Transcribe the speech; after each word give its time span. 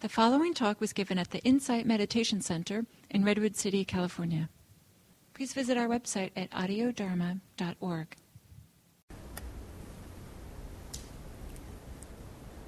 The 0.00 0.08
following 0.08 0.54
talk 0.54 0.80
was 0.80 0.94
given 0.94 1.18
at 1.18 1.30
the 1.30 1.40
Insight 1.40 1.84
Meditation 1.84 2.40
Center 2.40 2.86
in 3.10 3.22
Redwood 3.22 3.54
City, 3.54 3.84
California. 3.84 4.48
Please 5.34 5.52
visit 5.52 5.76
our 5.76 5.88
website 5.88 6.30
at 6.34 6.50
audiodharma.org. 6.52 8.16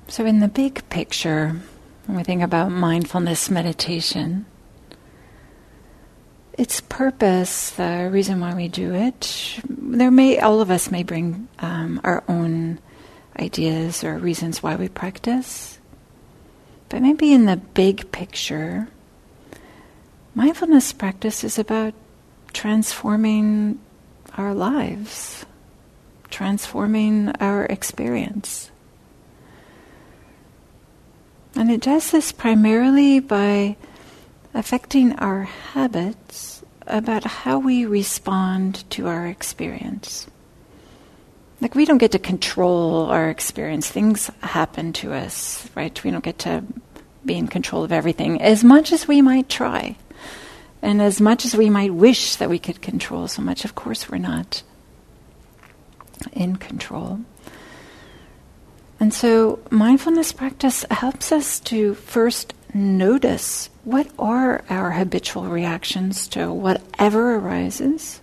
So, 0.08 0.26
in 0.26 0.40
the 0.40 0.48
big 0.48 0.86
picture, 0.90 1.62
when 2.04 2.18
we 2.18 2.22
think 2.22 2.42
about 2.42 2.70
mindfulness 2.70 3.48
meditation, 3.48 4.44
its 6.58 6.82
purpose, 6.82 7.70
the 7.70 8.10
reason 8.12 8.40
why 8.40 8.52
we 8.52 8.68
do 8.68 8.92
it, 8.92 9.58
there 9.70 10.10
may 10.10 10.38
all 10.38 10.60
of 10.60 10.70
us 10.70 10.90
may 10.90 11.02
bring 11.02 11.48
um, 11.60 11.98
our 12.04 12.24
own 12.28 12.78
ideas 13.40 14.04
or 14.04 14.18
reasons 14.18 14.62
why 14.62 14.76
we 14.76 14.90
practice. 14.90 15.78
But 16.92 17.00
maybe 17.00 17.32
in 17.32 17.46
the 17.46 17.56
big 17.56 18.12
picture, 18.12 18.86
mindfulness 20.34 20.92
practice 20.92 21.42
is 21.42 21.58
about 21.58 21.94
transforming 22.52 23.80
our 24.36 24.52
lives, 24.52 25.46
transforming 26.28 27.30
our 27.40 27.64
experience. 27.64 28.70
And 31.54 31.70
it 31.70 31.80
does 31.80 32.10
this 32.10 32.30
primarily 32.30 33.20
by 33.20 33.76
affecting 34.52 35.14
our 35.14 35.44
habits 35.44 36.62
about 36.86 37.24
how 37.24 37.58
we 37.58 37.86
respond 37.86 38.84
to 38.90 39.08
our 39.08 39.26
experience. 39.26 40.26
Like, 41.62 41.76
we 41.76 41.84
don't 41.84 41.98
get 41.98 42.10
to 42.10 42.18
control 42.18 43.06
our 43.06 43.30
experience. 43.30 43.88
Things 43.88 44.28
happen 44.42 44.92
to 44.94 45.12
us, 45.12 45.70
right? 45.76 46.02
We 46.02 46.10
don't 46.10 46.24
get 46.24 46.40
to 46.40 46.64
be 47.24 47.36
in 47.36 47.46
control 47.46 47.84
of 47.84 47.92
everything 47.92 48.42
as 48.42 48.64
much 48.64 48.90
as 48.90 49.06
we 49.06 49.22
might 49.22 49.48
try. 49.48 49.96
And 50.82 51.00
as 51.00 51.20
much 51.20 51.44
as 51.44 51.54
we 51.54 51.70
might 51.70 51.94
wish 51.94 52.34
that 52.36 52.50
we 52.50 52.58
could 52.58 52.82
control 52.82 53.28
so 53.28 53.42
much, 53.42 53.64
of 53.64 53.76
course, 53.76 54.10
we're 54.10 54.18
not 54.18 54.64
in 56.32 56.56
control. 56.56 57.20
And 58.98 59.14
so, 59.14 59.60
mindfulness 59.70 60.32
practice 60.32 60.84
helps 60.90 61.30
us 61.30 61.60
to 61.60 61.94
first 61.94 62.54
notice 62.74 63.70
what 63.84 64.08
are 64.18 64.64
our 64.68 64.90
habitual 64.90 65.46
reactions 65.46 66.26
to 66.28 66.52
whatever 66.52 67.36
arises 67.36 68.20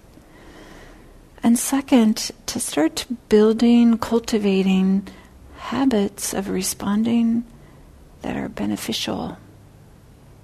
and 1.44 1.58
second, 1.58 2.32
to 2.48 2.60
start 2.60 3.06
building, 3.30 3.98
cultivating 3.98 5.08
habits 5.58 6.34
of 6.34 6.50
responding 6.50 7.44
that 8.22 8.36
are 8.36 8.50
beneficial, 8.50 9.38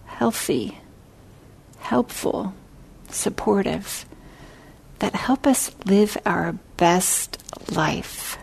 healthy, 0.05 0.79
helpful, 1.79 2.53
supportive, 3.09 4.05
that 4.99 5.15
help 5.15 5.45
us 5.45 5.71
live 5.85 6.17
our 6.25 6.53
best 6.77 7.43
life. 7.71 8.37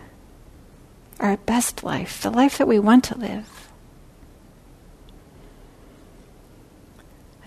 Our 1.19 1.37
best 1.37 1.83
life, 1.83 2.21
the 2.21 2.29
life 2.29 2.57
that 2.57 2.67
we 2.67 2.79
want 2.79 3.05
to 3.05 3.17
live. 3.17 3.52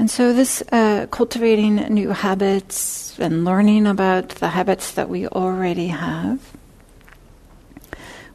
And 0.07 0.11
so, 0.13 0.33
this 0.33 0.63
uh, 0.71 1.09
cultivating 1.11 1.75
new 1.93 2.11
habits 2.11 3.19
and 3.19 3.45
learning 3.45 3.89
about 3.89 4.29
the 4.29 4.51
habits 4.51 4.93
that 4.93 5.09
we 5.09 5.27
already 5.27 5.89
have, 5.89 6.39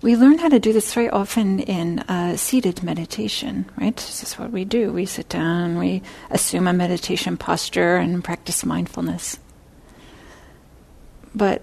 we 0.02 0.18
learn 0.18 0.40
how 0.40 0.50
to 0.50 0.60
do 0.60 0.74
this 0.74 0.94
very 0.94 1.10
often 1.10 1.62
in 1.62 2.00
uh, 2.00 2.36
seated 2.36 2.84
meditation, 2.84 3.72
right? 3.78 3.96
This 3.96 4.22
is 4.22 4.38
what 4.38 4.52
we 4.52 4.66
do. 4.66 4.92
We 4.92 5.06
sit 5.06 5.30
down, 5.30 5.78
we 5.78 6.02
assume 6.30 6.68
a 6.68 6.74
meditation 6.74 7.38
posture, 7.38 7.96
and 7.96 8.22
practice 8.22 8.66
mindfulness. 8.66 9.40
But 11.34 11.62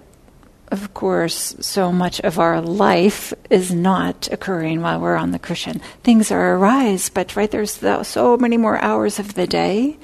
of 0.70 0.92
course, 0.94 1.56
so 1.60 1.92
much 1.92 2.20
of 2.20 2.38
our 2.38 2.60
life 2.60 3.32
is 3.48 3.72
not 3.72 4.28
occurring 4.30 4.82
while 4.82 5.00
we're 5.00 5.16
on 5.16 5.30
the 5.30 5.38
cushion. 5.38 5.80
Things 6.02 6.30
are 6.30 6.56
arise, 6.56 7.08
but 7.08 7.36
right 7.36 7.50
there's 7.50 7.80
so 8.06 8.36
many 8.36 8.56
more 8.56 8.78
hours 8.78 9.18
of 9.18 9.34
the 9.34 9.46
day, 9.46 9.96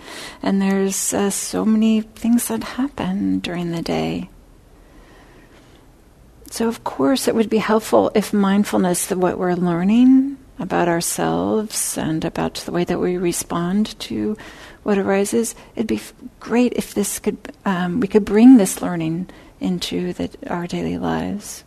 and 0.43 0.61
there's 0.61 1.13
uh, 1.13 1.31
so 1.31 1.65
many 1.65 2.01
things 2.01 2.49
that 2.49 2.65
happen 2.65 3.41
during 3.41 3.73
the 3.73 3.83
day. 3.83 4.31
So, 6.51 6.69
of 6.69 6.85
course, 6.85 7.29
it 7.29 7.35
would 7.35 7.51
be 7.51 7.59
helpful 7.59 8.11
if 8.15 8.33
mindfulness, 8.33 9.07
the, 9.07 9.19
what 9.19 9.39
we're 9.39 9.55
learning 9.55 10.39
about 10.59 10.89
ourselves 10.89 11.99
and 11.99 12.25
about 12.25 12.55
the 12.55 12.73
way 12.73 12.85
that 12.85 13.01
we 13.01 13.17
respond 13.17 13.99
to 13.99 14.37
what 14.85 14.99
arises, 14.99 15.55
it'd 15.75 15.89
be 15.89 16.01
great 16.41 16.73
if 16.75 16.95
this 16.95 17.19
could 17.19 17.39
um, 17.65 18.01
we 18.01 18.07
could 18.07 18.25
bring 18.25 18.57
this 18.57 18.81
learning 18.81 19.29
into 19.61 20.13
the, 20.13 20.31
our 20.49 20.67
daily 20.67 20.99
lives. 20.99 21.65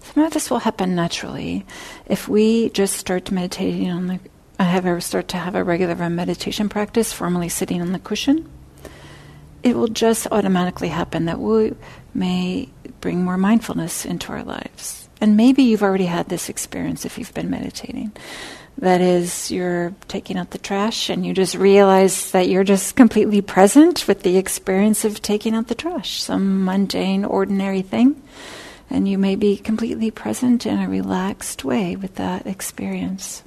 Some 0.00 0.24
of 0.24 0.32
this 0.32 0.50
will 0.50 0.60
happen 0.60 0.94
naturally 0.94 1.66
if 2.06 2.28
we 2.28 2.70
just 2.70 2.96
start 2.96 3.30
meditating 3.30 3.90
on 3.90 4.06
the. 4.06 4.20
I 4.58 4.64
have 4.64 4.86
a, 4.86 5.00
start 5.02 5.28
to 5.28 5.36
have 5.36 5.54
a 5.54 5.62
regular 5.62 6.08
meditation 6.08 6.70
practice, 6.70 7.12
formally 7.12 7.50
sitting 7.50 7.82
on 7.82 7.92
the 7.92 7.98
cushion. 7.98 8.48
It 9.62 9.76
will 9.76 9.88
just 9.88 10.26
automatically 10.30 10.88
happen 10.88 11.26
that 11.26 11.38
we 11.38 11.74
may 12.14 12.70
bring 13.02 13.22
more 13.22 13.36
mindfulness 13.36 14.06
into 14.06 14.32
our 14.32 14.42
lives. 14.42 15.08
And 15.20 15.36
maybe 15.36 15.62
you've 15.62 15.82
already 15.82 16.06
had 16.06 16.28
this 16.28 16.48
experience 16.48 17.04
if 17.04 17.18
you've 17.18 17.34
been 17.34 17.50
meditating. 17.50 18.12
That 18.78 19.00
is, 19.00 19.50
you're 19.50 19.94
taking 20.06 20.36
out 20.36 20.50
the 20.50 20.58
trash 20.58 21.08
and 21.08 21.24
you 21.24 21.32
just 21.32 21.54
realize 21.54 22.30
that 22.32 22.48
you're 22.48 22.64
just 22.64 22.94
completely 22.94 23.40
present 23.40 24.06
with 24.06 24.22
the 24.22 24.36
experience 24.36 25.04
of 25.04 25.22
taking 25.22 25.54
out 25.54 25.68
the 25.68 25.74
trash, 25.74 26.22
some 26.22 26.64
mundane, 26.64 27.24
ordinary 27.24 27.80
thing. 27.80 28.22
And 28.90 29.08
you 29.08 29.16
may 29.16 29.34
be 29.34 29.56
completely 29.56 30.10
present 30.10 30.66
in 30.66 30.78
a 30.78 30.88
relaxed 30.88 31.64
way 31.64 31.96
with 31.96 32.16
that 32.16 32.46
experience. 32.46 33.42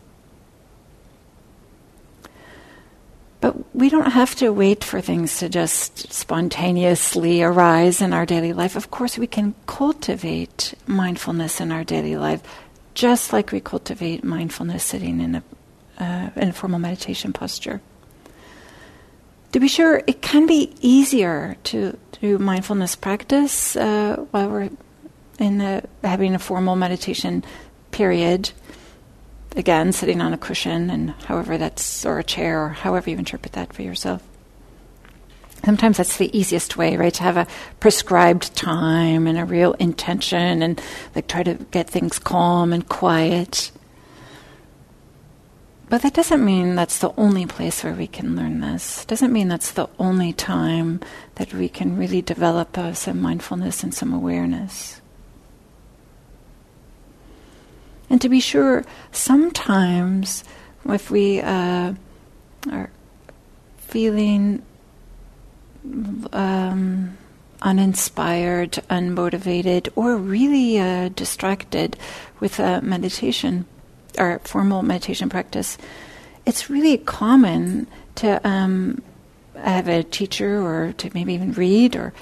But 3.40 3.74
we 3.74 3.90
don't 3.90 4.12
have 4.12 4.36
to 4.38 4.50
wait 4.50 4.84
for 4.84 5.00
things 5.00 5.38
to 5.40 5.48
just 5.48 6.12
spontaneously 6.12 7.42
arise 7.42 8.02
in 8.02 8.12
our 8.12 8.26
daily 8.26 8.52
life. 8.52 8.76
Of 8.76 8.92
course, 8.92 9.18
we 9.18 9.28
can 9.28 9.56
cultivate 9.66 10.74
mindfulness 10.88 11.62
in 11.62 11.72
our 11.72 11.86
daily 11.86 12.18
life 12.18 12.42
just 12.94 13.34
like 13.34 13.52
we 13.52 13.60
cultivate 13.60 14.24
mindfulness 14.24 14.84
sitting 14.84 15.22
in 15.22 15.36
a, 15.36 15.44
uh, 15.98 16.30
in 16.36 16.50
a 16.50 16.54
formal 16.54 16.80
meditation 16.80 17.34
posture. 17.34 17.82
To 19.54 19.60
be 19.60 19.68
sure, 19.68 20.04
it 20.06 20.22
can 20.22 20.46
be 20.46 20.76
easier 20.80 21.58
to 21.66 21.98
do 22.22 22.38
mindfulness 22.38 22.96
practice 22.96 23.76
uh, 23.76 24.26
while 24.32 24.50
we're 24.50 24.70
in 25.40 25.58
the, 25.58 25.84
having 26.04 26.36
a 26.36 26.40
formal 26.40 26.76
meditation 26.76 27.44
period. 27.92 28.52
Again, 29.56 29.92
sitting 29.92 30.22
on 30.22 30.32
a 30.32 30.38
cushion, 30.38 30.92
and 30.92 31.12
however 31.26 31.58
that's, 31.58 32.06
or 32.06 32.20
a 32.20 32.24
chair, 32.24 32.66
or 32.66 32.70
however 32.70 33.10
you 33.10 33.18
interpret 33.18 33.54
that 33.54 33.74
for 33.74 33.82
yourself 33.82 34.22
sometimes 35.64 35.98
that's 35.98 36.18
the 36.18 36.36
easiest 36.38 36.78
way, 36.78 36.98
right? 36.98 37.14
To 37.14 37.24
have 37.24 37.38
a 37.38 37.48
prescribed 37.80 38.56
time 38.56 39.28
and 39.28 39.38
a 39.38 39.46
real 39.46 39.74
intention 39.74 40.62
and 40.62 40.82
like 41.16 41.28
try 41.28 41.44
to 41.44 41.56
get 41.72 41.90
things 41.90 42.20
calm 42.20 42.74
and 42.74 42.88
quiet. 42.88 43.72
But 45.90 46.04
that 46.04 46.14
doesn't 46.14 46.46
mean 46.46 46.76
that's 46.76 47.00
the 47.00 47.14
only 47.18 47.48
place 47.48 47.84
where 47.84 47.94
we 47.94 48.06
can 48.06 48.36
learn 48.36 48.62
this. 48.62 49.04
It 49.04 49.08
doesn't 49.08 49.34
mean 49.34 49.48
that's 49.48 49.72
the 49.72 49.90
only 49.98 50.34
time 50.34 51.02
that 51.36 51.54
we 51.54 51.68
can 51.68 51.98
really 51.98 52.22
develop 52.22 52.78
uh, 52.78 52.94
some 52.94 53.20
mindfulness 53.20 53.84
and 53.84 53.94
some 53.94 54.14
awareness. 54.14 55.02
And 58.08 58.22
to 58.22 58.30
be 58.30 58.40
sure, 58.40 58.86
sometimes 59.12 60.44
if 60.86 61.12
we 61.12 61.42
uh, 61.42 61.94
are 62.72 62.90
feeling 63.78 64.64
um, 66.34 67.18
uninspired, 67.62 68.72
unmotivated, 68.90 69.90
or 69.96 70.18
really 70.18 70.80
uh, 70.80 71.10
distracted 71.10 71.98
with 72.40 72.60
meditation 72.60 73.66
or 74.18 74.40
formal 74.44 74.82
meditation 74.82 75.30
practice, 75.30 75.78
it's 76.46 76.70
really 76.70 76.98
common 76.98 77.88
to 78.16 78.46
um, 78.48 79.02
have 79.56 79.88
a 79.88 80.04
teacher 80.04 80.62
or 80.62 80.94
to 80.94 81.10
maybe 81.14 81.34
even 81.34 81.54
read 81.54 81.96
or 81.96 82.14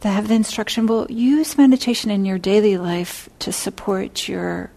to 0.00 0.08
have 0.08 0.28
the 0.28 0.34
instruction 0.34 0.86
well 0.86 1.06
use 1.10 1.58
meditation 1.58 2.10
in 2.10 2.24
your 2.24 2.38
daily 2.38 2.76
life 2.76 3.28
to 3.38 3.52
support 3.52 4.28
your 4.28 4.70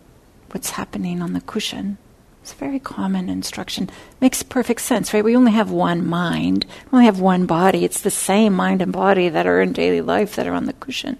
what's 0.51 0.71
happening 0.71 1.21
on 1.21 1.33
the 1.33 1.41
cushion 1.41 1.97
it's 2.43 2.51
a 2.51 2.55
very 2.55 2.79
common 2.79 3.29
instruction. 3.29 3.89
Makes 4.19 4.43
perfect 4.43 4.81
sense, 4.81 5.13
right? 5.13 5.23
We 5.23 5.33
only 5.33 5.53
have 5.53 5.71
one 5.71 6.05
mind. 6.05 6.65
We 6.91 6.97
only 6.97 7.05
have 7.05 7.21
one 7.21 7.45
body. 7.45 7.85
It's 7.85 8.01
the 8.01 8.11
same 8.11 8.53
mind 8.53 8.81
and 8.81 8.91
body 8.91 9.29
that 9.29 9.47
are 9.47 9.61
in 9.61 9.71
daily 9.71 10.01
life 10.01 10.35
that 10.35 10.45
are 10.45 10.53
on 10.53 10.65
the 10.65 10.73
cushion. 10.73 11.17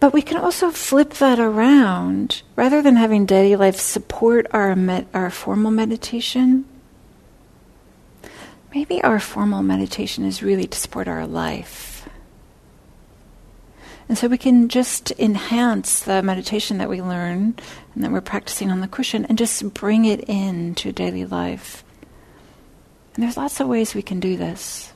But 0.00 0.12
we 0.12 0.20
can 0.20 0.38
also 0.38 0.72
flip 0.72 1.14
that 1.14 1.38
around. 1.38 2.42
Rather 2.56 2.82
than 2.82 2.96
having 2.96 3.24
daily 3.24 3.54
life 3.54 3.76
support 3.76 4.48
our, 4.50 4.74
med- 4.74 5.06
our 5.14 5.30
formal 5.30 5.70
meditation, 5.70 6.64
maybe 8.74 9.00
our 9.04 9.20
formal 9.20 9.62
meditation 9.62 10.24
is 10.24 10.42
really 10.42 10.66
to 10.66 10.76
support 10.76 11.06
our 11.06 11.24
life. 11.24 11.95
And 14.08 14.16
so 14.16 14.28
we 14.28 14.38
can 14.38 14.68
just 14.68 15.10
enhance 15.18 16.00
the 16.00 16.22
meditation 16.22 16.78
that 16.78 16.88
we 16.88 17.02
learn 17.02 17.54
and 17.94 18.04
that 18.04 18.12
we're 18.12 18.20
practicing 18.20 18.70
on 18.70 18.80
the 18.80 18.88
cushion 18.88 19.24
and 19.24 19.36
just 19.36 19.74
bring 19.74 20.04
it 20.04 20.20
into 20.20 20.92
daily 20.92 21.24
life. 21.24 21.82
And 23.14 23.24
there's 23.24 23.36
lots 23.36 23.60
of 23.60 23.66
ways 23.66 23.94
we 23.94 24.02
can 24.02 24.20
do 24.20 24.36
this, 24.36 24.92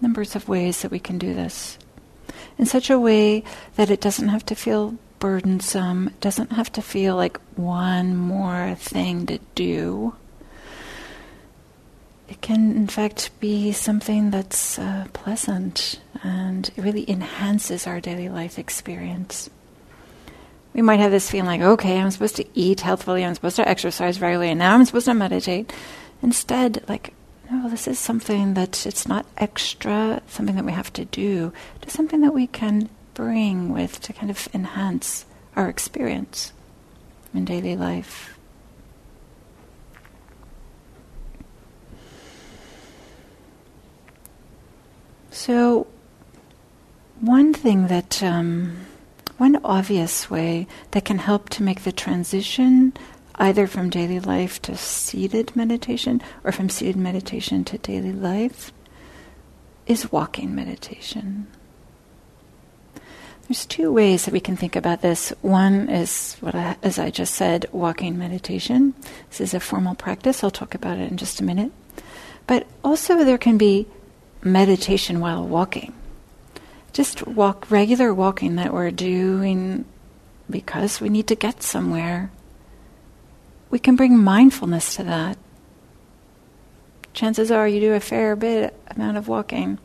numbers 0.00 0.36
of 0.36 0.48
ways 0.48 0.82
that 0.82 0.90
we 0.90 1.00
can 1.00 1.18
do 1.18 1.34
this 1.34 1.78
in 2.58 2.66
such 2.66 2.90
a 2.90 2.98
way 2.98 3.44
that 3.76 3.90
it 3.90 4.00
doesn't 4.00 4.28
have 4.28 4.44
to 4.46 4.54
feel 4.54 4.96
burdensome, 5.20 6.08
it 6.08 6.20
doesn't 6.20 6.52
have 6.52 6.70
to 6.72 6.82
feel 6.82 7.16
like 7.16 7.38
one 7.56 8.16
more 8.16 8.74
thing 8.76 9.26
to 9.26 9.38
do. 9.54 10.14
It 12.28 12.42
can, 12.42 12.76
in 12.76 12.86
fact, 12.86 13.30
be 13.40 13.72
something 13.72 14.30
that's 14.30 14.78
uh, 14.78 15.06
pleasant 15.12 16.00
and 16.22 16.70
really 16.76 17.08
enhances 17.10 17.86
our 17.86 18.00
daily 18.00 18.28
life 18.28 18.58
experience. 18.58 19.48
We 20.74 20.82
might 20.82 21.00
have 21.00 21.10
this 21.10 21.30
feeling 21.30 21.46
like, 21.46 21.62
okay, 21.62 21.98
I'm 21.98 22.10
supposed 22.10 22.36
to 22.36 22.46
eat 22.54 22.82
healthfully, 22.82 23.24
I'm 23.24 23.34
supposed 23.34 23.56
to 23.56 23.68
exercise 23.68 24.20
regularly, 24.20 24.50
and 24.50 24.58
now 24.58 24.74
I'm 24.74 24.84
supposed 24.84 25.06
to 25.06 25.14
meditate. 25.14 25.72
Instead, 26.22 26.84
like, 26.88 27.14
no, 27.50 27.70
this 27.70 27.88
is 27.88 27.98
something 27.98 28.54
that 28.54 28.84
it's 28.84 29.08
not 29.08 29.24
extra, 29.38 30.20
something 30.28 30.56
that 30.56 30.66
we 30.66 30.72
have 30.72 30.92
to 30.92 31.06
do, 31.06 31.52
just 31.80 31.96
something 31.96 32.20
that 32.20 32.34
we 32.34 32.46
can 32.46 32.90
bring 33.14 33.72
with 33.72 34.00
to 34.02 34.12
kind 34.12 34.30
of 34.30 34.48
enhance 34.52 35.24
our 35.56 35.68
experience 35.68 36.52
in 37.32 37.46
daily 37.46 37.74
life. 37.74 38.37
So, 45.30 45.86
one 47.20 47.52
thing 47.52 47.88
that, 47.88 48.22
um, 48.22 48.86
one 49.36 49.60
obvious 49.64 50.30
way 50.30 50.66
that 50.92 51.04
can 51.04 51.18
help 51.18 51.48
to 51.50 51.62
make 51.62 51.82
the 51.82 51.92
transition 51.92 52.92
either 53.36 53.66
from 53.66 53.88
daily 53.88 54.18
life 54.18 54.60
to 54.62 54.76
seated 54.76 55.54
meditation 55.54 56.20
or 56.42 56.50
from 56.50 56.68
seated 56.68 56.96
meditation 56.96 57.64
to 57.64 57.78
daily 57.78 58.12
life, 58.12 58.72
is 59.86 60.12
walking 60.12 60.54
meditation. 60.54 61.46
There's 63.48 63.64
two 63.64 63.90
ways 63.90 64.26
that 64.26 64.34
we 64.34 64.40
can 64.40 64.56
think 64.56 64.76
about 64.76 65.00
this. 65.00 65.32
One 65.40 65.88
is 65.88 66.36
what, 66.40 66.54
I, 66.54 66.76
as 66.82 66.98
I 66.98 67.10
just 67.10 67.34
said, 67.34 67.64
walking 67.72 68.18
meditation. 68.18 68.94
This 69.30 69.40
is 69.40 69.54
a 69.54 69.60
formal 69.60 69.94
practice. 69.94 70.44
I'll 70.44 70.50
talk 70.50 70.74
about 70.74 70.98
it 70.98 71.10
in 71.10 71.16
just 71.16 71.40
a 71.40 71.44
minute. 71.44 71.72
But 72.46 72.66
also, 72.84 73.24
there 73.24 73.38
can 73.38 73.56
be 73.56 73.86
meditation 74.42 75.20
while 75.20 75.46
walking. 75.46 75.92
Just 76.92 77.26
walk, 77.26 77.70
regular 77.70 78.12
walking 78.12 78.56
that 78.56 78.72
we're 78.72 78.90
doing 78.90 79.84
because 80.50 81.00
we 81.00 81.08
need 81.08 81.26
to 81.28 81.34
get 81.34 81.62
somewhere 81.62 82.30
we 83.70 83.78
can 83.78 83.96
bring 83.96 84.16
mindfulness 84.16 84.96
to 84.96 85.04
that. 85.04 85.38
Chances 87.12 87.50
are 87.50 87.66
you 87.66 87.80
do 87.80 87.94
a 87.94 88.00
fair 88.00 88.36
bit 88.36 88.74
amount 88.88 89.16
of 89.16 89.28
walking 89.28 89.78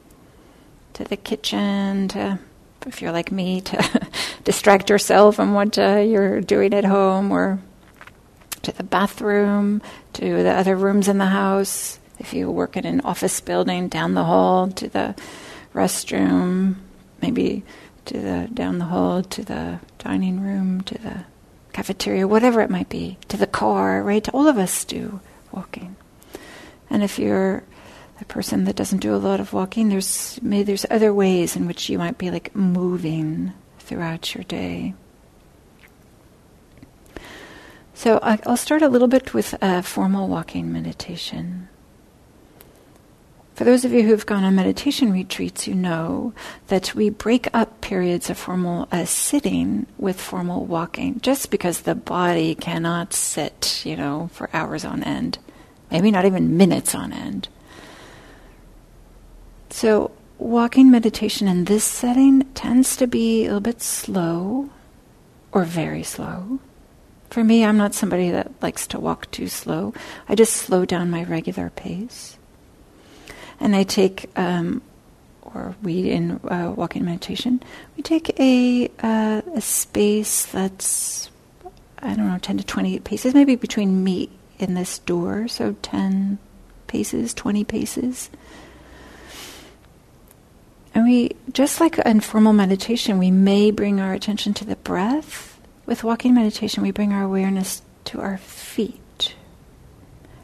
to 0.93 1.03
the 1.03 1.17
kitchen, 1.17 2.07
to 2.09 2.39
if 2.85 3.01
you're 3.01 3.11
like 3.11 3.31
me, 3.31 3.61
to 3.61 4.09
distract 4.43 4.89
yourself 4.89 5.35
from 5.35 5.53
what 5.53 5.77
uh, 5.77 5.97
you're 5.97 6.41
doing 6.41 6.73
at 6.73 6.85
home, 6.85 7.31
or 7.31 7.59
to 8.61 8.71
the 8.71 8.83
bathroom, 8.83 9.81
to 10.13 10.43
the 10.43 10.51
other 10.51 10.75
rooms 10.75 11.07
in 11.07 11.17
the 11.17 11.25
house. 11.25 11.99
If 12.19 12.33
you 12.33 12.49
work 12.49 12.77
in 12.77 12.85
an 12.85 13.01
office 13.01 13.41
building, 13.41 13.87
down 13.87 14.13
the 14.13 14.23
hall 14.23 14.69
to 14.69 14.87
the 14.87 15.15
restroom, 15.73 16.75
maybe 17.21 17.63
to 18.05 18.19
the 18.19 18.49
down 18.53 18.79
the 18.79 18.85
hall 18.85 19.23
to 19.23 19.43
the 19.43 19.79
dining 19.97 20.41
room, 20.41 20.81
to 20.81 20.97
the 20.97 21.25
cafeteria, 21.73 22.27
whatever 22.27 22.61
it 22.61 22.69
might 22.69 22.89
be, 22.89 23.17
to 23.29 23.37
the 23.37 23.47
car, 23.47 24.03
right? 24.03 24.27
All 24.29 24.47
of 24.47 24.57
us 24.57 24.85
do 24.85 25.19
walking. 25.51 25.95
And 26.89 27.03
if 27.03 27.17
you're 27.17 27.63
a 28.21 28.25
person 28.25 28.65
that 28.65 28.75
doesn't 28.75 28.99
do 28.99 29.15
a 29.15 29.17
lot 29.17 29.39
of 29.39 29.53
walking, 29.53 29.89
there's 29.89 30.39
maybe 30.41 30.63
there's 30.63 30.85
other 30.89 31.13
ways 31.13 31.55
in 31.55 31.65
which 31.65 31.89
you 31.89 31.97
might 31.97 32.17
be 32.17 32.29
like 32.29 32.55
moving 32.55 33.53
throughout 33.79 34.35
your 34.35 34.43
day. 34.43 34.93
So 37.95 38.19
I'll 38.21 38.57
start 38.57 38.81
a 38.81 38.89
little 38.89 39.07
bit 39.07 39.33
with 39.33 39.55
a 39.61 39.81
formal 39.81 40.27
walking 40.27 40.71
meditation. 40.71 41.69
For 43.55 43.65
those 43.65 43.85
of 43.85 43.93
you 43.93 44.01
who've 44.01 44.25
gone 44.25 44.43
on 44.43 44.55
meditation 44.55 45.13
retreats, 45.13 45.67
you 45.67 45.75
know 45.75 46.33
that 46.69 46.95
we 46.95 47.11
break 47.11 47.47
up 47.53 47.81
periods 47.81 48.31
of 48.31 48.37
formal 48.37 48.87
uh, 48.91 49.05
sitting 49.05 49.85
with 49.99 50.19
formal 50.19 50.65
walking 50.65 51.19
just 51.21 51.51
because 51.51 51.81
the 51.81 51.93
body 51.93 52.55
cannot 52.55 53.13
sit, 53.13 53.85
you 53.85 53.95
know, 53.95 54.31
for 54.33 54.49
hours 54.53 54.83
on 54.83 55.03
end, 55.03 55.37
maybe 55.91 56.09
not 56.09 56.25
even 56.25 56.57
minutes 56.57 56.95
on 56.95 57.13
end. 57.13 57.47
So, 59.69 60.09
walking 60.39 60.89
meditation 60.89 61.47
in 61.47 61.65
this 61.65 61.83
setting 61.83 62.51
tends 62.55 62.95
to 62.97 63.05
be 63.05 63.43
a 63.43 63.49
little 63.49 63.59
bit 63.59 63.83
slow 63.83 64.71
or 65.51 65.63
very 65.63 66.01
slow. 66.01 66.59
For 67.29 67.43
me, 67.43 67.63
I'm 67.63 67.77
not 67.77 67.93
somebody 67.93 68.31
that 68.31 68.51
likes 68.63 68.87
to 68.87 68.99
walk 68.99 69.29
too 69.29 69.47
slow. 69.47 69.93
I 70.27 70.33
just 70.33 70.55
slow 70.55 70.85
down 70.85 71.11
my 71.11 71.23
regular 71.23 71.69
pace 71.69 72.37
and 73.63 73.77
I 73.77 73.83
take, 73.83 74.29
um, 74.37 74.81
or 75.41 75.73
we 75.81 76.11
in 76.11 76.31
uh, 76.43 76.73
walking 76.75 77.05
meditation, 77.05 77.63
we 77.95 78.03
take 78.03 78.37
a, 78.37 78.91
uh, 79.01 79.41
a 79.55 79.61
space 79.61 80.45
that's, 80.47 81.31
I 81.99 82.13
don't 82.13 82.27
know, 82.27 82.37
10 82.37 82.57
to 82.57 82.63
20 82.65 82.99
paces, 82.99 83.33
maybe 83.33 83.55
between 83.55 84.03
me 84.03 84.29
and 84.59 84.75
this 84.75 84.99
door, 84.99 85.47
so 85.47 85.77
10 85.81 86.39
paces, 86.87 87.33
20 87.33 87.63
paces. 87.63 88.29
And 90.93 91.05
we, 91.05 91.31
just 91.53 91.79
like 91.79 91.97
in 91.99 92.19
formal 92.19 92.53
meditation, 92.53 93.17
we 93.17 93.31
may 93.31 93.71
bring 93.71 94.01
our 94.01 94.13
attention 94.13 94.53
to 94.55 94.65
the 94.65 94.75
breath. 94.75 95.57
With 95.85 96.03
walking 96.03 96.33
meditation, 96.33 96.83
we 96.83 96.91
bring 96.91 97.13
our 97.13 97.23
awareness 97.23 97.81
to 98.05 98.19
our 98.19 98.37
feet. 98.37 99.35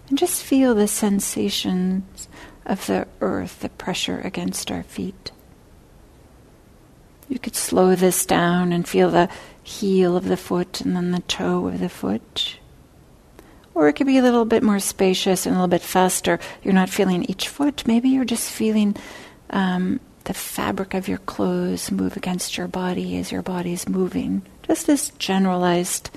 And 0.08 0.18
just 0.18 0.42
feel 0.42 0.74
the 0.74 0.88
sensations 0.88 2.29
of 2.70 2.86
the 2.86 3.08
earth, 3.20 3.60
the 3.60 3.70
pressure 3.70 4.22
against 4.24 4.72
our 4.72 4.84
feet. 4.84 5.32
You 7.28 7.40
could 7.40 7.56
slow 7.56 7.96
this 7.96 8.26
down 8.26 8.72
and 8.72 8.88
feel 8.88 9.10
the 9.10 9.30
heel 9.62 10.16
of 10.16 10.26
the 10.26 10.38
foot 10.38 10.82
and 10.82 10.96
then 10.96 11.12
the 11.12 11.22
toe 11.22 11.68
of 11.68 11.80
the 11.80 11.90
foot. 11.90 12.58
Or 13.74 13.88
it 13.88 13.94
could 13.94 14.08
be 14.08 14.18
a 14.18 14.22
little 14.22 14.46
bit 14.46 14.64
more 14.64 14.80
spacious 14.80 15.46
and 15.46 15.56
a 15.56 15.58
little 15.58 15.68
bit 15.68 15.82
faster. 15.82 16.40
You're 16.64 16.74
not 16.74 16.90
feeling 16.90 17.24
each 17.24 17.48
foot. 17.48 17.86
Maybe 17.88 18.10
you're 18.10 18.26
just 18.26 18.52
feeling 18.52 18.96
um, 19.50 20.00
the 20.26 20.34
fabric 20.34 20.94
of 20.94 21.08
your 21.08 21.20
clothes 21.20 21.92
move 21.92 22.18
against 22.18 22.58
your 22.58 22.68
body 22.68 23.18
as 23.18 23.32
your 23.32 23.42
body 23.42 23.74
is 23.74 23.90
moving. 23.90 24.44
Just 24.64 24.86
this 24.86 25.10
generalized 25.18 26.12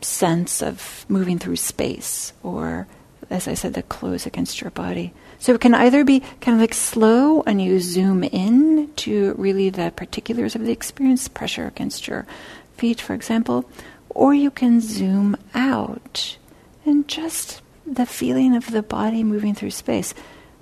sense 0.00 0.62
of 0.62 1.06
moving 1.08 1.38
through 1.38 1.56
space, 1.56 2.32
or 2.42 2.86
as 3.30 3.48
I 3.48 3.54
said, 3.54 3.74
the 3.74 3.82
clothes 3.82 4.26
against 4.26 4.60
your 4.60 4.70
body. 4.70 5.14
So 5.42 5.54
it 5.54 5.60
can 5.60 5.74
either 5.74 6.04
be 6.04 6.20
kind 6.40 6.54
of 6.54 6.60
like 6.60 6.72
slow 6.72 7.42
and 7.42 7.60
you 7.60 7.80
zoom 7.80 8.22
in 8.22 8.92
to 8.94 9.34
really 9.36 9.70
the 9.70 9.90
particulars 9.90 10.54
of 10.54 10.64
the 10.64 10.70
experience, 10.70 11.26
pressure 11.26 11.66
against 11.66 12.06
your 12.06 12.28
feet, 12.76 13.00
for 13.00 13.12
example, 13.12 13.68
or 14.08 14.34
you 14.34 14.52
can 14.52 14.80
zoom 14.80 15.36
out 15.52 16.38
and 16.86 17.08
just 17.08 17.60
the 17.84 18.06
feeling 18.06 18.54
of 18.54 18.70
the 18.70 18.84
body 18.84 19.24
moving 19.24 19.52
through 19.52 19.72
space, 19.72 20.14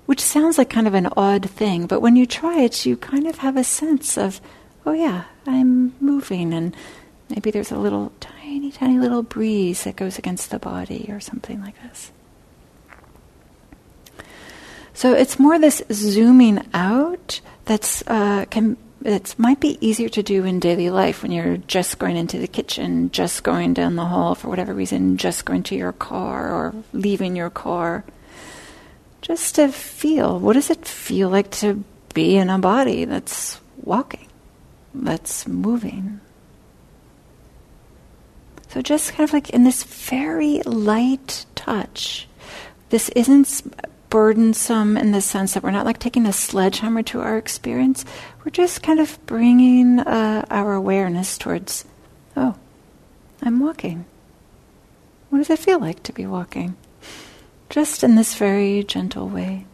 which 0.07 0.19
sounds 0.19 0.57
like 0.57 0.71
kind 0.71 0.87
of 0.87 0.95
an 0.95 1.09
odd 1.15 1.47
thing, 1.47 1.85
but 1.85 2.01
when 2.01 2.15
you 2.15 2.25
try 2.25 2.61
it, 2.61 2.83
you 2.83 2.97
kind 2.97 3.27
of 3.27 3.37
have 3.37 3.57
a 3.57 3.63
sense 3.63 4.17
of, 4.17 4.41
oh 4.87 4.93
yeah, 4.93 5.25
I'm 5.45 5.93
moving, 6.01 6.55
and 6.55 6.75
maybe 7.29 7.51
there's 7.51 7.71
a 7.71 7.77
little 7.77 8.13
tiny, 8.19 8.71
tiny 8.71 8.97
little 8.97 9.21
breeze 9.21 9.83
that 9.83 9.95
goes 9.95 10.17
against 10.17 10.49
the 10.49 10.57
body 10.57 11.05
or 11.07 11.19
something 11.19 11.61
like 11.61 11.79
this. 11.83 12.11
So 15.01 15.13
it's 15.13 15.39
more 15.39 15.57
this 15.57 15.81
zooming 15.91 16.63
out 16.75 17.41
that's 17.65 18.03
uh, 18.05 18.45
can 18.51 18.77
it 19.03 19.33
might 19.39 19.59
be 19.59 19.79
easier 19.81 20.09
to 20.09 20.21
do 20.21 20.45
in 20.45 20.59
daily 20.59 20.91
life 20.91 21.23
when 21.23 21.31
you're 21.31 21.57
just 21.57 21.97
going 21.97 22.15
into 22.15 22.37
the 22.37 22.47
kitchen, 22.47 23.09
just 23.09 23.41
going 23.41 23.73
down 23.73 23.95
the 23.95 24.05
hall 24.05 24.35
for 24.35 24.47
whatever 24.47 24.75
reason, 24.75 25.17
just 25.17 25.43
going 25.43 25.63
to 25.63 25.75
your 25.75 25.91
car 25.91 26.53
or 26.53 26.75
leaving 26.93 27.35
your 27.35 27.49
car. 27.49 28.03
Just 29.23 29.55
to 29.55 29.69
feel 29.69 30.37
what 30.37 30.53
does 30.53 30.69
it 30.69 30.85
feel 30.85 31.29
like 31.29 31.49
to 31.61 31.83
be 32.13 32.37
in 32.37 32.51
a 32.51 32.59
body 32.59 33.05
that's 33.05 33.59
walking, 33.81 34.27
that's 34.93 35.47
moving, 35.47 36.21
So 38.67 38.83
just 38.83 39.13
kind 39.13 39.27
of 39.27 39.33
like 39.33 39.49
in 39.49 39.63
this 39.63 39.81
very 39.81 40.61
light 40.61 41.47
touch, 41.55 42.27
this 42.89 43.09
isn't 43.09 43.63
burdensome 44.11 44.97
in 44.97 45.13
the 45.13 45.21
sense 45.21 45.53
that 45.53 45.63
we're 45.63 45.71
not 45.71 45.85
like 45.85 45.97
taking 45.97 46.27
a 46.27 46.33
sledgehammer 46.33 47.01
to 47.01 47.21
our 47.21 47.37
experience. 47.37 48.05
We're 48.45 48.51
just 48.51 48.83
kind 48.83 48.99
of 48.99 49.17
bringing 49.25 49.99
uh, 49.99 50.45
our 50.51 50.73
awareness 50.73 51.39
towards, 51.39 51.85
oh, 52.37 52.55
I'm 53.41 53.59
walking. 53.59 54.05
What 55.29 55.39
does 55.39 55.49
it 55.49 55.59
feel 55.59 55.79
like 55.79 56.03
to 56.03 56.13
be 56.13 56.27
walking? 56.27 56.75
Just 57.69 58.03
in 58.03 58.15
this 58.15 58.35
very 58.35 58.83
gentle 58.83 59.29
way. 59.29 59.65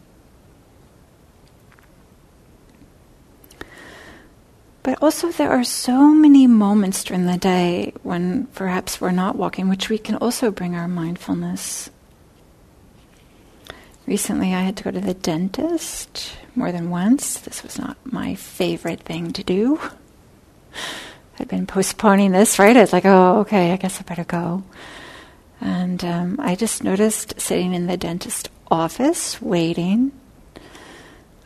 But 4.84 5.02
also, 5.02 5.30
there 5.32 5.50
are 5.50 5.64
so 5.64 6.14
many 6.14 6.46
moments 6.46 7.04
during 7.04 7.26
the 7.26 7.36
day 7.36 7.92
when 8.04 8.46
perhaps 8.54 9.00
we're 9.00 9.10
not 9.10 9.36
walking, 9.36 9.68
which 9.68 9.90
we 9.90 9.98
can 9.98 10.14
also 10.14 10.50
bring 10.50 10.76
our 10.76 10.88
mindfulness. 10.88 11.90
Recently, 14.08 14.54
I 14.54 14.62
had 14.62 14.74
to 14.78 14.84
go 14.84 14.90
to 14.90 15.00
the 15.00 15.12
dentist 15.12 16.32
more 16.54 16.72
than 16.72 16.88
once. 16.88 17.40
This 17.40 17.62
was 17.62 17.78
not 17.78 17.98
my 18.04 18.36
favorite 18.36 19.00
thing 19.00 19.34
to 19.34 19.44
do. 19.44 19.78
I'd 21.38 21.48
been 21.48 21.66
postponing 21.66 22.32
this, 22.32 22.58
right? 22.58 22.74
I 22.74 22.80
was 22.80 22.94
like, 22.94 23.04
oh, 23.04 23.40
okay, 23.40 23.70
I 23.70 23.76
guess 23.76 24.00
I 24.00 24.04
better 24.04 24.24
go. 24.24 24.64
And 25.60 26.02
um, 26.06 26.36
I 26.40 26.54
just 26.54 26.82
noticed 26.82 27.38
sitting 27.38 27.74
in 27.74 27.86
the 27.86 27.98
dentist 27.98 28.48
office 28.70 29.42
waiting. 29.42 30.12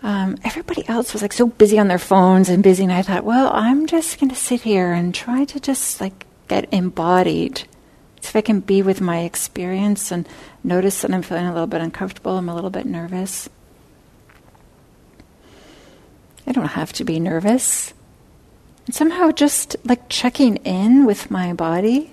Um, 0.04 0.36
everybody 0.44 0.88
else 0.88 1.12
was 1.12 1.22
like 1.22 1.32
so 1.32 1.48
busy 1.48 1.80
on 1.80 1.88
their 1.88 1.98
phones 1.98 2.48
and 2.48 2.62
busy, 2.62 2.84
and 2.84 2.92
I 2.92 3.02
thought, 3.02 3.24
well, 3.24 3.50
I'm 3.52 3.88
just 3.88 4.20
going 4.20 4.30
to 4.30 4.36
sit 4.36 4.60
here 4.60 4.92
and 4.92 5.12
try 5.12 5.46
to 5.46 5.58
just 5.58 6.00
like 6.00 6.26
get 6.46 6.72
embodied. 6.72 7.64
If 8.22 8.36
I 8.36 8.40
can 8.40 8.60
be 8.60 8.82
with 8.82 9.00
my 9.00 9.20
experience 9.20 10.10
and 10.10 10.26
notice 10.64 11.02
that 11.02 11.12
I'm 11.12 11.22
feeling 11.22 11.46
a 11.46 11.52
little 11.52 11.66
bit 11.66 11.82
uncomfortable, 11.82 12.38
I'm 12.38 12.48
a 12.48 12.54
little 12.54 12.70
bit 12.70 12.86
nervous. 12.86 13.48
I 16.46 16.52
don't 16.52 16.66
have 16.66 16.92
to 16.94 17.04
be 17.04 17.20
nervous. 17.20 17.92
And 18.86 18.94
somehow, 18.94 19.30
just 19.30 19.76
like 19.84 20.08
checking 20.08 20.56
in 20.56 21.04
with 21.04 21.30
my 21.30 21.52
body, 21.52 22.12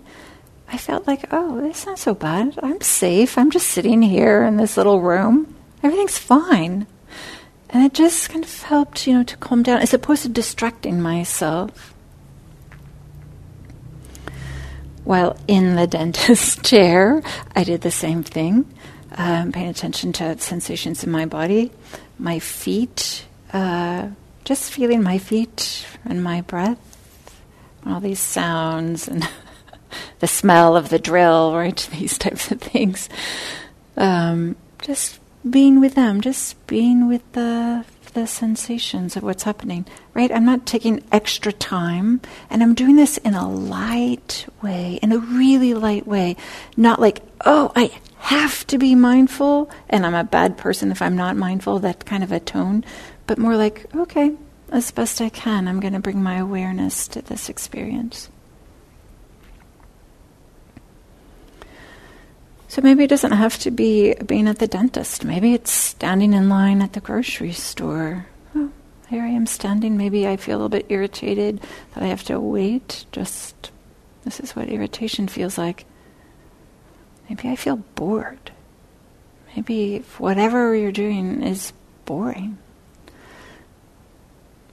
I 0.72 0.78
felt 0.78 1.08
like, 1.08 1.26
oh, 1.32 1.66
it's 1.66 1.86
not 1.86 1.98
so 2.00 2.14
bad. 2.14 2.60
I'm 2.62 2.82
safe. 2.82 3.38
I'm 3.38 3.50
just 3.50 3.68
sitting 3.68 4.02
here 4.02 4.44
in 4.44 4.58
this 4.58 4.78
little 4.78 5.02
room. 5.02 5.56
Everything's 5.82 6.18
fine. 6.18 6.86
And 7.70 7.86
it 7.86 7.94
just 7.94 8.30
kind 8.30 8.44
of 8.44 8.62
helped, 8.64 9.08
you 9.08 9.14
know, 9.14 9.24
to 9.24 9.38
calm 9.38 9.64
down 9.64 9.80
as 9.80 9.94
opposed 9.94 10.24
to 10.24 10.30
distracting 10.30 11.02
myself. 11.02 11.94
While 15.10 15.38
in 15.48 15.74
the 15.74 15.88
dentist 15.88 16.64
chair, 16.70 17.24
I 17.56 17.64
did 17.64 17.82
the 17.82 17.90
same 17.90 18.22
thing, 18.22 18.72
um, 19.18 19.52
paying 19.52 19.70
attention 19.70 20.14
to 20.14 20.38
sensations 20.38 21.04
in 21.04 21.10
my 21.10 21.26
body, 21.26 21.72
my 22.20 22.38
feet, 22.38 23.26
uh, 23.52 24.10
just 24.46 24.72
feeling 24.72 25.02
my 25.02 25.18
feet 25.18 25.84
and 26.06 26.24
my 26.24 26.42
breath, 26.42 26.78
all 27.88 28.00
these 28.00 28.20
sounds 28.20 29.08
and 29.08 29.28
the 30.20 30.28
smell 30.28 30.78
of 30.78 30.90
the 30.90 31.00
drill, 31.00 31.56
right? 31.56 31.90
These 32.00 32.20
types 32.20 32.52
of 32.52 32.62
things. 32.62 33.10
Um, 33.98 34.58
just 34.84 35.20
being 35.50 35.80
with 35.80 35.96
them, 35.96 36.22
just 36.22 36.68
being 36.68 37.08
with 37.08 37.24
the 37.32 37.84
the 38.14 38.28
sensations 38.28 39.16
of 39.16 39.24
what's 39.24 39.44
happening, 39.44 39.86
right? 40.14 40.32
I'm 40.32 40.46
not 40.46 40.66
taking 40.66 41.04
extra 41.12 41.52
time, 41.52 42.22
and 42.50 42.62
I'm 42.62 42.74
doing 42.74 42.96
this 42.96 43.18
in 43.18 43.34
a 43.34 43.50
light 43.50 44.46
way, 44.62 45.00
in 45.02 45.12
a 45.12 45.18
really 45.18 45.74
light 45.74 46.08
way, 46.08 46.36
not 46.76 47.00
like, 47.00 47.22
oh, 47.46 47.72
I 47.76 47.92
have 48.18 48.68
to 48.68 48.78
be 48.78 48.96
mindful, 48.96 49.70
and 49.90 50.06
I'm 50.06 50.16
a 50.16 50.24
bad 50.24 50.58
person 50.58 50.92
if 50.92 51.02
I'm 51.02 51.16
not 51.16 51.38
mindful. 51.38 51.80
That 51.80 52.06
kind 52.06 52.24
of 52.24 52.32
a 52.32 52.40
tone, 52.40 52.84
but 53.28 53.38
more 53.38 53.56
like, 53.56 53.86
okay, 53.96 54.36
as 54.72 54.92
best 54.92 55.22
I 55.22 55.30
can, 55.30 55.68
I'm 55.68 55.80
going 55.80 55.94
to 55.94 56.00
bring 56.00 56.22
my 56.22 56.38
awareness 56.38 57.08
to 57.10 57.22
this 57.22 57.50
experience. 57.50 58.30
So 62.70 62.84
maybe 62.84 63.04
it 63.04 63.10
doesn't 63.10 63.32
have 63.32 63.58
to 63.60 63.72
be 63.72 64.14
being 64.14 64.48
at 64.48 64.60
the 64.60 64.68
dentist. 64.68 65.26
Maybe 65.26 65.56
it's 65.56 65.72
standing 65.72 66.34
in 66.34 66.50
line 66.50 66.84
at 66.84 66.94
the 66.94 67.00
grocery 67.00 67.52
store. 67.52 68.28
Oh, 68.56 68.72
here 69.10 69.24
I 69.24 69.30
am 69.30 69.48
standing. 69.48 69.98
Maybe 69.98 70.28
I 70.28 70.38
feel 70.38 70.54
a 70.54 70.58
little 70.58 70.70
bit 70.70 70.86
irritated 70.88 71.62
that 71.96 72.04
I 72.04 72.08
have 72.08 72.24
to 72.26 72.40
wait. 72.40 73.06
Just, 73.12 73.72
this 74.24 74.40
is 74.40 74.56
what 74.56 74.70
irritation 74.70 75.28
feels 75.28 75.58
like. 75.58 75.86
Maybe 77.28 77.50
I 77.50 77.56
feel 77.56 77.78
bored. 77.78 78.52
Maybe 79.56 80.06
whatever 80.20 80.76
you're 80.76 80.92
doing 80.92 81.42
is 81.42 81.74
boring. 82.06 82.60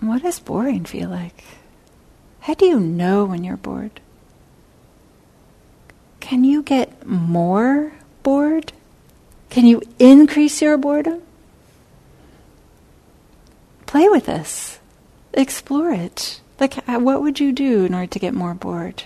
What 0.01 0.23
does 0.23 0.39
boring 0.39 0.85
feel 0.85 1.09
like? 1.09 1.45
How 2.41 2.53
do 2.53 2.67
you 2.67 2.79
know 2.79 3.25
when 3.25 3.43
you're 3.43 3.57
bored? 3.57 4.03
Can 6.27 6.43
you 6.43 6.61
get 6.65 7.07
more 7.07 7.93
bored? 8.25 8.73
Can 9.49 9.65
you 9.65 9.81
increase 10.01 10.61
your 10.61 10.77
boredom? 10.77 11.23
Play 13.87 14.09
with 14.09 14.27
this. 14.27 14.81
Explore 15.35 15.93
it. 15.93 16.41
Like, 16.59 16.75
what 16.89 17.23
would 17.23 17.39
you 17.39 17.53
do 17.53 17.85
in 17.85 17.95
order 17.95 18.09
to 18.09 18.19
get 18.19 18.35
more 18.35 18.55
bored? 18.55 19.05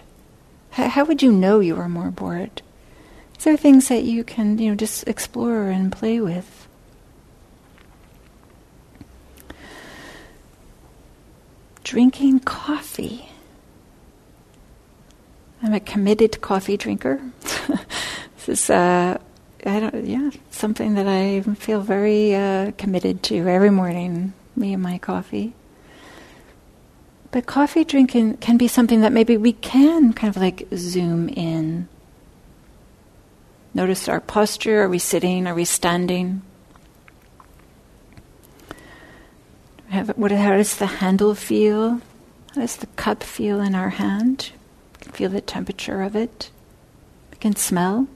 How 0.71 1.05
would 1.05 1.23
you 1.23 1.31
know 1.31 1.61
you 1.61 1.77
were 1.77 1.91
more 1.91 2.11
bored? 2.11 2.63
These 3.35 3.49
are 3.49 3.57
things 3.59 3.89
that 3.89 4.05
you 4.05 4.25
can, 4.25 4.59
you 4.59 4.71
know, 4.71 4.75
just 4.75 5.07
explore 5.07 5.69
and 5.69 5.93
play 5.93 6.23
with. 6.23 6.67
Drinking 11.85 12.41
coffee. 12.41 13.30
I'm 15.63 15.75
a 15.75 15.81
committed 15.81 16.41
coffee 16.41 16.77
drinker. 16.77 17.21
this 18.37 18.49
is, 18.49 18.71
uh, 18.71 19.19
I 19.67 19.81
don't, 19.81 20.07
yeah, 20.07 20.31
something 20.51 20.95
that 20.95 21.07
I 21.07 21.43
feel 21.55 21.83
very 21.83 22.35
uh, 22.35 22.73
committed 22.79 23.23
to 23.25 23.47
every 23.47 23.71
morning. 23.71 24.33
Me 24.57 24.73
and 24.73 24.83
my 24.83 24.99
coffee. 24.99 25.55
But 27.31 27.47
coffee 27.47 27.85
drinking 27.85 28.39
can 28.39 28.57
be 28.57 28.69
something 28.69 29.03
that 29.03 29.13
maybe 29.13 29.37
we 29.37 29.53
can 29.53 30.13
kind 30.13 30.35
of 30.35 30.41
like 30.41 30.67
zoom 30.75 31.29
in. 31.29 31.89
Notice 33.73 34.09
our 34.09 34.21
posture. 34.21 34.83
Are 34.83 34.89
we 34.89 34.99
sitting? 34.99 35.47
Are 35.47 35.55
we 35.55 35.65
standing? 35.65 36.43
Have, 39.91 40.09
what, 40.11 40.33
how 40.33 40.57
does 40.57 40.77
the 40.77 40.87
handle 40.87 41.35
feel? 41.35 42.01
How 42.55 42.61
does 42.63 42.77
the 42.77 42.87
cup 42.87 43.23
feel 43.23 43.61
in 43.61 43.75
our 43.75 43.91
hand? 43.91 44.53
Feel 45.11 45.31
the 45.31 45.41
temperature 45.41 46.03
of 46.03 46.17
it. 46.17 46.51
You 47.33 47.39
can 47.39 47.57
smell 47.57 48.07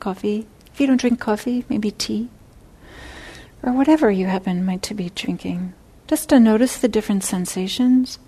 coffee. 0.00 0.46
If 0.72 0.80
you 0.80 0.86
don't 0.86 1.00
drink 1.00 1.20
coffee, 1.20 1.64
maybe 1.68 1.90
tea. 1.90 2.28
Or 3.62 3.72
whatever 3.72 4.10
you 4.10 4.26
happen 4.26 4.64
might 4.64 4.82
to 4.82 4.94
be 4.94 5.10
drinking. 5.10 5.72
Just 6.06 6.28
to 6.28 6.38
notice 6.38 6.78
the 6.78 6.88
different 6.88 7.24
sensations. 7.24 8.18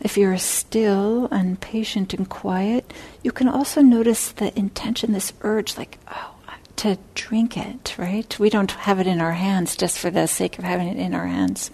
If 0.00 0.16
you're 0.16 0.38
still 0.38 1.26
and 1.26 1.60
patient 1.60 2.14
and 2.14 2.28
quiet, 2.28 2.92
you 3.22 3.32
can 3.32 3.48
also 3.48 3.82
notice 3.82 4.32
the 4.32 4.56
intention, 4.58 5.12
this 5.12 5.32
urge, 5.42 5.76
like, 5.76 5.98
oh, 6.08 6.34
to 6.80 6.98
drink 7.14 7.58
it, 7.58 7.94
right? 7.98 8.38
We 8.38 8.48
don't 8.48 8.70
have 8.70 8.98
it 9.00 9.06
in 9.06 9.20
our 9.20 9.32
hands 9.32 9.76
just 9.76 9.98
for 9.98 10.10
the 10.10 10.26
sake 10.26 10.58
of 10.58 10.64
having 10.64 10.88
it 10.88 10.96
in 10.96 11.14
our 11.14 11.26
hands 11.26 11.70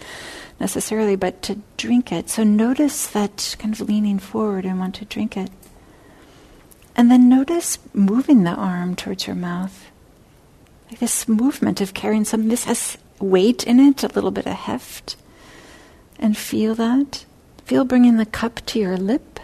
necessarily, 0.58 1.14
but 1.14 1.42
to 1.42 1.60
drink 1.76 2.10
it. 2.10 2.28
So 2.28 2.42
notice 2.42 3.06
that 3.08 3.54
kind 3.58 3.72
of 3.72 3.88
leaning 3.88 4.18
forward 4.18 4.64
and 4.64 4.80
want 4.80 4.96
to 4.96 5.04
drink 5.04 5.36
it. 5.36 5.50
And 6.96 7.08
then 7.08 7.28
notice 7.28 7.78
moving 7.92 8.42
the 8.42 8.50
arm 8.50 8.96
towards 8.96 9.28
your 9.28 9.36
mouth. 9.36 9.90
Like 10.90 10.98
this 10.98 11.28
movement 11.28 11.80
of 11.80 11.94
carrying 11.94 12.24
something. 12.24 12.48
This 12.48 12.64
has 12.64 12.98
weight 13.20 13.64
in 13.64 13.78
it, 13.78 14.02
a 14.02 14.08
little 14.08 14.32
bit 14.32 14.46
of 14.46 14.54
heft. 14.54 15.14
And 16.18 16.36
feel 16.36 16.74
that. 16.74 17.26
Feel 17.64 17.84
bringing 17.84 18.16
the 18.16 18.26
cup 18.26 18.60
to 18.66 18.80
your 18.80 18.96
lip 18.96 19.38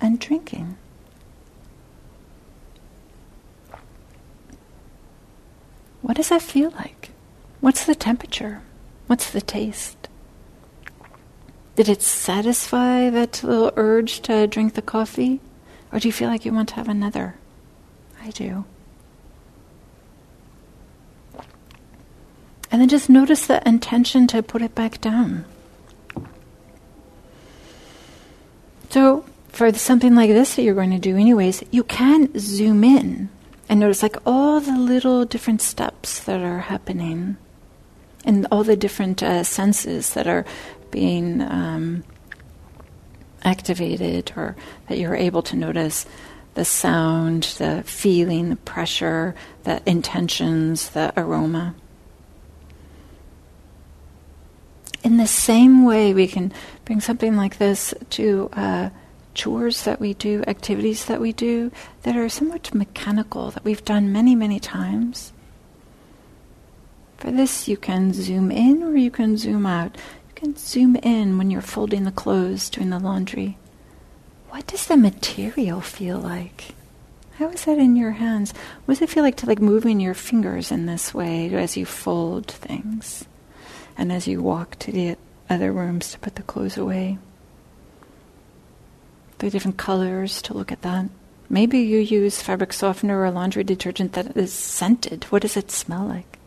and 0.00 0.18
drinking. 0.18 0.78
What 6.02 6.16
does 6.16 6.30
that 6.30 6.42
feel 6.42 6.70
like? 6.70 7.10
What's 7.60 7.84
the 7.84 7.94
temperature? 7.94 8.62
What's 9.06 9.30
the 9.30 9.40
taste? 9.40 10.08
Did 11.76 11.88
it 11.88 12.02
satisfy 12.02 13.10
that 13.10 13.42
little 13.42 13.72
urge 13.76 14.20
to 14.22 14.46
drink 14.46 14.74
the 14.74 14.82
coffee? 14.82 15.40
Or 15.92 15.98
do 15.98 16.08
you 16.08 16.12
feel 16.12 16.28
like 16.28 16.44
you 16.44 16.52
want 16.52 16.70
to 16.70 16.74
have 16.76 16.88
another? 16.88 17.36
I 18.22 18.30
do. 18.30 18.64
And 22.70 22.80
then 22.80 22.88
just 22.88 23.10
notice 23.10 23.46
the 23.46 23.66
intention 23.68 24.26
to 24.28 24.42
put 24.42 24.62
it 24.62 24.74
back 24.74 25.00
down. 25.00 25.44
So, 28.90 29.24
for 29.48 29.72
something 29.72 30.14
like 30.14 30.30
this 30.30 30.54
that 30.56 30.62
you're 30.62 30.74
going 30.74 30.90
to 30.90 30.98
do, 30.98 31.16
anyways, 31.16 31.64
you 31.70 31.82
can 31.82 32.30
zoom 32.38 32.84
in 32.84 33.28
and 33.70 33.78
notice 33.78 34.02
like 34.02 34.16
all 34.26 34.58
the 34.58 34.76
little 34.76 35.24
different 35.24 35.62
steps 35.62 36.24
that 36.24 36.42
are 36.42 36.58
happening 36.58 37.36
and 38.24 38.44
all 38.50 38.64
the 38.64 38.76
different 38.76 39.22
uh, 39.22 39.44
senses 39.44 40.12
that 40.14 40.26
are 40.26 40.44
being 40.90 41.40
um, 41.40 42.02
activated 43.44 44.32
or 44.36 44.56
that 44.88 44.98
you're 44.98 45.14
able 45.14 45.40
to 45.42 45.54
notice 45.54 46.04
the 46.54 46.64
sound, 46.64 47.44
the 47.58 47.84
feeling, 47.86 48.50
the 48.50 48.56
pressure, 48.56 49.36
the 49.62 49.80
intentions, 49.88 50.90
the 50.90 51.12
aroma. 51.16 51.76
In 55.04 55.16
the 55.16 55.28
same 55.28 55.84
way, 55.84 56.12
we 56.12 56.26
can 56.26 56.52
bring 56.84 57.00
something 57.00 57.36
like 57.36 57.58
this 57.58 57.94
to 58.10 58.50
uh, 58.52 58.90
chores 59.34 59.84
that 59.84 60.00
we 60.00 60.14
do, 60.14 60.42
activities 60.46 61.04
that 61.06 61.20
we 61.20 61.32
do 61.32 61.70
that 62.02 62.16
are 62.16 62.28
somewhat 62.28 62.74
mechanical, 62.74 63.50
that 63.50 63.64
we've 63.64 63.84
done 63.84 64.12
many, 64.12 64.34
many 64.34 64.60
times. 64.60 65.32
For 67.18 67.30
this, 67.30 67.68
you 67.68 67.76
can 67.76 68.12
zoom 68.12 68.50
in 68.50 68.82
or 68.82 68.96
you 68.96 69.10
can 69.10 69.36
zoom 69.36 69.66
out. 69.66 69.96
You 70.28 70.34
can 70.34 70.56
zoom 70.56 70.96
in 70.96 71.38
when 71.38 71.50
you're 71.50 71.60
folding 71.60 72.04
the 72.04 72.10
clothes, 72.10 72.70
doing 72.70 72.90
the 72.90 72.98
laundry. 72.98 73.58
What 74.48 74.66
does 74.66 74.86
the 74.86 74.96
material 74.96 75.80
feel 75.80 76.18
like? 76.18 76.74
How 77.32 77.48
is 77.48 77.64
that 77.64 77.78
in 77.78 77.96
your 77.96 78.12
hands? 78.12 78.52
What 78.84 78.94
does 78.94 79.02
it 79.02 79.10
feel 79.10 79.22
like 79.22 79.36
to 79.38 79.46
like 79.46 79.60
moving 79.60 80.00
your 80.00 80.14
fingers 80.14 80.70
in 80.72 80.86
this 80.86 81.14
way 81.14 81.54
as 81.54 81.76
you 81.76 81.86
fold 81.86 82.46
things? 82.46 83.24
and 84.00 84.10
as 84.10 84.26
you 84.26 84.40
walk 84.40 84.78
to 84.78 84.90
the 84.90 85.14
other 85.50 85.70
rooms 85.72 86.12
to 86.12 86.18
put 86.18 86.36
the 86.36 86.42
clothes 86.42 86.78
away. 86.78 87.18
The 89.40 89.50
different 89.50 89.76
colors 89.76 90.40
to 90.42 90.54
look 90.54 90.70
at 90.70 90.82
that. 90.82 91.10
Maybe 91.48 91.80
you 91.80 91.98
use 91.98 92.40
fabric 92.40 92.72
softener 92.72 93.20
or 93.20 93.30
laundry 93.30 93.64
detergent 93.64 94.12
that 94.12 94.36
is 94.36 94.52
scented. 94.52 95.24
What 95.24 95.42
does 95.42 95.56
it 95.56 95.70
smell 95.70 96.06
like? 96.06 96.38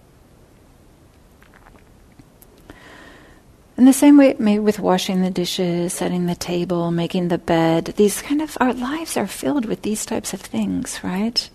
In 3.76 3.86
the 3.86 3.94
same 3.94 4.18
way, 4.18 4.36
maybe 4.40 4.60
with 4.60 4.80
washing 4.80 5.22
the 5.22 5.30
dishes, 5.30 5.94
setting 5.94 6.26
the 6.26 6.36
table, 6.36 6.92
making 6.92 7.28
the 7.28 7.38
bed, 7.38 7.96
these 7.98 8.22
kind 8.22 8.42
of, 8.42 8.58
our 8.62 8.74
lives 8.74 9.18
are 9.18 9.28
filled 9.28 9.66
with 9.66 9.82
these 9.82 10.06
types 10.06 10.34
of 10.34 10.40
things, 10.40 11.04
right? 11.04 11.50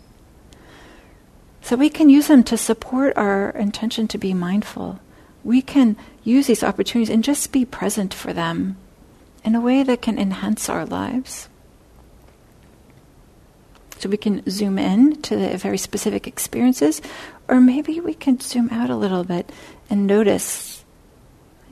So 1.63 1.77
we 1.77 1.89
can 1.89 2.11
use 2.11 2.29
them 2.29 2.45
to 2.45 2.59
support 2.59 3.17
our 3.17 3.51
intention 3.51 4.09
to 4.09 4.19
be 4.19 4.35
mindful 4.35 5.01
we 5.45 5.63
can 5.63 5.97
use 6.25 6.47
these 6.47 6.63
opportunities 6.63 7.09
and 7.09 7.25
just 7.25 7.53
be 7.53 7.65
present 7.65 8.13
for 8.13 8.33
them 8.33 8.77
in 9.49 9.55
a 9.55 9.61
way 9.63 9.83
that 9.83 10.03
can 10.03 10.19
enhance 10.19 10.69
our 10.69 10.85
lives. 10.85 11.49
So 13.99 14.11
we 14.11 14.19
can 14.19 14.43
zoom 14.51 14.79
in 14.79 15.23
to 15.23 15.37
the 15.37 15.57
very 15.57 15.79
specific 15.79 16.27
experiences, 16.27 17.01
or 17.49 17.59
maybe 17.59 17.99
we 17.99 18.13
can 18.13 18.39
zoom 18.41 18.69
out 18.69 18.91
a 18.91 18.95
little 18.95 19.25
bit 19.25 19.51
and 19.89 20.07
notice. 20.07 20.85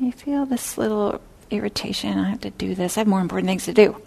I 0.02 0.10
feel 0.10 0.46
this 0.46 0.78
little 0.78 1.20
irritation. 1.50 2.18
I 2.18 2.30
have 2.30 2.40
to 2.40 2.50
do 2.50 2.74
this. 2.74 2.96
I 2.96 3.00
have 3.00 3.06
more 3.06 3.20
important 3.20 3.48
things 3.48 3.66
to 3.66 3.74
do. 3.74 4.00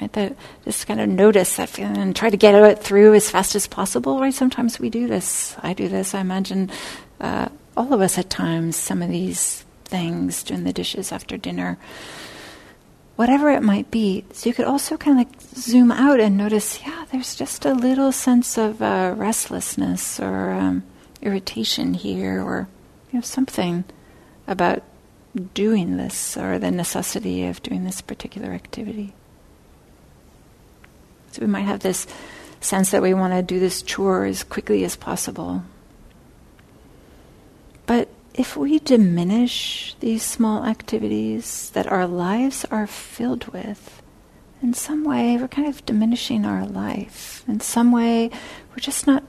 Right? 0.00 0.10
That 0.14 0.34
just 0.64 0.86
kind 0.86 0.98
of 0.98 1.10
notice 1.10 1.56
that 1.56 1.68
feeling 1.68 1.98
and 1.98 2.16
try 2.16 2.30
to 2.30 2.38
get 2.38 2.54
it 2.54 2.82
through 2.82 3.12
as 3.12 3.30
fast 3.30 3.54
as 3.54 3.66
possible. 3.66 4.18
Right? 4.18 4.32
Sometimes 4.32 4.80
we 4.80 4.88
do 4.88 5.06
this. 5.06 5.54
I 5.62 5.74
do 5.74 5.88
this. 5.88 6.14
I 6.14 6.20
imagine 6.20 6.70
uh, 7.20 7.50
all 7.76 7.92
of 7.92 8.00
us 8.00 8.16
at 8.16 8.30
times 8.30 8.76
some 8.76 9.02
of 9.02 9.10
these 9.10 9.62
things, 9.84 10.42
doing 10.42 10.64
the 10.64 10.72
dishes 10.72 11.12
after 11.12 11.36
dinner, 11.36 11.76
whatever 13.22 13.50
it 13.50 13.62
might 13.62 13.88
be. 13.88 14.24
So 14.32 14.48
you 14.48 14.52
could 14.52 14.64
also 14.64 14.96
kind 14.96 15.20
of 15.20 15.28
like 15.28 15.40
zoom 15.54 15.92
out 15.92 16.18
and 16.18 16.36
notice, 16.36 16.82
yeah, 16.82 17.04
there's 17.12 17.36
just 17.36 17.64
a 17.64 17.72
little 17.72 18.10
sense 18.10 18.58
of 18.58 18.82
uh, 18.82 19.14
restlessness 19.16 20.18
or 20.18 20.50
um, 20.50 20.82
irritation 21.20 21.94
here, 21.94 22.42
or 22.42 22.66
you 23.12 23.20
know 23.20 23.22
something 23.22 23.84
about 24.48 24.82
doing 25.54 25.98
this 25.98 26.36
or 26.36 26.58
the 26.58 26.72
necessity 26.72 27.46
of 27.46 27.62
doing 27.62 27.84
this 27.84 28.00
particular 28.00 28.50
activity. 28.50 29.14
So 31.30 31.42
we 31.42 31.46
might 31.46 31.60
have 31.70 31.78
this 31.78 32.08
sense 32.60 32.90
that 32.90 33.02
we 33.02 33.14
want 33.14 33.34
to 33.34 33.42
do 33.42 33.60
this 33.60 33.82
chore 33.82 34.24
as 34.24 34.42
quickly 34.42 34.82
as 34.82 34.96
possible. 34.96 35.62
If 38.34 38.56
we 38.56 38.78
diminish 38.78 39.94
these 40.00 40.22
small 40.22 40.64
activities 40.64 41.70
that 41.70 41.86
our 41.86 42.06
lives 42.06 42.64
are 42.70 42.86
filled 42.86 43.46
with, 43.48 44.02
in 44.62 44.72
some 44.72 45.04
way 45.04 45.36
we're 45.36 45.48
kind 45.48 45.68
of 45.68 45.84
diminishing 45.84 46.46
our 46.46 46.64
life. 46.64 47.44
In 47.46 47.60
some 47.60 47.92
way 47.92 48.30
we're 48.70 48.76
just 48.80 49.06
not 49.06 49.22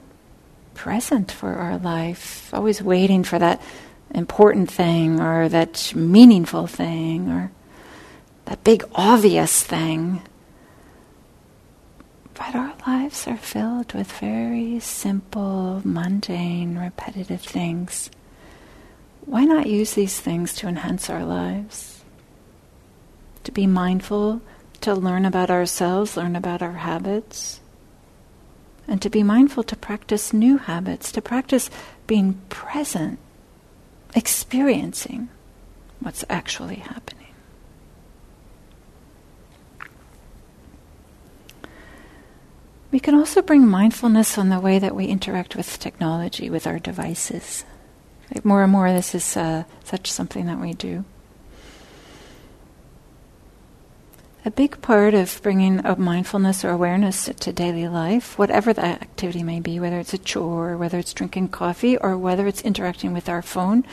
present 0.72 1.30
for 1.30 1.54
our 1.54 1.76
life, 1.76 2.52
always 2.54 2.82
waiting 2.82 3.24
for 3.24 3.38
that 3.38 3.60
important 4.14 4.70
thing 4.70 5.20
or 5.20 5.48
that 5.50 5.92
meaningful 5.94 6.66
thing 6.66 7.28
or 7.28 7.52
that 8.46 8.64
big 8.64 8.84
obvious 8.94 9.62
thing. 9.62 10.22
But 12.32 12.54
our 12.54 12.74
lives 12.86 13.26
are 13.28 13.36
filled 13.36 13.92
with 13.92 14.10
very 14.12 14.80
simple, 14.80 15.82
mundane, 15.84 16.78
repetitive 16.78 17.42
things 17.42 18.10
why 19.26 19.44
not 19.44 19.66
use 19.66 19.94
these 19.94 20.20
things 20.20 20.54
to 20.54 20.68
enhance 20.68 21.08
our 21.08 21.24
lives? 21.24 22.04
To 23.44 23.52
be 23.52 23.66
mindful, 23.66 24.40
to 24.82 24.94
learn 24.94 25.24
about 25.24 25.50
ourselves, 25.50 26.16
learn 26.16 26.36
about 26.36 26.62
our 26.62 26.72
habits, 26.72 27.60
and 28.86 29.00
to 29.00 29.08
be 29.08 29.22
mindful 29.22 29.62
to 29.64 29.76
practice 29.76 30.32
new 30.32 30.58
habits, 30.58 31.10
to 31.12 31.22
practice 31.22 31.70
being 32.06 32.40
present, 32.48 33.18
experiencing 34.14 35.28
what's 36.00 36.24
actually 36.28 36.76
happening. 36.76 37.24
We 42.90 43.00
can 43.00 43.14
also 43.14 43.42
bring 43.42 43.66
mindfulness 43.66 44.38
on 44.38 44.50
the 44.50 44.60
way 44.60 44.78
that 44.78 44.94
we 44.94 45.06
interact 45.06 45.56
with 45.56 45.80
technology, 45.80 46.48
with 46.48 46.66
our 46.66 46.78
devices. 46.78 47.64
More 48.42 48.62
and 48.62 48.72
more, 48.72 48.92
this 48.92 49.14
is 49.14 49.36
uh, 49.36 49.64
such 49.84 50.10
something 50.10 50.46
that 50.46 50.60
we 50.60 50.72
do. 50.74 51.04
A 54.46 54.50
big 54.50 54.82
part 54.82 55.14
of 55.14 55.40
bringing 55.42 55.80
a 55.86 55.96
mindfulness 55.96 56.64
or 56.64 56.70
awareness 56.70 57.30
to 57.40 57.52
daily 57.52 57.88
life, 57.88 58.38
whatever 58.38 58.74
the 58.74 58.84
activity 58.84 59.42
may 59.42 59.58
be, 59.58 59.80
whether 59.80 59.98
it's 59.98 60.12
a 60.12 60.18
chore, 60.18 60.76
whether 60.76 60.98
it's 60.98 61.14
drinking 61.14 61.48
coffee, 61.48 61.96
or 61.96 62.18
whether 62.18 62.46
it's 62.46 62.60
interacting 62.60 63.14
with 63.14 63.28
our 63.28 63.40
phone 63.40 63.86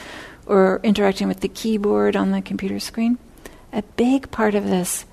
or 0.46 0.82
interacting 0.84 1.30
with 1.30 1.39
the 1.39 1.48
keyboard 1.48 2.17
on 2.17 2.32
the 2.32 2.41
computer 2.41 2.80
screen, 2.80 3.17
a 3.72 3.82
big 3.96 4.30
part 4.32 4.54
of 4.54 4.65
this 4.65 5.06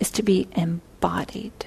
is 0.00 0.10
to 0.10 0.22
be 0.22 0.48
embodied 0.56 1.66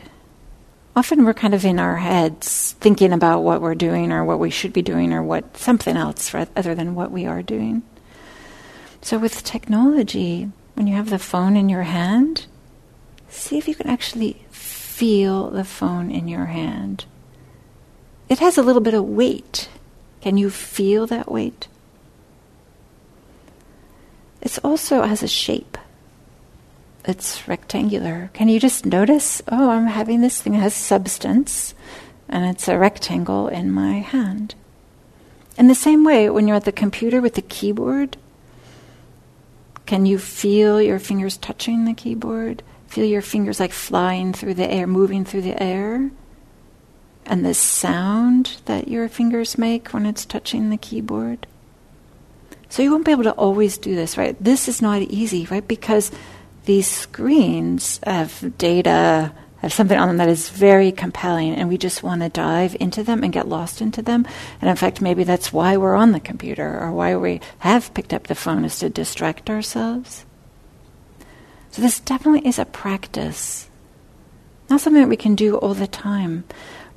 often 0.96 1.26
we're 1.26 1.34
kind 1.34 1.54
of 1.54 1.66
in 1.66 1.80
our 1.80 1.98
heads 1.98 2.74
thinking 2.80 3.14
about 3.14 3.42
what 3.42 3.62
we're 3.62 3.76
doing 3.76 4.12
or 4.12 4.26
what 4.26 4.40
we 4.40 4.50
should 4.50 4.74
be 4.74 4.82
doing 4.82 5.14
or 5.14 5.24
what 5.24 5.58
something 5.58 5.96
else 5.96 6.34
other 6.34 6.76
than 6.76 6.96
what 6.96 7.12
we 7.12 7.26
are 7.26 7.42
doing. 7.42 7.84
So 9.02 9.18
with 9.18 9.44
technology, 9.44 10.52
when 10.74 10.88
you 10.88 10.96
have 10.96 11.10
the 11.10 11.20
phone 11.20 11.56
in 11.56 11.70
your 11.70 11.84
hand, 11.84 12.46
see 13.30 13.58
if 13.58 13.68
you 13.68 13.76
can 13.76 13.88
actually 13.88 14.46
feel 14.52 15.50
the 15.50 15.64
phone 15.64 16.12
in 16.12 16.28
your 16.28 16.46
hand. 16.46 17.06
It 18.28 18.40
has 18.40 18.58
a 18.58 18.62
little 18.62 18.82
bit 18.82 18.94
of 18.94 19.06
weight. 19.06 19.70
Can 20.22 20.38
you 20.38 20.50
feel 20.50 21.08
that 21.08 21.32
weight? 21.32 21.68
It 24.42 24.60
also 24.64 25.02
has 25.04 25.24
a 25.24 25.28
shape 25.28 25.78
it's 27.10 27.48
rectangular. 27.48 28.30
Can 28.34 28.48
you 28.48 28.60
just 28.60 28.86
notice, 28.86 29.42
oh, 29.48 29.72
I'm 29.72 29.88
having 29.88 30.22
this 30.22 30.42
thing 30.42 30.54
has 30.54 30.74
substance, 30.74 31.74
and 32.30 32.46
it's 32.46 32.68
a 32.68 32.78
rectangle 32.78 33.48
in 33.48 33.72
my 33.72 33.94
hand. 34.00 34.56
In 35.58 35.68
the 35.68 35.76
same 35.76 36.06
way, 36.06 36.30
when 36.30 36.48
you're 36.48 36.56
at 36.58 36.66
the 36.66 36.72
computer 36.72 37.20
with 37.20 37.34
the 37.34 37.42
keyboard, 37.42 38.16
can 39.86 40.06
you 40.06 40.20
feel 40.20 40.82
your 40.82 41.00
fingers 41.00 41.36
touching 41.36 41.86
the 41.86 41.94
keyboard? 41.94 42.64
Feel 42.88 43.06
your 43.06 43.22
fingers 43.22 43.60
like 43.60 43.74
flying 43.74 44.32
through 44.32 44.54
the 44.54 44.72
air, 44.72 44.88
moving 44.88 45.26
through 45.26 45.42
the 45.42 45.62
air? 45.62 46.12
And 47.26 47.46
the 47.46 47.54
sound 47.54 48.62
that 48.66 48.88
your 48.88 49.10
fingers 49.10 49.58
make 49.58 49.90
when 49.90 50.06
it's 50.06 50.26
touching 50.26 50.70
the 50.70 50.78
keyboard? 50.78 51.48
So 52.70 52.84
you 52.84 52.92
won't 52.92 53.06
be 53.06 53.12
able 53.12 53.24
to 53.24 53.32
always 53.32 53.78
do 53.80 53.96
this, 53.96 54.18
right? 54.18 54.36
This 54.40 54.68
is 54.68 54.82
not 54.82 55.02
easy, 55.02 55.48
right? 55.48 55.68
Because 55.68 56.12
these 56.70 56.86
screens 56.86 58.00
of 58.04 58.54
data, 58.60 59.34
have 59.58 59.74
something 59.74 59.98
on 59.98 60.08
them 60.08 60.18
that 60.18 60.30
is 60.30 60.50
very 60.50 60.92
compelling, 60.92 61.56
and 61.56 61.68
we 61.68 61.80
just 61.80 62.04
want 62.04 62.22
to 62.22 62.30
dive 62.30 62.78
into 62.80 63.02
them 63.02 63.24
and 63.24 63.34
get 63.34 63.48
lost 63.48 63.82
into 63.82 64.04
them. 64.04 64.24
And 64.62 64.70
in 64.70 64.76
fact, 64.76 65.02
maybe 65.02 65.24
that's 65.24 65.52
why 65.52 65.78
we're 65.78 65.96
on 65.96 66.12
the 66.12 66.20
computer 66.20 66.80
or 66.80 66.92
why 66.92 67.16
we 67.16 67.42
have 67.58 67.92
picked 67.96 68.14
up 68.14 68.28
the 68.28 68.36
phone 68.36 68.64
is 68.66 68.78
to 68.80 68.90
distract 68.90 69.50
ourselves. 69.50 70.28
So 71.72 71.82
this 71.82 72.00
definitely 72.00 72.48
is 72.48 72.60
a 72.60 72.66
practice. 72.66 73.68
Not 74.70 74.82
something 74.82 75.02
that 75.02 75.10
we 75.10 75.18
can 75.18 75.34
do 75.34 75.58
all 75.58 75.74
the 75.74 75.88
time, 75.88 76.44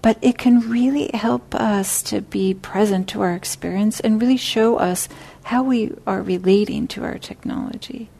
but 0.02 0.18
it 0.20 0.36
can 0.36 0.68
really 0.68 1.10
help 1.14 1.54
us 1.54 2.02
to 2.02 2.20
be 2.20 2.52
present 2.52 3.08
to 3.08 3.22
our 3.22 3.32
experience 3.32 4.00
and 4.00 4.20
really 4.20 4.36
show 4.36 4.76
us 4.76 5.08
how 5.44 5.62
we 5.62 5.94
are 6.06 6.20
relating 6.20 6.86
to 6.88 7.04
our 7.04 7.16
technology. 7.16 8.10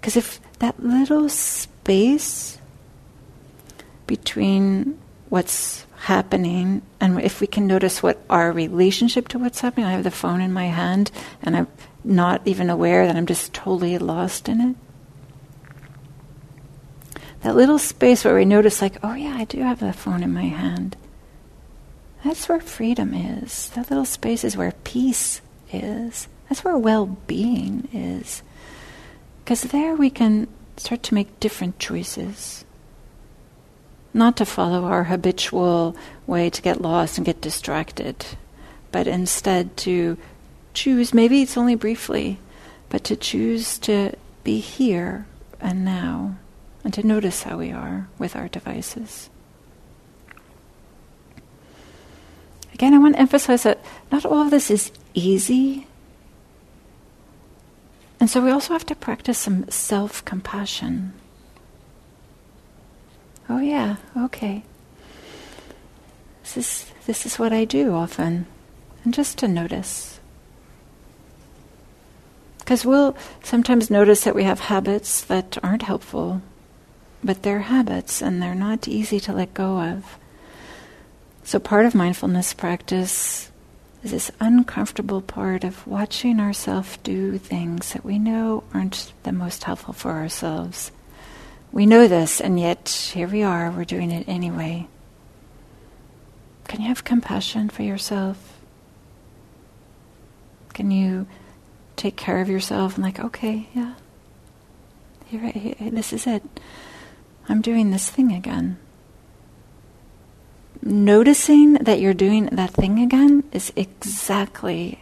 Because 0.00 0.16
if 0.16 0.40
that 0.58 0.80
little 0.82 1.28
space 1.28 2.58
between 4.06 4.98
what's 5.28 5.86
happening 5.96 6.82
and 7.00 7.20
if 7.20 7.40
we 7.40 7.46
can 7.46 7.66
notice 7.66 8.02
what 8.02 8.22
our 8.28 8.52
relationship 8.52 9.28
to 9.28 9.38
what's 9.38 9.60
happening, 9.60 9.86
I 9.86 9.92
have 9.92 10.04
the 10.04 10.10
phone 10.10 10.40
in 10.40 10.52
my 10.52 10.66
hand 10.66 11.10
and 11.42 11.56
I'm 11.56 11.68
not 12.04 12.42
even 12.44 12.68
aware 12.70 13.06
that 13.06 13.16
I'm 13.16 13.26
just 13.26 13.54
totally 13.54 13.96
lost 13.98 14.48
in 14.48 14.60
it. 14.60 14.76
That 17.40 17.56
little 17.56 17.78
space 17.78 18.24
where 18.24 18.34
we 18.34 18.46
notice, 18.46 18.80
like, 18.80 18.96
oh 19.02 19.14
yeah, 19.14 19.34
I 19.36 19.44
do 19.44 19.60
have 19.60 19.80
the 19.80 19.92
phone 19.92 20.22
in 20.22 20.32
my 20.32 20.44
hand. 20.44 20.96
That's 22.24 22.48
where 22.48 22.60
freedom 22.60 23.12
is. 23.12 23.68
That 23.70 23.90
little 23.90 24.06
space 24.06 24.44
is 24.44 24.56
where 24.56 24.72
peace 24.84 25.42
is. 25.70 26.26
That's 26.48 26.64
where 26.64 26.78
well 26.78 27.04
being 27.26 27.88
is. 27.92 28.42
Because 29.44 29.62
there 29.62 29.94
we 29.94 30.08
can 30.08 30.48
start 30.78 31.02
to 31.02 31.14
make 31.14 31.38
different 31.38 31.78
choices. 31.78 32.64
Not 34.14 34.38
to 34.38 34.46
follow 34.46 34.84
our 34.84 35.04
habitual 35.04 35.94
way 36.26 36.48
to 36.48 36.62
get 36.62 36.80
lost 36.80 37.18
and 37.18 37.26
get 37.26 37.42
distracted, 37.42 38.24
but 38.90 39.06
instead 39.06 39.76
to 39.78 40.16
choose, 40.72 41.12
maybe 41.12 41.42
it's 41.42 41.58
only 41.58 41.74
briefly, 41.74 42.38
but 42.88 43.04
to 43.04 43.16
choose 43.16 43.76
to 43.80 44.14
be 44.44 44.60
here 44.60 45.26
and 45.60 45.84
now 45.84 46.36
and 46.82 46.94
to 46.94 47.06
notice 47.06 47.42
how 47.42 47.58
we 47.58 47.70
are 47.70 48.08
with 48.18 48.36
our 48.36 48.48
devices. 48.48 49.28
Again, 52.72 52.94
I 52.94 52.98
want 52.98 53.14
to 53.14 53.20
emphasize 53.20 53.62
that 53.64 53.84
not 54.10 54.24
all 54.24 54.42
of 54.42 54.50
this 54.50 54.70
is 54.70 54.90
easy. 55.14 55.86
And 58.20 58.30
so 58.30 58.40
we 58.42 58.50
also 58.50 58.72
have 58.72 58.86
to 58.86 58.94
practice 58.94 59.38
some 59.38 59.68
self 59.68 60.24
compassion. 60.24 61.12
Oh, 63.48 63.60
yeah, 63.60 63.96
okay. 64.16 64.62
This 66.42 66.56
is, 66.56 66.92
this 67.06 67.26
is 67.26 67.38
what 67.38 67.52
I 67.52 67.64
do 67.64 67.92
often. 67.92 68.46
And 69.04 69.12
just 69.12 69.38
to 69.38 69.48
notice. 69.48 70.20
Because 72.58 72.86
we'll 72.86 73.14
sometimes 73.42 73.90
notice 73.90 74.24
that 74.24 74.34
we 74.34 74.44
have 74.44 74.60
habits 74.60 75.22
that 75.24 75.58
aren't 75.62 75.82
helpful, 75.82 76.40
but 77.22 77.42
they're 77.42 77.60
habits 77.60 78.22
and 78.22 78.40
they're 78.40 78.54
not 78.54 78.88
easy 78.88 79.20
to 79.20 79.34
let 79.34 79.52
go 79.52 79.80
of. 79.80 80.18
So, 81.42 81.58
part 81.58 81.84
of 81.84 81.94
mindfulness 81.94 82.54
practice 82.54 83.50
is 84.04 84.10
this 84.10 84.30
uncomfortable 84.38 85.22
part 85.22 85.64
of 85.64 85.86
watching 85.86 86.38
ourselves 86.38 86.98
do 87.02 87.38
things 87.38 87.94
that 87.94 88.04
we 88.04 88.18
know 88.18 88.62
aren't 88.74 89.12
the 89.22 89.32
most 89.32 89.64
helpful 89.64 89.94
for 89.94 90.10
ourselves. 90.12 90.92
We 91.72 91.86
know 91.86 92.06
this, 92.06 92.38
and 92.38 92.60
yet 92.60 93.10
here 93.14 93.26
we 93.26 93.42
are, 93.42 93.70
we're 93.70 93.86
doing 93.86 94.10
it 94.10 94.28
anyway. 94.28 94.86
Can 96.68 96.82
you 96.82 96.88
have 96.88 97.02
compassion 97.02 97.70
for 97.70 97.82
yourself? 97.82 98.58
Can 100.74 100.90
you 100.90 101.26
take 101.96 102.16
care 102.16 102.40
of 102.42 102.50
yourself 102.50 102.96
and, 102.96 103.04
like, 103.04 103.18
okay, 103.18 103.68
yeah, 103.74 103.94
here, 105.24 105.50
here, 105.50 105.90
this 105.90 106.12
is 106.12 106.26
it. 106.26 106.42
I'm 107.48 107.62
doing 107.62 107.90
this 107.90 108.10
thing 108.10 108.32
again 108.32 108.78
noticing 110.84 111.74
that 111.74 112.00
you're 112.00 112.14
doing 112.14 112.46
that 112.46 112.70
thing 112.70 112.98
again 113.00 113.44
is 113.52 113.72
exactly 113.74 115.00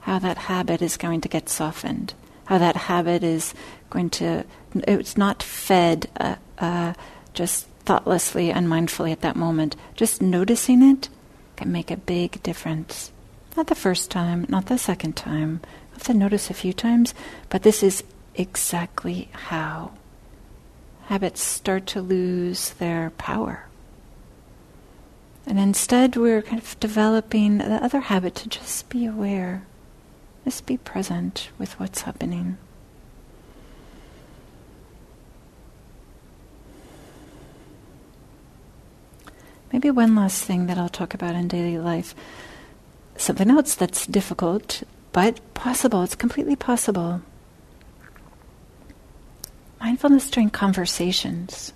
how 0.00 0.18
that 0.20 0.38
habit 0.38 0.80
is 0.80 0.96
going 0.96 1.20
to 1.20 1.28
get 1.28 1.48
softened. 1.48 2.14
How 2.44 2.58
that 2.58 2.76
habit 2.76 3.24
is 3.24 3.54
going 3.90 4.10
to, 4.10 4.44
it's 4.74 5.16
not 5.16 5.42
fed 5.42 6.08
uh, 6.18 6.36
uh, 6.58 6.94
just 7.34 7.66
thoughtlessly 7.84 8.50
and 8.50 8.68
mindfully 8.68 9.10
at 9.10 9.22
that 9.22 9.36
moment. 9.36 9.74
Just 9.94 10.22
noticing 10.22 10.82
it 10.82 11.08
can 11.56 11.72
make 11.72 11.90
a 11.90 11.96
big 11.96 12.42
difference. 12.42 13.10
Not 13.56 13.66
the 13.66 13.74
first 13.74 14.10
time, 14.10 14.46
not 14.48 14.66
the 14.66 14.78
second 14.78 15.16
time. 15.16 15.60
I 15.64 15.94
have 15.94 16.02
to 16.04 16.14
notice 16.14 16.50
a 16.50 16.54
few 16.54 16.72
times, 16.72 17.14
but 17.48 17.62
this 17.62 17.82
is 17.82 18.04
exactly 18.34 19.28
how 19.32 19.92
habits 21.06 21.42
start 21.42 21.86
to 21.86 22.02
lose 22.02 22.70
their 22.70 23.10
power. 23.10 23.64
And 25.46 25.60
instead, 25.60 26.16
we're 26.16 26.42
kind 26.42 26.60
of 26.60 26.78
developing 26.80 27.58
the 27.58 27.82
other 27.82 28.00
habit 28.00 28.34
to 28.36 28.48
just 28.48 28.88
be 28.88 29.06
aware, 29.06 29.64
just 30.44 30.66
be 30.66 30.76
present 30.76 31.50
with 31.56 31.78
what's 31.78 32.02
happening. 32.02 32.58
Maybe 39.72 39.90
one 39.90 40.14
last 40.14 40.44
thing 40.44 40.66
that 40.66 40.78
I'll 40.78 40.88
talk 40.88 41.14
about 41.14 41.34
in 41.34 41.48
daily 41.48 41.78
life. 41.78 42.14
Something 43.16 43.50
else 43.50 43.74
that's 43.74 44.06
difficult, 44.06 44.82
but 45.12 45.40
possible. 45.54 46.02
It's 46.02 46.14
completely 46.14 46.56
possible. 46.56 47.20
Mindfulness 49.80 50.30
during 50.30 50.50
conversations. 50.50 51.72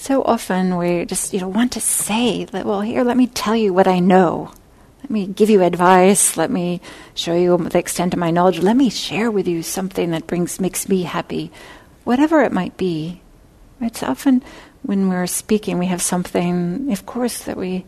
So 0.00 0.22
often 0.22 0.76
we 0.76 1.04
just 1.06 1.34
you 1.34 1.40
know 1.40 1.48
want 1.48 1.72
to 1.72 1.80
say 1.80 2.44
that 2.44 2.64
well 2.64 2.82
here 2.82 3.02
let 3.02 3.16
me 3.16 3.26
tell 3.26 3.56
you 3.56 3.74
what 3.74 3.88
I 3.88 3.98
know. 3.98 4.52
Let 5.02 5.10
me 5.10 5.26
give 5.26 5.50
you 5.50 5.62
advice, 5.62 6.36
let 6.36 6.50
me 6.50 6.80
show 7.14 7.34
you 7.34 7.56
the 7.56 7.78
extent 7.78 8.14
of 8.14 8.20
my 8.20 8.30
knowledge, 8.30 8.60
let 8.60 8.76
me 8.76 8.90
share 8.90 9.30
with 9.30 9.48
you 9.48 9.62
something 9.62 10.10
that 10.12 10.28
brings 10.28 10.60
makes 10.60 10.88
me 10.88 11.02
happy. 11.02 11.50
Whatever 12.04 12.42
it 12.42 12.52
might 12.52 12.76
be. 12.76 13.20
It's 13.80 14.04
often 14.04 14.42
when 14.82 15.08
we're 15.08 15.26
speaking 15.26 15.78
we 15.78 15.86
have 15.86 16.00
something 16.00 16.92
of 16.92 17.04
course 17.04 17.42
that 17.42 17.56
we 17.56 17.84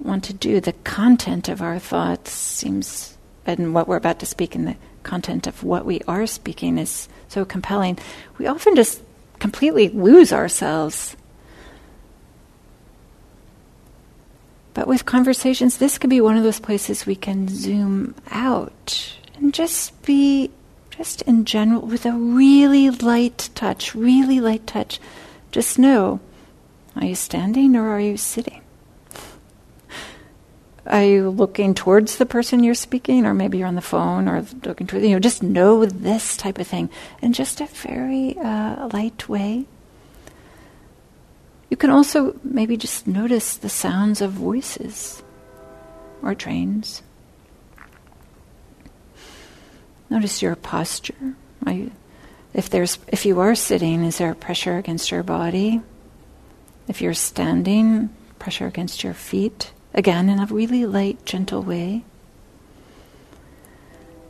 want 0.00 0.24
to 0.24 0.34
do. 0.34 0.60
The 0.60 0.72
content 0.82 1.48
of 1.48 1.62
our 1.62 1.78
thoughts 1.78 2.32
seems 2.32 3.16
and 3.46 3.72
what 3.72 3.86
we're 3.86 3.96
about 3.96 4.18
to 4.18 4.26
speak 4.26 4.56
and 4.56 4.66
the 4.66 4.76
content 5.04 5.46
of 5.46 5.62
what 5.62 5.86
we 5.86 6.00
are 6.08 6.26
speaking 6.26 6.78
is 6.78 7.08
so 7.28 7.44
compelling. 7.44 7.96
We 8.38 8.48
often 8.48 8.74
just 8.74 9.00
completely 9.38 9.88
lose 9.88 10.32
ourselves 10.32 11.16
But 14.74 14.88
with 14.88 15.06
conversations, 15.06 15.78
this 15.78 15.98
could 15.98 16.10
be 16.10 16.20
one 16.20 16.36
of 16.36 16.42
those 16.42 16.60
places 16.60 17.06
we 17.06 17.14
can 17.14 17.48
zoom 17.48 18.14
out 18.30 19.16
and 19.36 19.54
just 19.54 20.02
be, 20.02 20.50
just 20.90 21.22
in 21.22 21.44
general, 21.44 21.82
with 21.82 22.04
a 22.04 22.12
really 22.12 22.90
light 22.90 23.50
touch, 23.54 23.94
really 23.94 24.40
light 24.40 24.66
touch. 24.66 25.00
Just 25.52 25.78
know 25.78 26.20
are 26.96 27.04
you 27.04 27.14
standing 27.14 27.76
or 27.76 27.88
are 27.88 28.00
you 28.00 28.16
sitting? 28.16 28.60
Are 30.86 31.02
you 31.02 31.30
looking 31.30 31.74
towards 31.74 32.18
the 32.18 32.26
person 32.26 32.62
you're 32.62 32.74
speaking, 32.74 33.24
or 33.24 33.32
maybe 33.32 33.56
you're 33.56 33.66
on 33.66 33.74
the 33.74 33.80
phone, 33.80 34.28
or 34.28 34.44
looking 34.64 34.86
towards, 34.86 35.04
you 35.04 35.12
know, 35.12 35.18
just 35.18 35.42
know 35.42 35.86
this 35.86 36.36
type 36.36 36.58
of 36.58 36.66
thing 36.66 36.90
in 37.22 37.32
just 37.32 37.60
a 37.60 37.66
very 37.66 38.36
uh, 38.38 38.88
light 38.92 39.26
way. 39.28 39.64
You 41.74 41.76
can 41.76 41.90
also 41.90 42.38
maybe 42.44 42.76
just 42.76 43.08
notice 43.08 43.56
the 43.56 43.68
sounds 43.68 44.20
of 44.20 44.30
voices 44.30 45.24
or 46.22 46.32
trains. 46.32 47.02
Notice 50.08 50.40
your 50.40 50.54
posture. 50.54 51.34
You, 51.66 51.90
if 52.52 52.70
there's 52.70 53.00
if 53.08 53.26
you 53.26 53.40
are 53.40 53.56
sitting, 53.56 54.04
is 54.04 54.18
there 54.18 54.36
pressure 54.36 54.78
against 54.78 55.10
your 55.10 55.24
body? 55.24 55.80
If 56.86 57.02
you're 57.02 57.12
standing, 57.12 58.10
pressure 58.38 58.68
against 58.68 59.02
your 59.02 59.14
feet. 59.14 59.72
Again, 59.94 60.28
in 60.28 60.38
a 60.38 60.46
really 60.46 60.86
light, 60.86 61.26
gentle 61.26 61.64
way. 61.64 62.04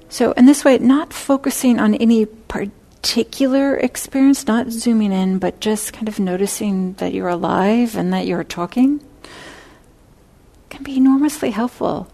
So, 0.09 0.33
in 0.33 0.47
this 0.47 0.65
way, 0.65 0.79
not 0.79 1.13
focusing 1.13 1.79
on 1.79 1.95
any 1.97 2.25
part 2.25 2.71
particular 3.05 3.77
experience, 3.77 4.47
not 4.47 4.71
zooming 4.71 5.13
in, 5.13 5.39
but 5.39 5.61
just 5.61 5.93
kind 5.93 6.09
of 6.09 6.19
noticing 6.19 6.95
that 6.95 7.13
you're 7.13 7.29
alive 7.29 7.97
and 7.97 8.15
that 8.15 8.27
you're 8.27 8.43
talking, 8.43 8.99
can 10.71 10.83
be 10.83 10.97
enormously 10.97 11.51
helpful. 11.51 12.11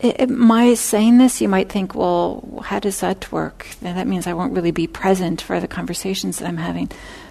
It, 0.00 0.22
it, 0.22 0.28
my 0.28 0.74
saying 0.74 1.18
this, 1.18 1.40
you 1.40 1.48
might 1.48 1.70
think, 1.70 1.94
well, 1.94 2.64
how 2.64 2.80
does 2.80 2.98
that 2.98 3.30
work? 3.30 3.68
That 3.80 4.08
means 4.08 4.26
I 4.26 4.32
won't 4.32 4.54
really 4.54 4.72
be 4.72 4.88
present 4.88 5.40
for 5.40 5.60
the 5.60 5.68
conversations 5.68 6.40
that 6.40 6.48
I'm 6.48 6.56
having. 6.56 6.90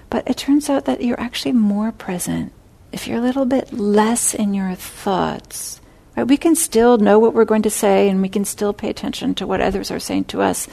But 0.10 0.25
it 0.29 0.38
turns 0.38 0.69
out 0.69 0.86
that 0.86 1.03
you're 1.03 1.19
actually 1.19 1.51
more 1.51 1.91
present 1.91 2.53
if 2.93 3.05
you're 3.05 3.17
a 3.17 3.21
little 3.21 3.45
bit 3.45 3.73
less 3.73 4.34
in 4.34 4.53
your 4.53 4.75
thoughts. 4.75 5.81
Right? 6.15 6.25
We 6.25 6.38
can 6.38 6.55
still 6.55 6.97
know 6.97 7.19
what 7.19 7.34
we're 7.34 7.43
going 7.43 7.63
to 7.63 7.69
say 7.69 8.07
and 8.07 8.21
we 8.21 8.29
can 8.29 8.45
still 8.45 8.71
pay 8.71 8.89
attention 8.89 9.36
to 9.36 9.45
what 9.45 9.60
others 9.60 9.91
are 9.91 9.99
saying 9.99 10.25
to 10.25 10.41
us 10.41 10.69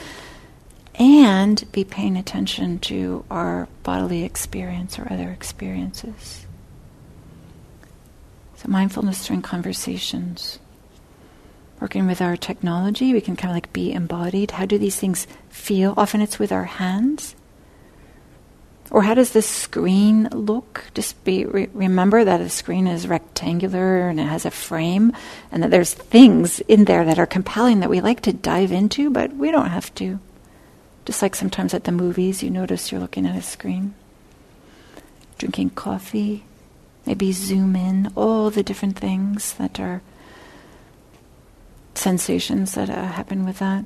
and 0.95 1.69
be 1.71 1.83
paying 1.83 2.17
attention 2.17 2.79
to 2.79 3.23
our 3.29 3.67
bodily 3.83 4.23
experience 4.23 4.99
or 4.99 5.11
other 5.11 5.29
experiences. 5.29 6.45
So, 8.55 8.67
mindfulness 8.67 9.25
during 9.25 9.41
conversations. 9.41 10.59
Working 11.79 12.07
with 12.07 12.21
our 12.21 12.35
technology, 12.35 13.13
we 13.13 13.21
can 13.21 13.37
kind 13.37 13.51
of 13.51 13.55
like 13.55 13.71
be 13.71 13.93
embodied. 13.93 14.51
How 14.51 14.65
do 14.65 14.77
these 14.77 14.97
things 14.97 15.27
feel? 15.47 15.93
Often 15.95 16.21
it's 16.21 16.37
with 16.37 16.51
our 16.51 16.65
hands. 16.65 17.35
Or 18.91 19.03
how 19.03 19.13
does 19.13 19.31
the 19.31 19.41
screen 19.41 20.27
look? 20.31 20.85
Just 20.93 21.23
be 21.23 21.45
re- 21.45 21.69
remember 21.73 22.23
that 22.23 22.41
a 22.41 22.49
screen 22.49 22.87
is 22.87 23.07
rectangular 23.07 24.09
and 24.09 24.19
it 24.19 24.23
has 24.23 24.45
a 24.45 24.51
frame, 24.51 25.13
and 25.51 25.63
that 25.63 25.71
there's 25.71 25.93
things 25.93 26.59
in 26.61 26.85
there 26.85 27.05
that 27.05 27.19
are 27.19 27.27
compelling 27.27 27.79
that 27.79 27.89
we 27.89 28.01
like 28.01 28.21
to 28.21 28.33
dive 28.33 28.71
into, 28.71 29.09
but 29.09 29.33
we 29.33 29.51
don't 29.51 29.69
have 29.69 29.93
to. 29.95 30.19
Just 31.09 31.23
like 31.23 31.33
sometimes 31.33 31.73
at 31.73 31.85
the 31.85 31.91
movies, 31.91 32.43
you 32.43 32.51
notice 32.51 32.91
you're 32.91 33.01
looking 33.01 33.25
at 33.25 33.35
a 33.35 33.41
screen. 33.41 33.95
Drinking 35.39 35.71
coffee, 35.71 36.43
maybe 37.03 37.31
zoom 37.31 37.75
in, 37.75 38.13
all 38.15 38.51
the 38.51 38.61
different 38.61 38.95
things 38.95 39.53
that 39.53 39.79
are 39.79 40.03
sensations 41.95 42.75
that 42.75 42.91
uh, 42.91 43.07
happen 43.07 43.43
with 43.43 43.57
that. 43.57 43.85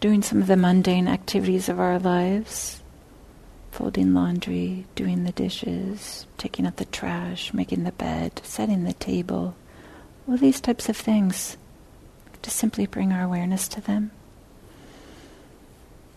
Doing 0.00 0.22
some 0.22 0.40
of 0.40 0.46
the 0.46 0.56
mundane 0.56 1.06
activities 1.06 1.68
of 1.68 1.78
our 1.78 1.98
lives 1.98 2.80
folding 3.70 4.14
laundry, 4.14 4.86
doing 4.94 5.24
the 5.24 5.32
dishes, 5.32 6.26
taking 6.38 6.66
out 6.66 6.78
the 6.78 6.86
trash, 6.86 7.52
making 7.52 7.84
the 7.84 7.92
bed, 7.92 8.40
setting 8.42 8.84
the 8.84 8.94
table, 8.94 9.54
all 10.26 10.38
these 10.38 10.62
types 10.62 10.88
of 10.88 10.96
things. 10.96 11.58
To 12.40 12.48
simply 12.48 12.86
bring 12.86 13.12
our 13.12 13.22
awareness 13.22 13.68
to 13.68 13.82
them. 13.82 14.12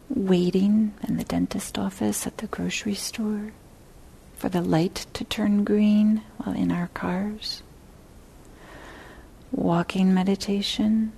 Waiting 0.09 0.93
in 1.07 1.17
the 1.17 1.23
dentist 1.23 1.77
office 1.77 2.25
at 2.25 2.37
the 2.39 2.47
grocery 2.47 2.95
store 2.95 3.53
for 4.35 4.49
the 4.49 4.61
light 4.61 5.05
to 5.13 5.23
turn 5.23 5.63
green 5.63 6.23
while 6.37 6.55
in 6.55 6.71
our 6.71 6.87
cars. 6.93 7.61
Walking 9.51 10.13
meditation, 10.13 11.11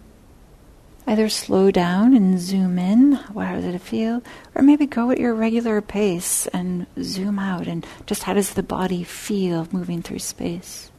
Either 1.08 1.30
slow 1.30 1.72
down 1.72 2.16
and 2.16 2.40
zoom 2.40 2.78
in, 2.78 3.14
how 3.14 3.56
does 3.56 3.66
it 3.66 3.82
feel? 3.82 4.22
Or 4.56 4.62
maybe 4.62 4.86
go 4.86 5.10
at 5.10 5.20
your 5.20 5.34
regular 5.34 5.82
pace 5.82 6.48
and 6.48 6.86
zoom 7.02 7.40
out 7.40 7.68
and 7.68 7.86
just 8.06 8.24
how 8.24 8.34
does 8.34 8.54
the 8.54 8.64
body 8.64 9.04
feel 9.04 9.68
moving 9.72 10.02
through 10.02 10.20
space? 10.20 10.92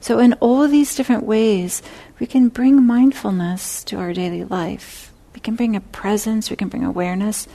So, 0.00 0.18
in 0.18 0.34
all 0.34 0.68
these 0.68 0.94
different 0.94 1.24
ways, 1.24 1.82
we 2.18 2.26
can 2.26 2.50
bring 2.50 2.84
mindfulness 2.84 3.82
to 3.84 3.96
our 3.96 4.12
daily 4.12 4.44
life. 4.44 5.13
We 5.34 5.40
can 5.40 5.56
bring 5.56 5.76
a 5.76 5.80
presence, 5.80 6.48
we 6.48 6.56
can 6.56 6.68
bring 6.68 6.84
awareness. 6.84 7.46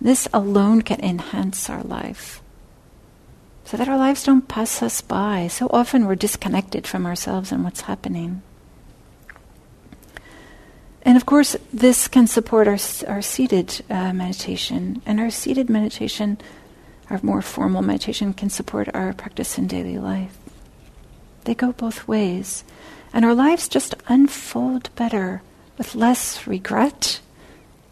This 0.00 0.26
alone 0.32 0.82
can 0.82 1.00
enhance 1.00 1.70
our 1.70 1.82
life 1.82 2.42
so 3.66 3.76
that 3.76 3.88
our 3.88 3.98
lives 3.98 4.22
don't 4.22 4.46
pass 4.46 4.80
us 4.80 5.00
by. 5.00 5.48
So 5.48 5.66
often 5.70 6.06
we're 6.06 6.14
disconnected 6.14 6.86
from 6.86 7.04
ourselves 7.04 7.50
and 7.50 7.64
what's 7.64 7.82
happening. 7.82 8.42
And 11.02 11.16
of 11.16 11.26
course, 11.26 11.56
this 11.72 12.06
can 12.06 12.28
support 12.28 12.68
our, 12.68 12.78
our 13.08 13.22
seated 13.22 13.84
uh, 13.90 14.12
meditation. 14.12 15.02
And 15.04 15.18
our 15.18 15.30
seated 15.30 15.68
meditation, 15.68 16.38
our 17.10 17.18
more 17.24 17.42
formal 17.42 17.82
meditation, 17.82 18.32
can 18.34 18.50
support 18.50 18.88
our 18.94 19.12
practice 19.12 19.58
in 19.58 19.66
daily 19.66 19.98
life. 19.98 20.36
They 21.42 21.54
go 21.54 21.72
both 21.72 22.06
ways. 22.06 22.62
And 23.12 23.24
our 23.24 23.34
lives 23.34 23.68
just 23.68 23.96
unfold 24.06 24.90
better 24.94 25.42
with 25.76 25.96
less 25.96 26.46
regret, 26.46 27.20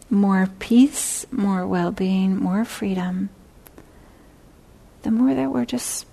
more 0.09 0.49
peace, 0.59 1.25
more 1.31 1.65
well 1.67 1.91
being, 1.91 2.37
more 2.37 2.65
freedom. 2.65 3.29
The 5.03 5.11
more 5.11 5.33
that 5.35 5.51
we're 5.51 5.65
just 5.65 6.05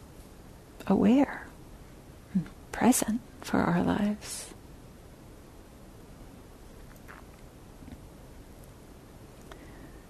aware 0.86 1.46
and 2.34 2.46
present 2.72 3.20
for 3.40 3.58
our 3.58 3.82
lives. 3.82 4.52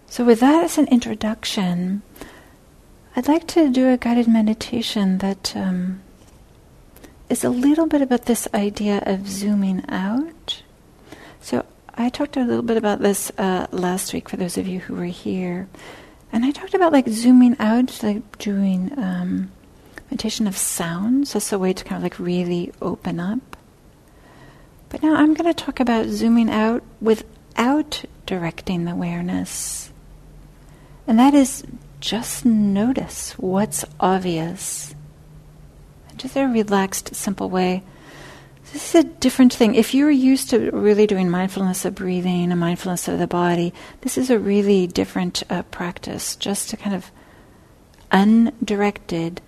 So, 0.07 0.25
with 0.25 0.41
that 0.41 0.63
as 0.63 0.77
an 0.77 0.89
introduction, 0.89 2.03
I'd 3.17 3.29
like 3.29 3.47
to 3.49 3.71
do 3.71 3.89
a 3.89 3.97
guided 3.97 4.29
meditation 4.29 5.19
that 5.19 5.57
um, 5.57 6.03
is 7.31 7.45
a 7.45 7.49
little 7.49 7.87
bit 7.87 8.03
about 8.03 8.27
this 8.27 8.47
idea 8.53 9.03
of 9.07 9.27
zooming 9.27 9.85
out. 9.89 10.63
So, 11.41 11.65
I 11.95 12.09
talked 12.09 12.37
a 12.37 12.45
little 12.45 12.63
bit 12.63 12.77
about 12.77 13.01
this 13.01 13.31
uh, 13.39 13.67
last 13.71 14.13
week 14.13 14.29
for 14.29 14.37
those 14.37 14.57
of 14.57 14.67
you 14.67 14.81
who 14.81 14.95
were 14.95 15.05
here. 15.05 15.69
And 16.33 16.45
I 16.45 16.51
talked 16.51 16.75
about 16.75 16.93
like 16.93 17.09
zooming 17.09 17.57
out, 17.59 18.03
like 18.03 18.39
doing 18.39 18.93
um, 18.99 19.51
meditation 20.11 20.47
of 20.47 20.57
sounds 20.57 21.37
as 21.37 21.53
a 21.53 21.59
way 21.59 21.73
to 21.73 21.85
kind 21.85 21.99
of 21.99 22.03
like 22.03 22.19
really 22.19 22.73
open 22.81 23.21
up. 23.21 23.57
But 24.89 25.03
now 25.03 25.15
I'm 25.15 25.35
going 25.35 25.53
to 25.53 25.65
talk 25.65 25.81
about 25.81 26.07
zooming 26.07 26.51
out 26.51 26.83
without 27.01 28.05
directing 28.27 28.85
the 28.85 28.93
awareness 28.93 29.93
and 31.07 31.19
that 31.19 31.35
is 31.35 31.65
just 32.01 32.45
notice 32.45 33.33
what's 33.33 33.85
obvious. 34.01 34.95
Just 36.17 36.37
a 36.37 36.47
relaxed, 36.47 37.15
simple 37.15 37.51
way. 37.51 37.83
This 38.73 38.95
is 38.95 39.05
a 39.05 39.09
different 39.09 39.53
thing. 39.53 39.75
If 39.75 39.95
you're 39.95 40.11
used 40.11 40.51
to 40.51 40.71
really 40.71 41.07
doing 41.07 41.29
mindfulness 41.29 41.85
of 41.85 41.95
breathing 41.95 42.51
and 42.51 42.59
mindfulness 42.61 43.07
of 43.07 43.19
the 43.19 43.27
body, 43.27 43.75
this 44.01 44.17
is 44.17 44.31
a 44.31 44.39
really 44.39 44.87
different 44.87 45.43
uh, 45.51 45.63
practice. 45.65 46.37
Just 46.37 46.71
to 46.71 46.77
kind 46.77 46.97
of 46.97 47.11
undirected, 48.11 49.43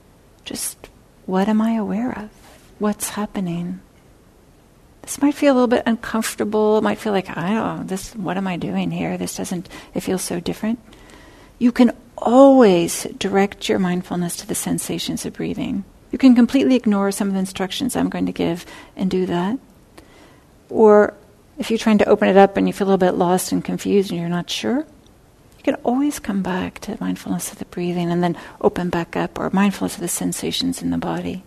just 0.45 0.89
what 1.27 1.49
am 1.49 1.63
I 1.63 1.73
aware 1.73 2.17
of? 2.19 2.31
What's 2.79 3.11
happening? 3.11 3.81
This 5.03 5.21
might 5.23 5.35
feel 5.35 5.53
a 5.53 5.55
little 5.55 5.69
bit 5.69 5.85
uncomfortable. 5.87 6.79
It 6.79 6.83
might 6.83 6.99
feel 6.99 7.13
like, 7.13 7.35
I 7.37 7.55
don't 7.55 7.79
know, 7.79 7.83
this, 7.85 8.15
what 8.15 8.37
am 8.37 8.47
I 8.47 8.57
doing 8.57 8.91
here? 8.91 9.17
This 9.17 9.37
doesn't, 9.37 9.69
it 9.95 10.01
feels 10.01 10.23
so 10.23 10.41
different 10.41 10.79
you 11.59 11.73
can 11.73 11.93
always 12.19 13.05
direct 13.19 13.69
your 13.69 13.79
mindfulness 13.79 14.37
to 14.37 14.47
the 14.47 14.55
sensations 14.55 15.25
of 15.25 15.33
breathing. 15.33 15.85
You 16.15 16.19
can 16.19 16.37
completely 16.37 16.77
ignore 16.77 17.11
some 17.11 17.27
of 17.27 17.35
the 17.35 17.41
instructions 17.41 17.97
I'm 17.97 18.09
going 18.09 18.27
to 18.27 18.33
give 18.33 18.65
and 18.95 19.11
do 19.11 19.27
that. 19.27 19.59
Or 20.71 21.15
if 21.59 21.73
you're 21.73 21.79
trying 21.79 21.99
to 21.99 22.09
open 22.09 22.29
it 22.29 22.37
up 22.37 22.57
and 22.57 22.69
you 22.69 22.73
feel 22.73 22.87
a 22.87 22.91
little 22.91 22.99
bit 22.99 23.19
lost 23.19 23.51
and 23.51 23.65
confused 23.65 24.13
and 24.13 24.21
you're 24.21 24.29
not 24.29 24.49
sure, 24.49 24.79
you 25.59 25.65
can 25.65 25.75
always 25.83 26.21
come 26.21 26.41
back 26.41 26.79
to 26.83 26.97
mindfulness 27.01 27.51
of 27.51 27.59
the 27.59 27.65
breathing 27.65 28.13
and 28.13 28.23
then 28.23 28.39
open 28.61 28.91
back 28.91 29.17
up 29.17 29.41
or 29.41 29.51
mindfulness 29.51 29.97
of 29.97 30.03
the 30.03 30.07
sensations 30.07 30.83
in 30.83 30.91
the 30.91 30.99
body. 30.99 31.43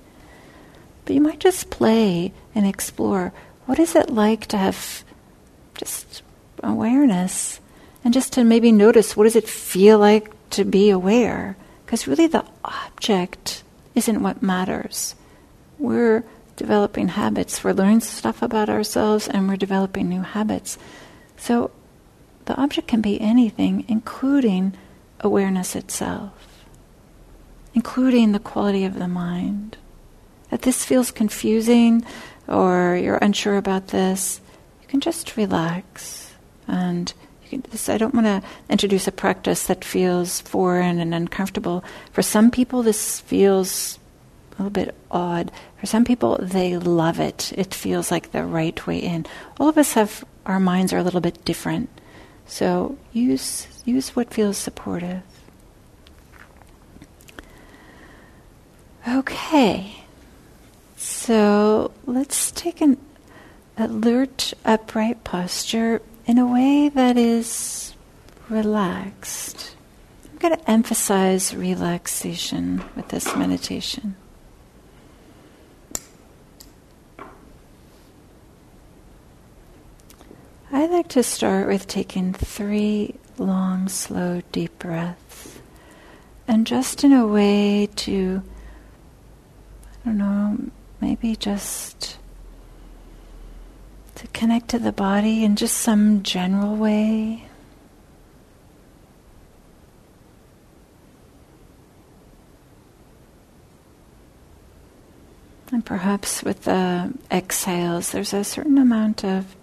But 1.05 1.15
you 1.15 1.21
might 1.21 1.39
just 1.39 1.69
play 1.69 2.33
and 2.53 2.67
explore 2.67 3.31
what 3.67 3.79
is 3.79 3.95
it 3.95 4.09
like 4.09 4.47
to 4.47 4.57
have 4.57 5.05
just 5.75 6.23
awareness 6.61 7.61
and 8.03 8.13
just 8.13 8.33
to 8.33 8.43
maybe 8.43 8.73
notice 8.73 9.15
what 9.15 9.23
does 9.23 9.37
it 9.37 9.47
feel 9.47 9.97
like 9.97 10.29
to 10.49 10.65
be 10.65 10.89
aware 10.89 11.55
because 11.85 12.05
really 12.05 12.27
the 12.27 12.43
object 12.65 13.63
isn't 13.97 14.21
what 14.21 14.43
matters. 14.43 15.15
We're 15.79 16.23
developing 16.55 17.09
habits. 17.09 17.63
We're 17.63 17.73
learning 17.73 18.01
stuff 18.01 18.41
about 18.41 18.69
ourselves 18.69 19.27
and 19.27 19.47
we're 19.47 19.57
developing 19.57 20.07
new 20.07 20.21
habits. 20.21 20.77
So 21.35 21.71
the 22.45 22.55
object 22.55 22.87
can 22.87 23.01
be 23.01 23.19
anything 23.19 23.85
including 23.87 24.73
awareness 25.19 25.75
itself 25.75 26.31
including 27.73 28.31
the 28.31 28.39
quality 28.39 28.85
of 28.85 28.97
the 28.97 29.07
mind. 29.07 29.77
If 30.51 30.61
this 30.61 30.85
feels 30.85 31.11
confusing 31.11 32.03
or 32.47 32.95
you're 32.95 33.17
unsure 33.17 33.57
about 33.57 33.87
this 33.87 34.41
you 34.81 34.87
can 34.87 35.01
just 35.01 35.35
relax 35.37 36.33
and 36.67 37.13
I 37.51 37.97
don't 37.97 38.13
want 38.13 38.27
to 38.27 38.43
introduce 38.69 39.07
a 39.07 39.11
practice 39.11 39.67
that 39.67 39.85
feels 39.85 40.41
foreign 40.41 40.99
and 40.99 41.13
uncomfortable. 41.13 41.83
For 42.11 42.21
some 42.21 42.51
people, 42.51 42.83
this 42.83 43.19
feels 43.19 43.99
a 44.51 44.63
little 44.63 44.71
bit 44.71 44.95
odd. 45.11 45.51
For 45.79 45.85
some 45.85 46.03
people, 46.03 46.37
they 46.41 46.77
love 46.77 47.19
it. 47.19 47.53
It 47.55 47.73
feels 47.73 48.11
like 48.11 48.31
the 48.31 48.43
right 48.43 48.85
way 48.87 48.99
in. 48.99 49.25
All 49.59 49.69
of 49.69 49.77
us 49.77 49.93
have 49.93 50.25
our 50.45 50.59
minds 50.59 50.93
are 50.93 50.97
a 50.97 51.03
little 51.03 51.21
bit 51.21 51.43
different, 51.45 51.89
so 52.45 52.97
use 53.11 53.67
use 53.85 54.15
what 54.15 54.33
feels 54.33 54.57
supportive. 54.57 55.21
Okay, 59.07 60.03
so 60.95 61.91
let's 62.05 62.51
take 62.51 62.81
an 62.81 62.97
alert, 63.77 64.53
upright 64.65 65.23
posture 65.23 66.01
in 66.27 66.37
a 66.37 66.45
way 66.45 66.89
that 66.89 67.17
is 67.17 67.95
relaxed. 68.49 69.75
I'm 70.29 70.37
going 70.37 70.55
to 70.55 70.69
emphasize 70.69 71.55
relaxation 71.55 72.83
with 72.97 73.07
this 73.07 73.33
meditation. 73.35 74.17
I 80.69 80.85
like 80.87 81.07
to 81.09 81.23
start 81.23 81.67
with 81.67 81.87
taking 81.87 82.33
three 82.33 83.15
long, 83.37 83.87
slow, 83.87 84.41
deep 84.51 84.77
breaths. 84.79 85.59
And 86.45 86.67
just 86.67 87.05
in 87.05 87.13
a 87.13 87.25
way 87.25 87.87
to, 87.95 88.43
I 90.05 90.09
don't 90.09 90.17
know, 90.17 90.57
maybe 90.99 91.37
just 91.37 92.17
to 94.17 94.27
connect 94.29 94.69
to 94.69 94.79
the 94.79 94.91
body 94.91 95.43
in 95.43 95.55
just 95.55 95.77
some 95.77 96.23
general 96.23 96.75
way. 96.75 97.43
And 105.71 105.85
perhaps 105.85 106.41
with 106.41 106.63
the 106.63 107.13
exhales, 107.29 108.11
there's 108.11 108.33
a 108.33 108.43
certain 108.43 108.79
amount 108.79 109.23
of 109.23 109.55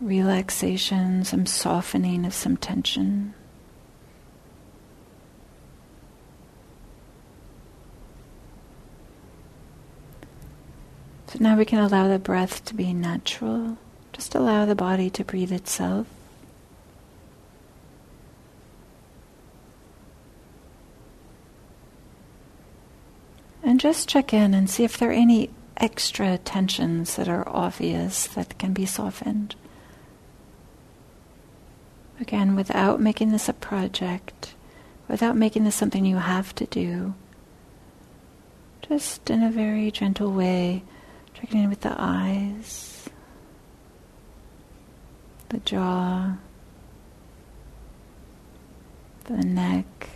relaxation, 0.00 1.22
some 1.24 1.44
softening 1.44 2.24
of 2.24 2.32
some 2.32 2.56
tension. 2.56 3.34
So 11.28 11.38
now 11.40 11.56
we 11.56 11.64
can 11.64 11.80
allow 11.80 12.08
the 12.08 12.18
breath 12.18 12.64
to 12.66 12.74
be 12.74 12.92
natural. 12.92 13.78
Just 14.12 14.34
allow 14.34 14.64
the 14.64 14.74
body 14.74 15.10
to 15.10 15.24
breathe 15.24 15.52
itself. 15.52 16.06
And 23.62 23.80
just 23.80 24.08
check 24.08 24.32
in 24.32 24.54
and 24.54 24.70
see 24.70 24.84
if 24.84 24.96
there 24.96 25.10
are 25.10 25.12
any 25.12 25.50
extra 25.76 26.38
tensions 26.38 27.16
that 27.16 27.28
are 27.28 27.48
obvious 27.48 28.28
that 28.28 28.56
can 28.58 28.72
be 28.72 28.86
softened. 28.86 29.56
Again, 32.20 32.54
without 32.54 33.00
making 33.00 33.32
this 33.32 33.48
a 33.48 33.52
project, 33.52 34.54
without 35.08 35.36
making 35.36 35.64
this 35.64 35.74
something 35.74 36.06
you 36.06 36.16
have 36.16 36.54
to 36.54 36.66
do, 36.66 37.14
just 38.88 39.28
in 39.28 39.42
a 39.42 39.50
very 39.50 39.90
gentle 39.90 40.32
way, 40.32 40.84
with 41.52 41.80
the 41.80 41.94
eyes, 41.96 43.08
the 45.48 45.58
jaw, 45.58 46.36
the 49.24 49.36
neck, 49.36 50.08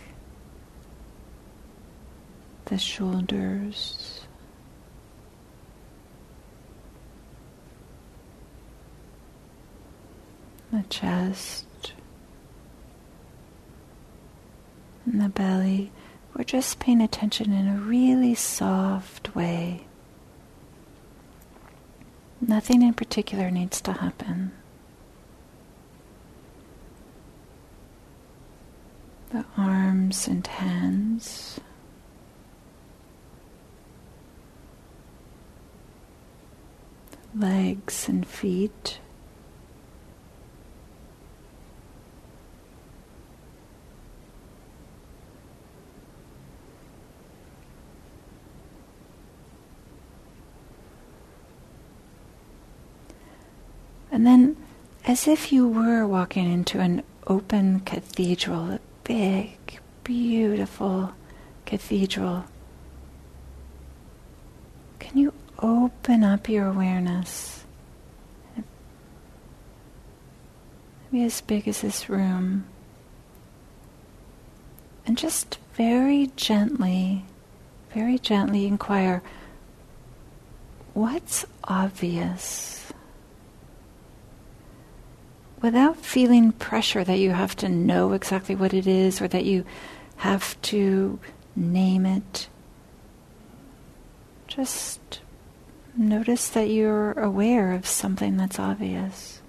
the 2.65 2.77
shoulders. 2.77 4.21
The 10.71 10.83
chest 10.89 11.65
and 15.05 15.21
the 15.21 15.27
belly. 15.27 15.91
We're 16.33 16.45
just 16.45 16.79
paying 16.79 17.01
attention 17.01 17.51
in 17.51 17.67
a 17.67 17.75
really 17.75 18.35
soft 18.35 19.35
way. 19.35 19.85
Nothing 22.41 22.81
in 22.81 22.93
particular 22.93 23.51
needs 23.51 23.79
to 23.81 23.93
happen. 23.93 24.51
The 29.31 29.45
arms 29.57 30.27
and 30.27 30.45
hands. 30.45 31.59
legs 37.33 38.07
and 38.09 38.27
feet. 38.27 38.99
And 54.21 54.27
then, 54.27 54.57
as 55.03 55.27
if 55.27 55.51
you 55.51 55.67
were 55.67 56.05
walking 56.05 56.45
into 56.53 56.79
an 56.79 57.01
open 57.25 57.79
cathedral, 57.79 58.69
a 58.69 58.79
big, 59.03 59.79
beautiful 60.03 61.13
cathedral, 61.65 62.45
can 64.99 65.17
you 65.17 65.33
open 65.57 66.23
up 66.23 66.47
your 66.47 66.67
awareness. 66.67 67.65
Maybe 71.11 71.25
as 71.25 71.41
big 71.41 71.67
as 71.67 71.81
this 71.81 72.07
room. 72.07 72.65
And 75.07 75.17
just 75.17 75.57
very 75.73 76.29
gently, 76.35 77.25
very 77.91 78.19
gently 78.19 78.67
inquire 78.67 79.23
what's 80.93 81.43
obvious? 81.63 82.90
Without 85.61 85.97
feeling 85.97 86.51
pressure 86.51 87.03
that 87.03 87.19
you 87.19 87.31
have 87.31 87.55
to 87.57 87.69
know 87.69 88.13
exactly 88.13 88.55
what 88.55 88.73
it 88.73 88.87
is 88.87 89.21
or 89.21 89.27
that 89.27 89.45
you 89.45 89.65
have 90.17 90.59
to 90.63 91.19
name 91.55 92.05
it. 92.05 92.47
Just 94.47 95.21
Notice 95.95 96.47
that 96.49 96.69
you're 96.69 97.11
aware 97.13 97.73
of 97.73 97.85
something 97.85 98.37
that's 98.37 98.59
obvious. 98.59 99.41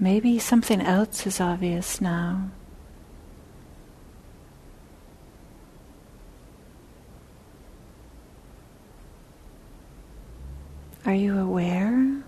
Maybe 0.00 0.38
something 0.38 0.80
else 0.80 1.26
is 1.26 1.40
obvious 1.40 2.00
now. 2.00 2.50
Are 11.10 11.14
you 11.14 11.36
aware? 11.40 12.22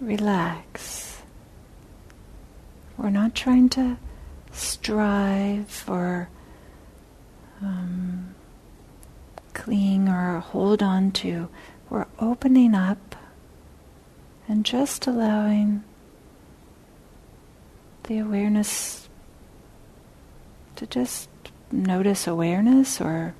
relax. 0.00 1.22
We're 2.96 3.10
not 3.10 3.36
trying 3.36 3.68
to 3.68 3.98
strive 4.50 5.84
or 5.86 6.30
um, 7.62 8.34
cling 9.54 10.08
or 10.08 10.40
hold 10.40 10.82
on 10.82 11.12
to. 11.12 11.48
We're 11.88 12.06
opening 12.18 12.74
up 12.74 13.14
and 14.48 14.64
just 14.64 15.06
allowing 15.06 15.84
the 18.08 18.18
awareness 18.18 19.08
to 20.76 20.86
just 20.86 21.28
notice 21.70 22.26
awareness 22.26 23.00
or 23.00 23.34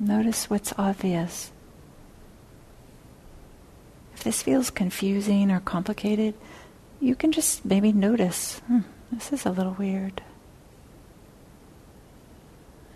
notice 0.00 0.50
what's 0.50 0.72
obvious 0.78 1.52
If 4.22 4.24
this 4.24 4.42
feels 4.42 4.70
confusing 4.70 5.50
or 5.50 5.58
complicated, 5.58 6.34
you 7.00 7.16
can 7.16 7.32
just 7.32 7.64
maybe 7.64 7.92
notice, 7.92 8.60
hmm, 8.68 8.82
this 9.10 9.32
is 9.32 9.44
a 9.44 9.50
little 9.50 9.72
weird. 9.72 10.22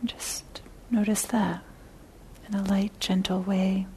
And 0.01 0.09
just 0.09 0.63
notice 0.89 1.23
that 1.23 1.65
in 2.47 2.55
a 2.55 2.63
light, 2.63 2.93
gentle 3.01 3.41
way. 3.43 3.89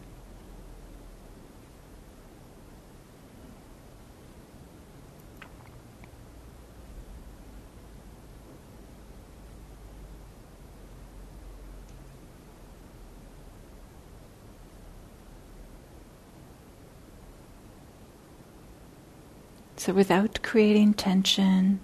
So 19.79 19.93
without 19.93 20.41
creating 20.43 20.95
tension 20.95 21.79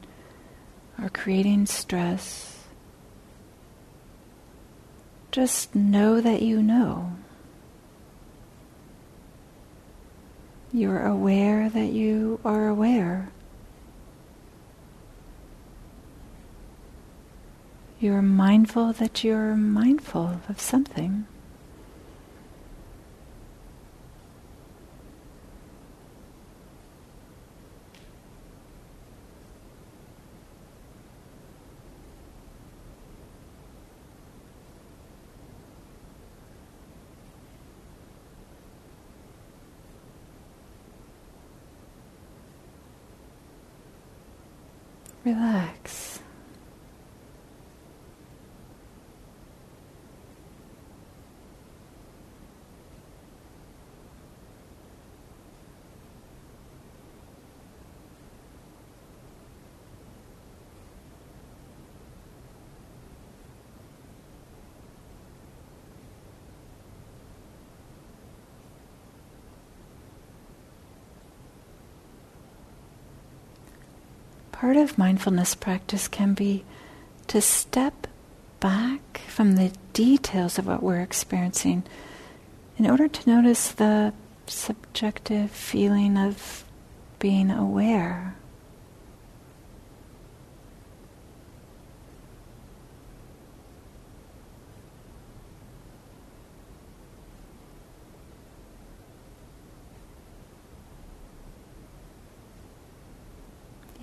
or 1.02 1.08
creating 1.08 1.66
stress, 1.68 2.66
just 5.32 5.74
know 5.74 6.20
that 6.20 6.42
you 6.42 6.62
know. 6.62 7.14
You're 10.74 11.06
aware 11.06 11.70
that 11.70 11.94
you 11.94 12.42
are 12.44 12.68
aware. 12.68 13.30
You're 18.02 18.22
mindful 18.22 18.92
that 18.92 19.24
you're 19.24 19.56
mindful 19.56 20.42
of 20.50 20.60
something. 20.60 21.28
relax. 45.26 46.06
Part 74.56 74.78
of 74.78 74.98
mindfulness 74.98 75.54
practice 75.54 76.08
can 76.08 76.34
be 76.34 76.64
to 77.28 77.42
step 77.42 78.08
back 78.62 79.18
from 79.28 79.56
the 79.56 79.70
details 79.92 80.58
of 80.58 80.66
what 80.66 80.82
we're 80.82 81.02
experiencing 81.02 81.84
in 82.78 82.90
order 82.90 83.06
to 83.10 83.30
notice 83.30 83.74
the 83.74 84.14
subjective 84.48 85.52
feeling 85.52 86.18
of 86.18 86.64
being 87.20 87.52
aware. 87.52 88.36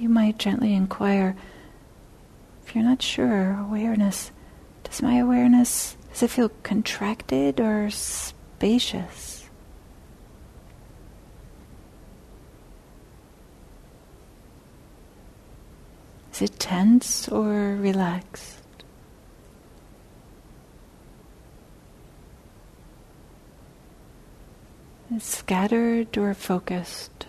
you 0.03 0.09
might 0.09 0.32
gently 0.43 0.75
inquire 0.75 1.37
if 2.67 2.75
you're 2.75 2.83
not 2.83 3.01
sure, 3.01 3.57
awareness, 3.61 4.33
does 4.83 5.01
my 5.01 5.19
awareness, 5.19 5.97
does 6.11 6.25
it 6.25 6.31
feel 6.31 6.51
contracted 6.65 7.61
or 7.61 7.91
spacious? 7.91 9.49
Is 16.33 16.43
it 16.43 16.59
tense 16.59 17.29
or 17.29 17.77
relaxed? 17.77 18.59
Is 25.15 25.23
scattered 25.23 26.19
or 26.19 26.35
focused? 26.35 27.27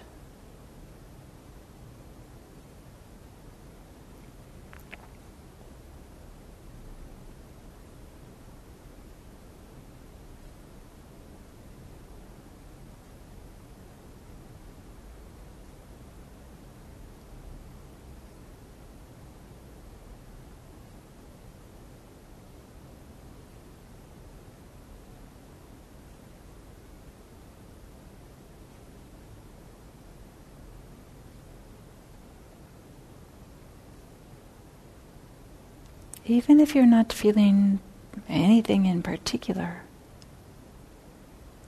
Even 36.33 36.59
if 36.59 36.73
you're 36.73 36.85
not 36.85 37.13
feeling 37.13 37.79
anything 38.27 38.87
in 38.87 39.03
particular, 39.03 39.83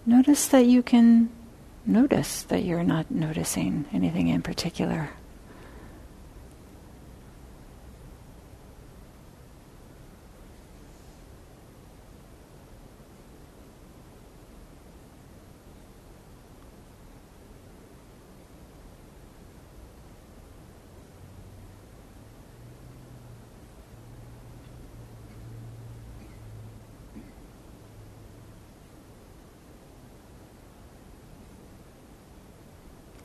notice 0.05 0.47
that 0.47 0.65
you 0.65 0.81
can 0.81 1.29
notice 1.85 2.41
that 2.43 2.63
you're 2.63 2.83
not 2.83 3.11
noticing 3.11 3.85
anything 3.93 4.27
in 4.27 4.41
particular. 4.41 5.11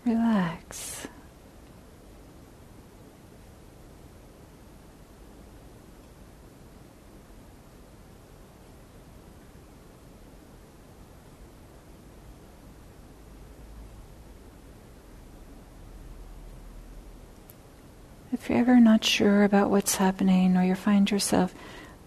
Relax. 0.07 1.07
If 18.33 18.49
you're 18.49 18.50
ever 18.61 18.79
not 18.79 19.03
sure 19.03 19.43
about 19.43 19.71
what's 19.71 19.95
happening 19.95 20.55
or 20.55 20.63
you 20.63 20.75
find 20.75 21.11
yourself 21.11 21.55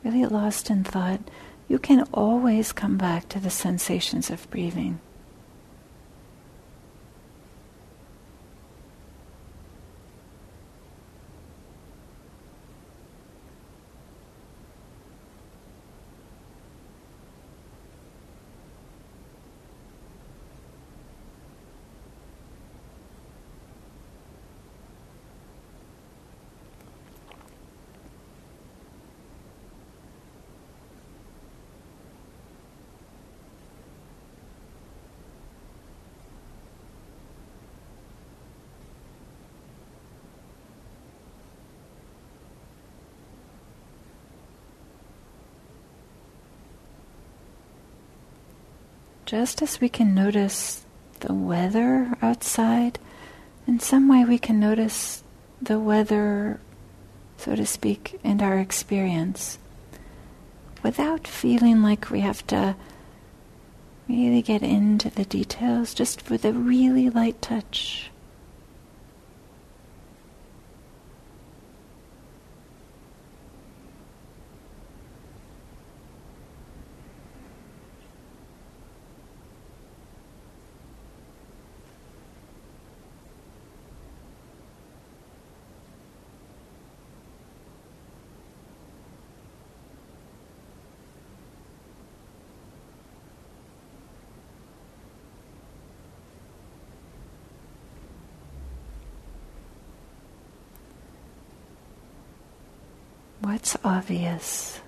really 0.03 0.23
lost 0.23 0.69
in 0.69 0.83
thought, 0.83 1.19
you 1.67 1.79
can 1.79 2.03
always 2.13 2.71
come 2.71 2.95
back 2.95 3.27
to 3.27 3.39
the 3.39 3.49
sensations 3.49 4.29
of 4.29 4.47
breathing. 4.51 4.99
Just 49.33 49.63
as 49.63 49.81
we 49.81 49.89
can 49.89 50.13
notice 50.13 50.85
the 51.21 51.33
weather 51.33 52.15
outside, 52.21 52.99
in 53.65 53.79
some 53.79 54.07
way 54.07 54.23
we 54.23 54.37
can 54.37 54.59
notice 54.59 55.23
the 55.59 55.79
weather, 55.79 56.59
so 57.37 57.55
to 57.55 57.65
speak, 57.65 58.19
in 58.23 58.39
our 58.39 58.59
experience 58.59 59.57
without 60.83 61.27
feeling 61.27 61.81
like 61.81 62.11
we 62.11 62.19
have 62.19 62.45
to 62.45 62.75
really 64.07 64.43
get 64.43 64.61
into 64.61 65.09
the 65.09 65.25
details, 65.25 65.95
just 65.95 66.29
with 66.29 66.45
a 66.45 66.53
really 66.53 67.09
light 67.09 67.41
touch. 67.41 68.11
What's 103.41 103.62
obvious? 103.83 104.82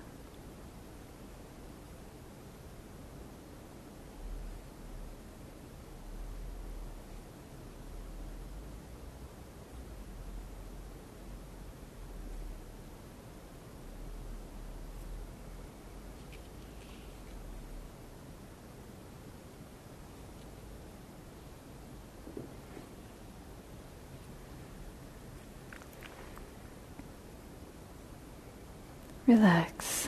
Relax. 29.26 30.05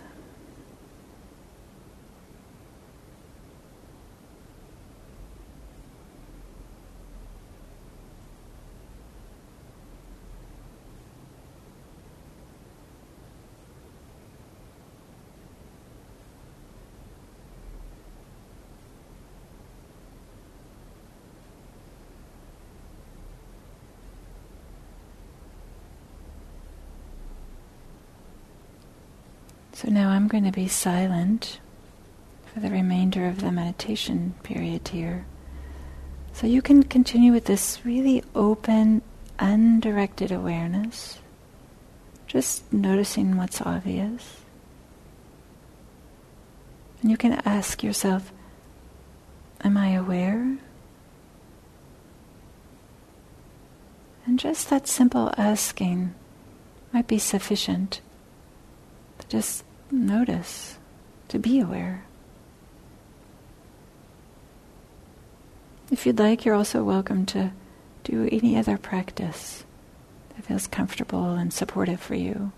So 29.79 29.91
now 29.91 30.09
I'm 30.09 30.27
going 30.27 30.43
to 30.43 30.51
be 30.51 30.67
silent 30.67 31.61
for 32.53 32.59
the 32.59 32.69
remainder 32.69 33.29
of 33.29 33.43
the 33.43 33.53
meditation 33.53 34.35
period 34.43 34.89
here. 34.89 35.25
So 36.33 36.49
you 36.49 36.63
can 36.63 36.83
continue 36.83 37.31
with 37.31 37.45
this 37.45 37.85
really 37.85 38.25
open, 38.35 39.03
undirected 39.39 40.33
awareness, 40.33 41.21
just 42.27 42.73
noticing 42.73 43.37
what's 43.37 43.61
obvious. 43.61 44.41
And 47.01 47.13
you 47.13 47.17
can 47.17 47.35
ask 47.45 47.85
yourself, 47.85 48.33
Am 49.61 49.77
I 49.77 49.91
aware? 49.91 50.59
And 54.27 54.41
just 54.41 54.71
that 54.71 54.89
simple 54.89 55.33
asking 55.39 56.17
might 56.93 57.07
be 57.07 57.21
sufficient 57.21 58.01
just 59.29 59.65
notice, 59.91 60.79
to 61.29 61.39
be 61.39 61.61
aware. 61.61 62.05
If 65.91 66.05
you'd 66.05 66.19
like, 66.19 66.45
you're 66.45 66.55
also 66.55 66.85
welcome 66.85 67.25
to 67.27 67.53
do 68.05 68.29
any 68.31 68.57
other 68.57 68.77
practice 68.77 69.65
that 70.37 70.45
feels 70.45 70.67
comfortable 70.67 71.33
and 71.33 71.53
supportive 71.53 72.01
for 72.01 72.15
you. 72.15 72.53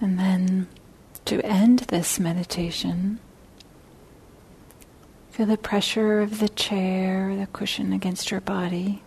And 0.00 0.18
then 0.18 0.68
to 1.24 1.40
end 1.44 1.80
this 1.88 2.20
meditation, 2.20 3.18
Feel 5.34 5.46
the 5.46 5.58
pressure 5.58 6.20
of 6.20 6.38
the 6.38 6.48
chair, 6.48 7.34
the 7.34 7.48
cushion 7.48 7.92
against 7.92 8.30
your 8.30 8.40
body. 8.40 9.02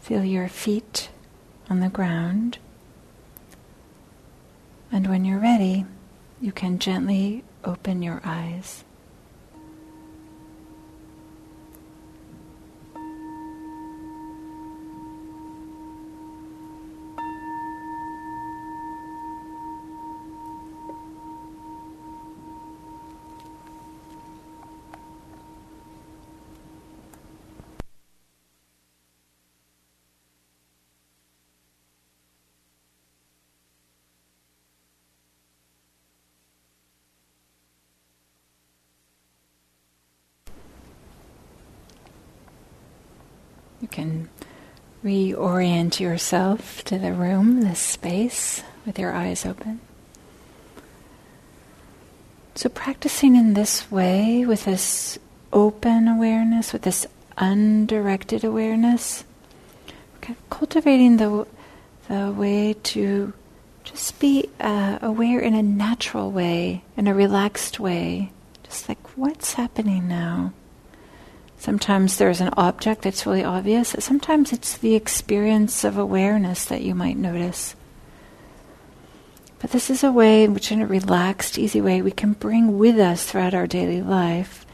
Feel 0.00 0.24
your 0.24 0.48
feet 0.48 1.10
on 1.68 1.80
the 1.80 1.90
ground. 1.90 2.56
And 4.90 5.06
when 5.06 5.26
you're 5.26 5.38
ready, 5.38 5.84
you 6.40 6.50
can 6.50 6.78
gently 6.78 7.44
open 7.62 8.00
your 8.00 8.22
eyes. 8.24 8.84
Reorient 45.32 46.00
yourself 46.00 46.84
to 46.84 46.98
the 46.98 47.12
room, 47.12 47.62
this 47.62 47.78
space, 47.78 48.62
with 48.84 48.98
your 48.98 49.12
eyes 49.12 49.46
open. 49.46 49.80
So, 52.54 52.68
practicing 52.68 53.36
in 53.36 53.54
this 53.54 53.90
way, 53.90 54.44
with 54.44 54.64
this 54.64 55.18
open 55.52 56.06
awareness, 56.06 56.72
with 56.72 56.82
this 56.82 57.06
undirected 57.38 58.44
awareness, 58.44 59.24
kind 60.20 60.36
of 60.38 60.50
cultivating 60.50 61.16
the, 61.16 61.46
the 62.08 62.32
way 62.32 62.74
to 62.74 63.32
just 63.84 64.20
be 64.20 64.48
uh, 64.60 64.98
aware 65.00 65.40
in 65.40 65.54
a 65.54 65.62
natural 65.62 66.30
way, 66.30 66.84
in 66.96 67.06
a 67.06 67.14
relaxed 67.14 67.80
way, 67.80 68.32
just 68.64 68.88
like 68.88 69.16
what's 69.16 69.54
happening 69.54 70.08
now. 70.08 70.52
Sometimes 71.62 72.16
there's 72.16 72.40
an 72.40 72.52
object 72.56 73.02
that's 73.02 73.24
really 73.24 73.44
obvious. 73.44 73.94
Sometimes 74.00 74.52
it's 74.52 74.76
the 74.76 74.96
experience 74.96 75.84
of 75.84 75.96
awareness 75.96 76.64
that 76.64 76.82
you 76.82 76.92
might 76.92 77.16
notice. 77.16 77.76
But 79.60 79.70
this 79.70 79.88
is 79.88 80.02
a 80.02 80.10
way 80.10 80.42
in 80.42 80.54
which, 80.54 80.72
in 80.72 80.82
a 80.82 80.88
relaxed, 80.88 81.60
easy 81.60 81.80
way, 81.80 82.02
we 82.02 82.10
can 82.10 82.32
bring 82.32 82.78
with 82.78 82.98
us 82.98 83.24
throughout 83.24 83.54
our 83.54 83.68
daily 83.68 84.02
life 84.02 84.66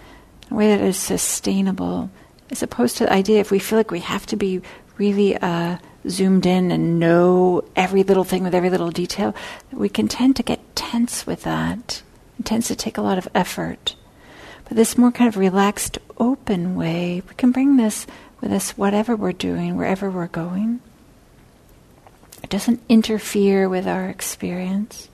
a 0.51 0.55
way 0.55 0.75
that 0.75 0.83
is 0.83 0.97
sustainable, 0.97 2.09
as 2.51 2.63
opposed 2.63 2.97
to 2.97 3.05
the 3.05 3.13
idea 3.13 3.41
if 3.41 3.51
we 3.51 3.59
feel 3.59 3.79
like 3.79 3.91
we 3.91 4.01
have 4.01 4.25
to 4.25 4.37
be 4.37 4.63
really 4.97 5.37
uh, 5.37 5.77
zoomed 6.09 6.47
in 6.47 6.71
and 6.71 6.99
know 6.99 7.65
every 7.77 8.03
little 8.03 8.25
thing 8.25 8.45
with 8.45 8.55
every 8.55 8.71
little 8.71 8.91
detail, 8.91 9.35
we 9.73 9.91
can 9.91 10.09
tend 10.09 10.37
to 10.37 10.43
get 10.43 10.75
tense 10.75 11.27
with 11.27 11.43
that. 11.43 12.03
It 12.39 12.47
tends 12.47 12.67
to 12.69 12.75
take 12.75 12.97
a 12.97 13.03
lot 13.03 13.19
of 13.19 13.29
effort. 13.35 13.95
But 14.69 14.77
this 14.77 14.99
more 14.99 15.11
kind 15.11 15.29
of 15.29 15.37
relaxed, 15.37 15.99
open 16.19 16.77
way, 16.77 17.23
we 17.27 17.35
can 17.35 17.53
bring 17.53 17.77
this 17.77 18.07
with 18.41 18.53
us 18.53 18.77
whatever 18.77 19.17
we're 19.17 19.33
doing, 19.33 19.77
wherever 19.77 20.11
we're 20.11 20.27
going. 20.27 20.81
It 22.43 22.51
doesn't 22.51 22.83
interfere 22.89 23.69
with 23.69 23.87
our 23.87 24.09
experience. 24.09 25.09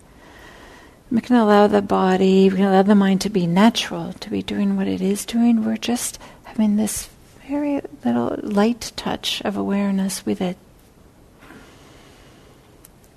We 1.11 1.21
can 1.21 1.37
allow 1.37 1.69
the 1.69 1.83
body, 1.83 2.51
we 2.51 2.57
can 2.57 2.67
allow 2.67 2.83
the 2.83 2.95
mind 2.97 3.21
to 3.23 3.31
be 3.31 3.47
natural, 3.47 4.13
to 4.15 4.31
be 4.31 4.43
doing 4.43 4.77
what 4.77 4.89
it 4.89 5.01
is 5.01 5.25
doing. 5.25 5.65
We're 5.65 5.77
just 5.77 6.19
having 6.45 6.77
this 6.77 7.09
very 7.47 7.81
little 8.05 8.37
light 8.43 8.93
touch 8.97 9.41
of 9.43 9.57
awareness 9.57 10.27
with 10.27 10.41
it. 10.41 10.57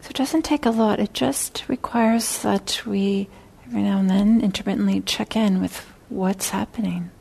So 0.01 0.09
it 0.09 0.15
doesn't 0.15 0.43
take 0.43 0.65
a 0.65 0.69
lot, 0.69 0.99
it 0.99 1.13
just 1.13 1.67
requires 1.67 2.41
that 2.43 2.81
we 2.85 3.27
every 3.65 3.81
now 3.81 3.97
and 3.97 4.09
then 4.09 4.41
intermittently 4.41 5.01
check 5.01 5.35
in 5.35 5.59
with 5.61 5.85
what's 6.09 6.49
happening. 6.49 7.11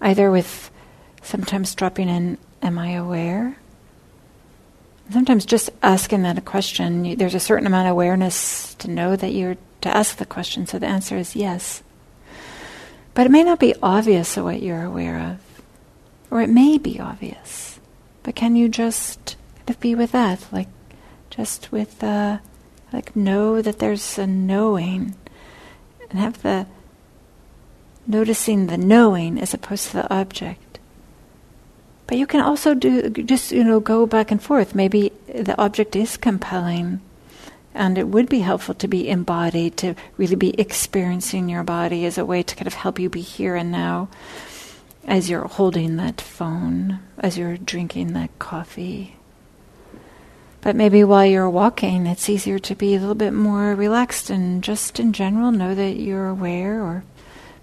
Either 0.00 0.30
with 0.30 0.70
sometimes 1.22 1.74
dropping 1.74 2.08
in, 2.08 2.38
Am 2.62 2.78
I 2.78 2.92
aware? 2.92 3.56
Sometimes 5.10 5.46
just 5.46 5.70
asking 5.82 6.22
that 6.22 6.38
a 6.38 6.42
question, 6.42 7.16
there's 7.16 7.34
a 7.34 7.40
certain 7.40 7.66
amount 7.66 7.86
of 7.86 7.92
awareness 7.92 8.74
to 8.76 8.90
know 8.90 9.16
that 9.16 9.32
you're 9.32 9.56
to 9.80 9.96
ask 9.96 10.16
the 10.16 10.26
question, 10.26 10.66
so 10.66 10.78
the 10.78 10.86
answer 10.86 11.16
is 11.16 11.36
yes. 11.36 11.82
But 13.14 13.26
it 13.26 13.30
may 13.30 13.44
not 13.44 13.60
be 13.60 13.76
obvious 13.80 14.36
of 14.36 14.44
what 14.44 14.60
you're 14.60 14.82
aware 14.82 15.18
of, 15.18 15.62
or 16.30 16.42
it 16.42 16.50
may 16.50 16.78
be 16.78 16.98
obvious. 16.98 17.78
But 18.24 18.34
can 18.34 18.56
you 18.56 18.68
just 18.68 19.36
kind 19.58 19.70
of 19.70 19.80
be 19.80 19.94
with 19.94 20.12
that, 20.12 20.44
like 20.52 20.68
just 21.30 21.70
with, 21.70 22.02
uh, 22.02 22.38
like 22.92 23.14
know 23.14 23.62
that 23.62 23.78
there's 23.78 24.18
a 24.18 24.26
knowing, 24.26 25.14
and 26.10 26.18
have 26.18 26.42
the 26.42 26.66
noticing 28.08 28.66
the 28.66 28.78
knowing 28.78 29.38
as 29.38 29.54
opposed 29.54 29.88
to 29.90 29.98
the 29.98 30.12
object. 30.12 30.80
But 32.08 32.16
you 32.16 32.26
can 32.26 32.40
also 32.40 32.74
do 32.74 33.10
just 33.10 33.52
you 33.52 33.62
know 33.62 33.80
go 33.80 34.06
back 34.06 34.30
and 34.30 34.42
forth. 34.42 34.74
Maybe 34.74 35.12
the 35.26 35.60
object 35.60 35.94
is 35.94 36.16
compelling, 36.16 37.00
and 37.74 37.98
it 37.98 38.08
would 38.08 38.30
be 38.30 38.40
helpful 38.40 38.74
to 38.76 38.88
be 38.88 39.08
embodied, 39.08 39.76
to 39.78 39.94
really 40.16 40.34
be 40.34 40.58
experiencing 40.58 41.50
your 41.50 41.62
body 41.62 42.06
as 42.06 42.16
a 42.16 42.24
way 42.24 42.42
to 42.42 42.56
kind 42.56 42.66
of 42.66 42.74
help 42.74 42.98
you 42.98 43.10
be 43.10 43.20
here 43.20 43.54
and 43.54 43.70
now, 43.70 44.08
as 45.04 45.28
you're 45.28 45.46
holding 45.46 45.96
that 45.96 46.20
phone, 46.20 47.00
as 47.18 47.36
you're 47.36 47.58
drinking 47.58 48.14
that 48.14 48.36
coffee. 48.38 49.16
But 50.62 50.76
maybe 50.76 51.04
while 51.04 51.26
you're 51.26 51.48
walking, 51.48 52.06
it's 52.06 52.28
easier 52.28 52.58
to 52.58 52.74
be 52.74 52.94
a 52.94 52.98
little 52.98 53.14
bit 53.14 53.32
more 53.32 53.74
relaxed 53.74 54.28
and 54.30 54.64
just 54.64 54.98
in 54.98 55.12
general 55.12 55.52
know 55.52 55.74
that 55.74 55.96
you're 55.96 56.26
aware 56.26 56.82
or 56.82 57.04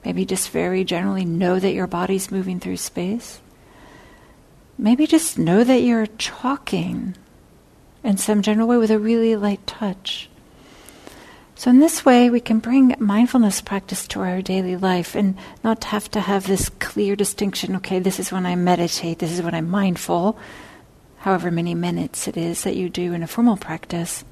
Maybe 0.06 0.24
just 0.24 0.52
very 0.52 0.84
generally 0.84 1.26
know 1.26 1.60
that 1.60 1.74
your 1.74 1.88
body's 1.88 2.32
moving 2.32 2.60
through 2.60 2.78
space. 2.78 3.42
Maybe 4.78 5.08
just 5.08 5.40
know 5.40 5.64
that 5.64 5.82
you're 5.82 6.06
talking 6.06 7.16
in 8.04 8.18
some 8.18 8.44
general 8.44 8.68
way 8.68 8.78
with 8.78 8.92
a 8.92 9.00
really 9.00 9.36
light 9.36 9.66
touch. 9.66 10.30
So, 11.56 11.72
in 11.72 11.80
this 11.80 12.06
way, 12.06 12.30
we 12.30 12.42
can 12.42 12.60
bring 12.60 12.96
mindfulness 13.00 13.62
practice 13.62 14.08
to 14.10 14.20
our 14.20 14.42
daily 14.42 14.76
life 14.76 15.16
and 15.16 15.36
not 15.64 15.86
have 15.86 16.12
to 16.12 16.20
have 16.20 16.46
this 16.46 16.70
clear 16.70 17.16
distinction 17.16 17.76
okay, 17.78 17.98
this 18.00 18.20
is 18.20 18.32
when 18.32 18.46
I 18.46 18.56
meditate, 18.56 19.20
this 19.20 19.32
is 19.32 19.42
when 19.42 19.56
I'm 19.56 19.70
mindful, 19.70 20.38
however 21.20 21.50
many 21.50 21.74
minutes 21.74 22.28
it 22.28 22.38
is 22.38 22.64
that 22.64 22.76
you 22.76 22.90
do 22.90 23.14
in 23.14 23.24
a 23.24 23.28
formal 23.28 23.58
practice. 23.58 24.24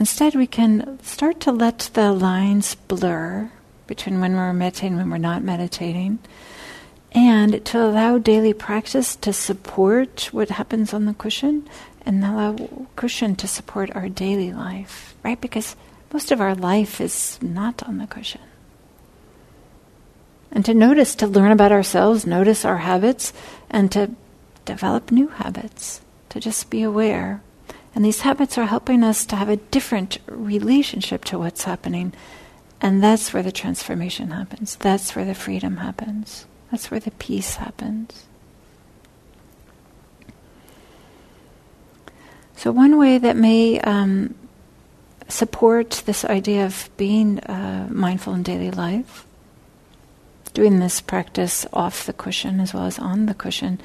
Instead, 0.00 0.34
we 0.34 0.46
can 0.46 0.98
start 1.02 1.40
to 1.40 1.52
let 1.52 1.90
the 1.92 2.10
lines 2.10 2.74
blur 2.74 3.52
between 3.86 4.18
when 4.18 4.34
we're 4.34 4.50
meditating 4.50 4.94
and 4.94 4.96
when 4.96 5.10
we're 5.10 5.18
not 5.18 5.44
meditating, 5.44 6.18
and 7.12 7.62
to 7.66 7.78
allow 7.78 8.16
daily 8.16 8.54
practice 8.54 9.14
to 9.14 9.30
support 9.30 10.30
what 10.32 10.48
happens 10.48 10.94
on 10.94 11.04
the 11.04 11.12
cushion 11.12 11.68
and 12.06 12.24
allow 12.24 12.56
cushion 12.96 13.36
to 13.36 13.46
support 13.46 13.94
our 13.94 14.08
daily 14.08 14.54
life, 14.54 15.14
right? 15.22 15.38
Because 15.38 15.76
most 16.14 16.32
of 16.32 16.40
our 16.40 16.54
life 16.54 16.98
is 16.98 17.38
not 17.42 17.82
on 17.82 17.98
the 17.98 18.06
cushion. 18.06 18.40
And 20.50 20.64
to 20.64 20.72
notice, 20.72 21.14
to 21.16 21.26
learn 21.26 21.52
about 21.52 21.72
ourselves, 21.72 22.26
notice 22.26 22.64
our 22.64 22.78
habits, 22.78 23.34
and 23.68 23.92
to 23.92 24.12
develop 24.64 25.10
new 25.10 25.28
habits, 25.28 26.00
to 26.30 26.40
just 26.40 26.70
be 26.70 26.82
aware. 26.82 27.42
And 27.94 28.04
these 28.04 28.20
habits 28.20 28.56
are 28.56 28.66
helping 28.66 29.02
us 29.02 29.24
to 29.26 29.36
have 29.36 29.48
a 29.48 29.56
different 29.56 30.18
relationship 30.26 31.24
to 31.26 31.38
what's 31.38 31.64
happening. 31.64 32.12
And 32.80 33.02
that's 33.02 33.32
where 33.32 33.42
the 33.42 33.52
transformation 33.52 34.30
happens. 34.30 34.76
That's 34.76 35.14
where 35.14 35.24
the 35.24 35.34
freedom 35.34 35.78
happens. 35.78 36.46
That's 36.70 36.90
where 36.90 37.00
the 37.00 37.10
peace 37.12 37.56
happens. 37.56 38.26
So, 42.56 42.70
one 42.70 42.98
way 42.98 43.18
that 43.18 43.36
may 43.36 43.80
um, 43.80 44.34
support 45.28 46.02
this 46.04 46.24
idea 46.24 46.66
of 46.66 46.90
being 46.96 47.40
uh, 47.40 47.88
mindful 47.90 48.34
in 48.34 48.42
daily 48.42 48.70
life, 48.70 49.26
doing 50.52 50.78
this 50.78 51.00
practice 51.00 51.66
off 51.72 52.06
the 52.06 52.12
cushion 52.12 52.60
as 52.60 52.74
well 52.74 52.84
as 52.84 52.98
on 52.98 53.26
the 53.26 53.34
cushion, 53.34 53.80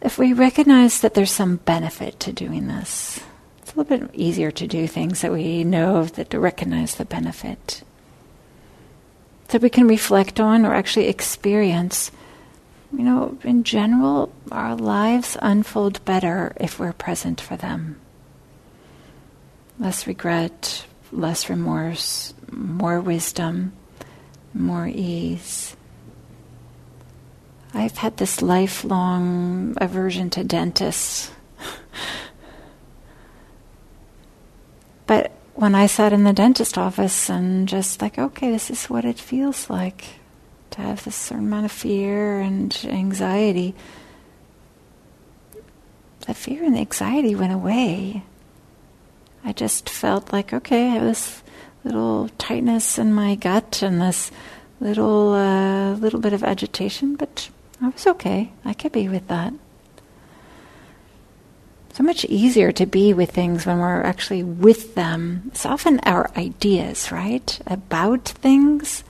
if 0.00 0.18
we 0.18 0.32
recognize 0.32 1.00
that 1.00 1.14
there's 1.14 1.30
some 1.30 1.56
benefit 1.56 2.20
to 2.20 2.32
doing 2.32 2.68
this, 2.68 3.20
it's 3.58 3.72
a 3.72 3.78
little 3.78 3.98
bit 3.98 4.10
easier 4.14 4.50
to 4.50 4.66
do 4.66 4.86
things 4.86 5.22
that 5.22 5.32
we 5.32 5.64
know 5.64 6.04
that 6.04 6.30
to 6.30 6.40
recognize 6.40 6.94
the 6.94 7.04
benefit. 7.04 7.82
That 9.48 9.62
we 9.62 9.70
can 9.70 9.86
reflect 9.86 10.40
on 10.40 10.66
or 10.66 10.74
actually 10.74 11.08
experience 11.08 12.10
you 12.92 13.04
know, 13.04 13.36
in 13.42 13.64
general, 13.64 14.32
our 14.50 14.76
lives 14.76 15.36
unfold 15.42 16.04
better 16.04 16.52
if 16.58 16.78
we're 16.78 16.92
present 16.92 17.40
for 17.40 17.56
them. 17.56 18.00
Less 19.78 20.06
regret, 20.06 20.86
less 21.12 21.50
remorse, 21.50 22.32
more 22.50 23.00
wisdom, 23.00 23.72
more 24.54 24.86
ease. 24.86 25.76
I've 27.74 27.96
had 27.98 28.16
this 28.16 28.42
lifelong 28.42 29.76
aversion 29.78 30.30
to 30.30 30.44
dentists. 30.44 31.30
but 35.06 35.32
when 35.54 35.74
I 35.74 35.86
sat 35.86 36.12
in 36.12 36.24
the 36.24 36.32
dentist 36.32 36.76
office 36.78 37.30
and 37.30 37.68
just 37.68 38.02
like, 38.02 38.18
okay, 38.18 38.50
this 38.50 38.70
is 38.70 38.86
what 38.86 39.04
it 39.04 39.18
feels 39.18 39.70
like 39.70 40.04
to 40.70 40.82
have 40.82 41.04
this 41.04 41.16
certain 41.16 41.46
amount 41.46 41.66
of 41.66 41.72
fear 41.72 42.40
and 42.40 42.78
anxiety. 42.84 43.74
The 46.26 46.34
fear 46.34 46.64
and 46.64 46.74
the 46.74 46.80
anxiety 46.80 47.34
went 47.34 47.52
away. 47.52 48.24
I 49.44 49.52
just 49.52 49.88
felt 49.88 50.32
like, 50.32 50.52
okay, 50.52 50.88
I 50.88 50.94
have 50.94 51.04
this 51.04 51.42
little 51.84 52.28
tightness 52.36 52.98
in 52.98 53.14
my 53.14 53.36
gut 53.36 53.80
and 53.82 54.00
this 54.00 54.30
little 54.80 55.32
uh, 55.32 55.94
little 55.94 56.20
bit 56.20 56.32
of 56.32 56.42
agitation, 56.42 57.14
but 57.14 57.48
I 57.80 57.88
was 57.88 58.06
okay. 58.06 58.52
I 58.64 58.72
could 58.72 58.92
be 58.92 59.08
with 59.08 59.28
that. 59.28 59.52
So 61.92 62.02
much 62.02 62.26
easier 62.26 62.72
to 62.72 62.84
be 62.84 63.14
with 63.14 63.30
things 63.30 63.64
when 63.64 63.78
we're 63.78 64.02
actually 64.02 64.42
with 64.42 64.94
them. 64.94 65.44
It's 65.46 65.64
often 65.64 65.98
our 66.04 66.30
ideas, 66.36 67.10
right, 67.10 67.58
about 67.66 68.28
things 68.28 69.02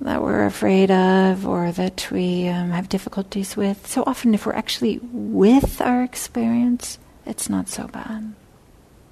that 0.00 0.22
we're 0.22 0.44
afraid 0.44 0.90
of 0.90 1.46
or 1.46 1.72
that 1.72 2.08
we 2.10 2.48
um, 2.48 2.70
have 2.70 2.88
difficulties 2.88 3.56
with. 3.56 3.86
So 3.86 4.04
often, 4.06 4.34
if 4.34 4.46
we're 4.46 4.52
actually 4.52 5.00
with 5.02 5.80
our 5.80 6.02
experience, 6.04 6.98
it's 7.26 7.48
not 7.48 7.68
so 7.68 7.88
bad. 7.88 8.34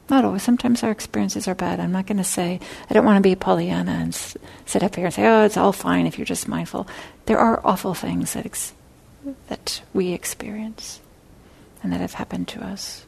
Not 0.09 0.25
always. 0.25 0.43
Sometimes 0.43 0.83
our 0.83 0.91
experiences 0.91 1.47
are 1.47 1.55
bad. 1.55 1.79
I'm 1.79 1.93
not 1.93 2.07
going 2.07 2.19
to 2.19 2.25
say, 2.25 2.59
I 2.89 2.95
don't 2.95 3.05
want 3.05 3.17
to 3.17 3.29
be 3.29 3.37
Pollyanna 3.37 3.93
and 3.93 4.09
s- 4.13 4.37
sit 4.67 4.83
up 4.83 4.97
here 4.97 5.05
and 5.07 5.15
say, 5.15 5.25
oh, 5.27 5.45
it's 5.45 5.57
all 5.57 5.73
fine 5.73 6.07
if 6.07 6.19
you're 6.19 6.25
just 6.25 6.49
mindful. 6.49 6.89
There 7.31 7.39
are 7.39 7.65
awful 7.65 7.95
things 7.95 8.33
that, 8.33 8.45
ex- 8.45 8.73
that 9.47 9.83
we 9.95 10.11
experience 10.13 10.99
and 11.81 11.93
that 11.93 12.01
have 12.01 12.15
happened 12.15 12.49
to 12.49 12.61
us. 12.61 13.07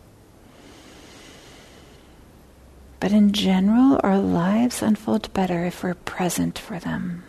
But 3.01 3.11
in 3.11 3.33
general, 3.33 3.99
our 4.05 4.21
lives 4.21 4.81
unfold 4.81 5.33
better 5.33 5.65
if 5.65 5.83
we're 5.83 5.95
present 5.95 6.57
for 6.57 6.79
them. 6.79 7.25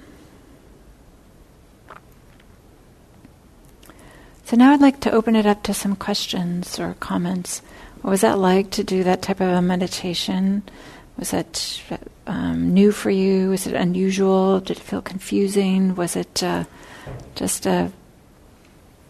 So 4.46 4.56
now 4.56 4.72
I'd 4.72 4.80
like 4.80 5.00
to 5.00 5.12
open 5.12 5.36
it 5.36 5.48
up 5.48 5.64
to 5.64 5.74
some 5.74 5.96
questions 5.96 6.80
or 6.80 6.94
comments. 7.00 7.64
What 8.04 8.12
was 8.12 8.22
that 8.22 8.38
like 8.38 8.70
to 8.70 8.84
do 8.84 9.04
that 9.04 9.24
type 9.24 9.42
of 9.42 9.50
a 9.50 9.64
meditation? 9.64 10.62
Was 11.18 11.32
that 11.32 11.82
um, 12.28 12.72
new 12.72 12.92
for 12.92 13.10
you? 13.10 13.50
Was 13.50 13.66
it 13.66 13.74
unusual? 13.74 14.60
Did 14.60 14.78
it 14.78 14.84
feel 14.84 15.02
confusing? 15.02 15.96
Was 15.96 16.16
it 16.16 16.44
uh, 16.44 16.66
just 17.36 17.68
uh, 17.68 17.90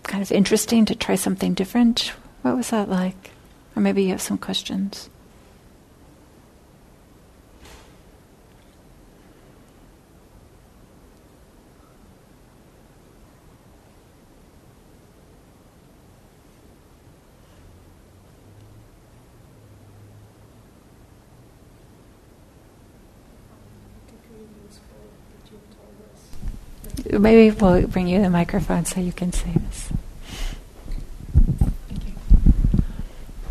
kind 0.03 0.21
of 0.21 0.31
interesting 0.31 0.85
to 0.85 0.95
try 0.95 1.15
something 1.15 1.53
different? 1.53 2.13
What 2.41 2.55
was 2.55 2.69
that 2.69 2.89
like? 2.89 3.31
Or 3.75 3.81
maybe 3.81 4.03
you 4.03 4.09
have 4.09 4.21
some 4.21 4.37
questions. 4.37 5.09
Maybe 27.11 27.51
we'll 27.55 27.87
bring 27.87 28.07
you 28.07 28.21
the 28.21 28.29
microphone 28.29 28.85
so 28.85 28.99
you 28.99 29.11
can 29.11 29.33
say 29.33 29.51
this. 29.51 29.89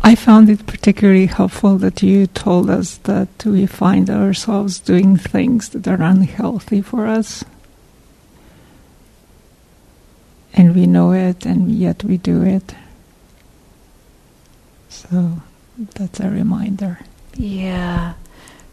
I 0.05 0.15
found 0.15 0.49
it 0.49 0.65
particularly 0.65 1.27
helpful 1.27 1.77
that 1.77 2.03
you 2.03 2.27
told 2.27 2.69
us 2.69 2.97
that 3.03 3.45
we 3.45 3.65
find 3.65 4.09
ourselves 4.09 4.79
doing 4.79 5.15
things 5.15 5.69
that 5.69 5.87
are 5.87 6.01
unhealthy 6.01 6.81
for 6.81 7.07
us. 7.07 7.45
And 10.53 10.75
we 10.75 10.87
know 10.87 11.13
it, 11.13 11.45
and 11.45 11.71
yet 11.71 12.03
we 12.03 12.17
do 12.17 12.43
it. 12.43 12.75
So 14.89 15.41
that's 15.77 16.19
a 16.19 16.29
reminder. 16.29 16.99
Yeah. 17.35 18.13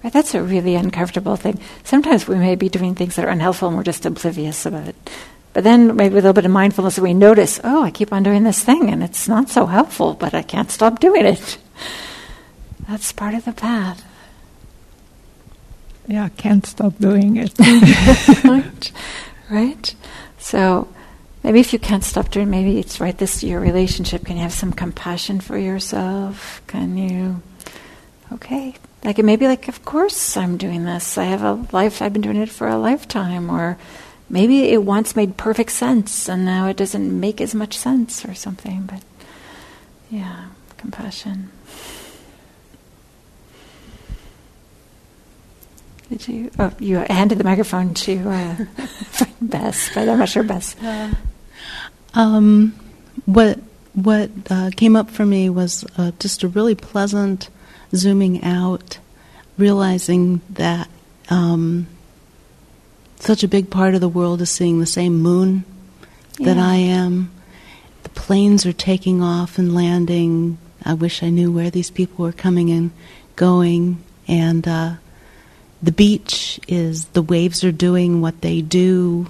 Right, 0.02 0.12
that's 0.12 0.34
a 0.34 0.42
really 0.42 0.76
uncomfortable 0.76 1.36
thing. 1.36 1.60
Sometimes 1.84 2.26
we 2.26 2.36
may 2.36 2.54
be 2.54 2.70
doing 2.70 2.94
things 2.94 3.16
that 3.16 3.24
are 3.26 3.30
unhelpful 3.30 3.68
and 3.68 3.76
we're 3.76 3.84
just 3.84 4.06
oblivious 4.06 4.64
about 4.64 4.88
it. 4.88 4.96
But 5.52 5.64
then 5.64 5.94
maybe 5.96 6.14
with 6.14 6.24
a 6.24 6.28
little 6.28 6.32
bit 6.32 6.46
of 6.46 6.52
mindfulness 6.52 6.98
we 6.98 7.12
notice, 7.12 7.60
oh, 7.64 7.82
I 7.82 7.90
keep 7.90 8.12
on 8.12 8.22
doing 8.22 8.44
this 8.44 8.62
thing 8.62 8.88
and 8.90 9.02
it's 9.02 9.28
not 9.28 9.50
so 9.50 9.66
helpful, 9.66 10.14
but 10.14 10.32
I 10.32 10.42
can't 10.42 10.70
stop 10.70 11.00
doing 11.00 11.26
it. 11.26 11.58
That's 12.88 13.12
part 13.12 13.34
of 13.34 13.44
the 13.44 13.52
path. 13.52 14.02
Yeah, 16.06 16.28
can't 16.30 16.64
stop 16.66 16.98
doing 16.98 17.36
it. 17.36 17.58
right? 18.44 18.92
Right? 19.50 19.94
So 20.38 20.86
maybe 21.42 21.58
if 21.58 21.72
you 21.72 21.80
can't 21.80 22.04
stop 22.04 22.30
doing 22.30 22.50
maybe 22.50 22.78
it's 22.78 23.00
right 23.00 23.16
this 23.18 23.42
your 23.42 23.58
relationship, 23.58 24.24
can 24.24 24.36
you 24.36 24.42
have 24.42 24.52
some 24.52 24.72
compassion 24.72 25.40
for 25.40 25.58
yourself? 25.58 26.62
Can 26.68 26.96
you 26.96 27.42
okay, 28.32 28.76
like 29.04 29.18
it 29.18 29.24
may 29.24 29.36
be 29.36 29.46
like, 29.46 29.68
of 29.68 29.84
course 29.84 30.36
I'm 30.36 30.56
doing 30.56 30.84
this. 30.84 31.16
I 31.16 31.24
have 31.24 31.42
a 31.42 31.66
life. 31.72 32.02
I've 32.02 32.12
been 32.12 32.22
doing 32.22 32.36
it 32.36 32.50
for 32.50 32.68
a 32.68 32.76
lifetime, 32.76 33.50
or 33.50 33.78
maybe 34.28 34.70
it 34.70 34.82
once 34.82 35.16
made 35.16 35.36
perfect 35.36 35.72
sense 35.72 36.28
and 36.28 36.44
now 36.44 36.66
it 36.66 36.76
doesn't 36.76 37.18
make 37.18 37.40
as 37.40 37.54
much 37.54 37.76
sense, 37.76 38.24
or 38.24 38.34
something. 38.34 38.82
But 38.82 39.02
yeah, 40.10 40.46
compassion. 40.76 41.50
Did 46.10 46.26
you? 46.26 46.50
Oh, 46.58 46.72
you 46.80 46.96
handed 46.96 47.38
the 47.38 47.44
microphone 47.44 47.94
to 47.94 48.28
uh, 48.28 48.56
Bess, 49.40 49.94
but 49.94 50.08
I'm 50.08 50.18
not 50.18 50.28
sure 50.28 50.42
Bess. 50.42 50.76
Uh, 50.82 51.14
um, 52.14 52.74
what 53.26 53.60
what 53.94 54.30
uh, 54.50 54.70
came 54.76 54.96
up 54.96 55.08
for 55.08 55.24
me 55.24 55.48
was 55.48 55.84
uh, 55.96 56.10
just 56.18 56.42
a 56.42 56.48
really 56.48 56.74
pleasant 56.74 57.48
zooming 57.94 58.42
out, 58.44 58.98
realizing 59.58 60.40
that 60.50 60.88
um, 61.28 61.86
such 63.18 63.42
a 63.42 63.48
big 63.48 63.70
part 63.70 63.94
of 63.94 64.00
the 64.00 64.08
world 64.08 64.40
is 64.40 64.50
seeing 64.50 64.80
the 64.80 64.86
same 64.86 65.18
moon 65.18 65.64
that 66.38 66.56
Yeah. 66.56 66.66
I 66.68 66.76
am. 66.76 67.30
The 68.02 68.08
planes 68.10 68.64
are 68.64 68.72
taking 68.72 69.22
off 69.22 69.58
and 69.58 69.74
landing. 69.74 70.58
I 70.84 70.94
wish 70.94 71.22
I 71.22 71.28
knew 71.30 71.52
where 71.52 71.70
these 71.70 71.90
people 71.90 72.24
were 72.24 72.32
coming 72.32 72.70
and 72.70 72.90
going. 73.36 74.02
And 74.26 74.66
uh, 74.66 74.94
the 75.82 75.92
beach 75.92 76.58
is 76.66 77.06
the 77.06 77.22
waves 77.22 77.62
are 77.64 77.72
doing 77.72 78.20
what 78.20 78.40
they 78.40 78.62
do, 78.62 79.26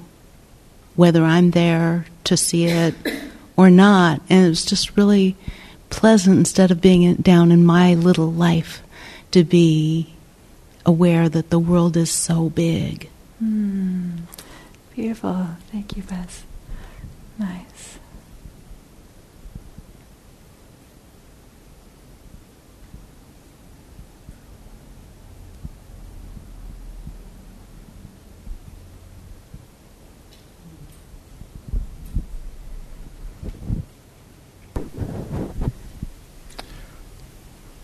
whether 0.95 1.25
I'm 1.25 1.51
there 1.51 2.07
to 2.25 2.37
see 2.37 2.67
it 2.67 2.95
or 3.57 3.71
not. 3.71 4.21
And 4.31 4.47
it 4.47 4.49
was 4.49 4.65
just 4.65 4.97
really 4.97 5.37
pleasant 5.91 6.39
instead 6.39 6.71
of 6.71 6.81
being 6.81 7.15
down 7.17 7.53
in 7.53 7.65
my 7.65 7.95
little 7.95 8.33
life 8.33 8.83
to 9.33 9.45
be 9.45 10.15
aware 10.87 11.29
that 11.29 11.51
the 11.51 11.59
world 11.59 11.97
is 11.97 12.11
so 12.11 12.49
big. 12.49 13.09
Hmm. 13.39 14.11
Beautiful. 14.95 15.49
Thank 15.71 15.97
you, 15.97 16.03
Bess. 16.03 16.45
Nice. 17.39 17.70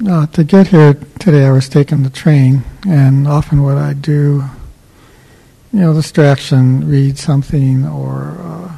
Uh, 0.08 0.24
to 0.24 0.44
get 0.44 0.68
here 0.68 0.94
today, 1.18 1.46
I 1.46 1.50
was 1.50 1.68
taking 1.68 2.04
the 2.04 2.10
train, 2.10 2.62
and 2.86 3.26
often 3.26 3.64
what 3.64 3.76
I 3.76 3.92
do, 3.92 4.44
you 5.72 5.80
know, 5.80 5.92
distraction, 5.92 6.88
read 6.88 7.18
something, 7.18 7.84
or 7.84 8.36
uh, 8.38 8.72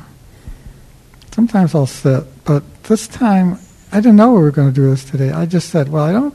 sometimes 1.31 1.75
I'll 1.75 1.85
sit. 1.85 2.25
But 2.47 2.63
this 2.85 3.07
time, 3.07 3.59
I 3.93 3.97
didn't 3.97 4.17
know 4.17 4.33
we 4.33 4.41
were 4.41 4.51
going 4.51 4.69
to 4.69 4.75
do 4.75 4.89
this 4.89 5.05
today. 5.05 5.31
I 5.31 5.45
just 5.45 5.69
said, 5.69 5.91
well, 5.91 6.05
I 6.05 6.13
don't 6.13 6.35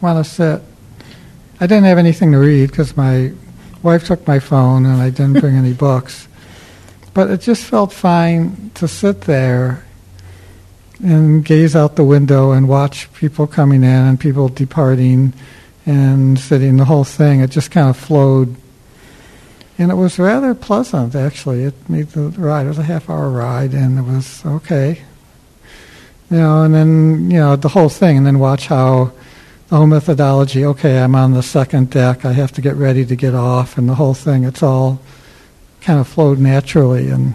want 0.00 0.24
to 0.24 0.28
sit. 0.28 0.62
I 1.60 1.68
didn't 1.68 1.84
have 1.84 1.98
anything 1.98 2.32
to 2.32 2.38
read 2.38 2.70
because 2.70 2.96
my 2.96 3.30
wife 3.84 4.04
took 4.04 4.26
my 4.26 4.40
phone, 4.40 4.84
and 4.84 5.00
I 5.00 5.10
didn't 5.10 5.38
bring 5.38 5.54
any 5.54 5.74
books. 5.88 6.26
But 7.14 7.30
it 7.30 7.40
just 7.40 7.62
felt 7.62 7.92
fine 7.92 8.72
to 8.74 8.88
sit 8.88 9.20
there 9.22 9.84
and 11.02 11.44
gaze 11.44 11.76
out 11.76 11.96
the 11.96 12.04
window 12.04 12.52
and 12.52 12.68
watch 12.68 13.12
people 13.14 13.46
coming 13.46 13.82
in 13.82 13.90
and 13.90 14.18
people 14.18 14.48
departing 14.48 15.32
and 15.86 16.38
sitting 16.38 16.76
the 16.76 16.84
whole 16.84 17.04
thing. 17.04 17.40
It 17.40 17.50
just 17.50 17.70
kind 17.70 17.88
of 17.88 17.96
flowed. 17.96 18.56
And 19.78 19.90
it 19.90 19.94
was 19.94 20.18
rather 20.18 20.54
pleasant 20.54 21.14
actually. 21.14 21.62
It 21.62 21.88
made 21.88 22.08
the 22.08 22.30
ride 22.30 22.66
it 22.66 22.70
was 22.70 22.78
a 22.78 22.82
half 22.82 23.08
hour 23.08 23.30
ride 23.30 23.74
and 23.74 23.98
it 23.98 24.02
was 24.02 24.44
okay. 24.44 25.02
You 26.30 26.36
know 26.36 26.62
and 26.64 26.74
then 26.74 27.30
you 27.30 27.38
know 27.38 27.56
the 27.56 27.68
whole 27.68 27.88
thing 27.88 28.18
and 28.18 28.26
then 28.26 28.38
watch 28.38 28.66
how 28.66 29.12
the 29.68 29.76
whole 29.76 29.86
methodology 29.86 30.64
okay 30.64 30.98
i'm 30.98 31.14
on 31.14 31.32
the 31.32 31.42
second 31.42 31.90
deck 31.90 32.24
i 32.24 32.32
have 32.32 32.52
to 32.52 32.62
get 32.62 32.74
ready 32.76 33.04
to 33.04 33.16
get 33.16 33.34
off 33.34 33.76
and 33.76 33.88
the 33.88 33.94
whole 33.94 34.14
thing 34.14 34.44
it's 34.44 34.62
all 34.62 35.00
kind 35.80 36.00
of 36.00 36.08
flowed 36.08 36.38
naturally 36.38 37.08
and 37.08 37.34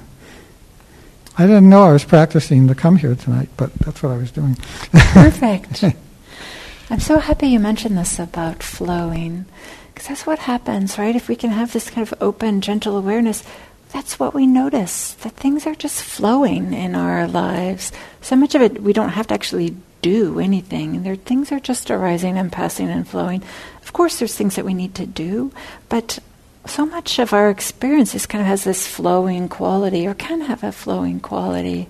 I 1.37 1.47
didn't 1.47 1.69
know 1.69 1.83
I 1.83 1.93
was 1.93 2.03
practicing 2.03 2.67
to 2.67 2.75
come 2.75 2.97
here 2.97 3.15
tonight, 3.15 3.49
but 3.57 3.73
that's 3.75 4.03
what 4.03 4.11
I 4.11 4.17
was 4.17 4.31
doing. 4.31 4.55
Perfect. 4.91 5.83
I'm 6.89 6.99
so 6.99 7.17
happy 7.17 7.47
you 7.47 7.59
mentioned 7.59 7.97
this 7.97 8.19
about 8.19 8.61
flowing, 8.61 9.45
because 9.93 10.07
that's 10.09 10.27
what 10.27 10.39
happens, 10.39 10.99
right? 10.99 11.15
If 11.15 11.27
we 11.27 11.35
can 11.35 11.49
have 11.49 11.73
this 11.73 11.89
kind 11.89 12.07
of 12.07 12.13
open, 12.21 12.61
gentle 12.61 12.97
awareness, 12.97 13.43
that's 13.91 14.19
what 14.19 14.33
we 14.33 14.45
notice 14.45 15.13
that 15.13 15.33
things 15.33 15.65
are 15.65 15.75
just 15.75 16.03
flowing 16.03 16.73
in 16.73 16.93
our 16.93 17.27
lives. 17.27 17.91
So 18.21 18.35
much 18.35 18.53
of 18.53 18.61
it, 18.61 18.81
we 18.81 18.93
don't 18.93 19.09
have 19.09 19.27
to 19.27 19.33
actually 19.33 19.75
do 20.01 20.39
anything. 20.39 21.01
There, 21.01 21.15
things 21.15 21.51
are 21.51 21.59
just 21.59 21.89
arising 21.89 22.37
and 22.37 22.51
passing 22.51 22.89
and 22.89 23.07
flowing. 23.07 23.41
Of 23.81 23.93
course, 23.93 24.19
there's 24.19 24.35
things 24.35 24.55
that 24.55 24.65
we 24.65 24.73
need 24.73 24.93
to 24.95 25.05
do, 25.07 25.51
but 25.89 26.19
so 26.65 26.85
much 26.85 27.19
of 27.19 27.33
our 27.33 27.49
experience 27.49 28.15
is 28.15 28.25
kind 28.25 28.41
of 28.41 28.47
has 28.47 28.63
this 28.63 28.87
flowing 28.87 29.49
quality, 29.49 30.07
or 30.07 30.13
can 30.13 30.41
have 30.41 30.63
a 30.63 30.71
flowing 30.71 31.19
quality. 31.19 31.87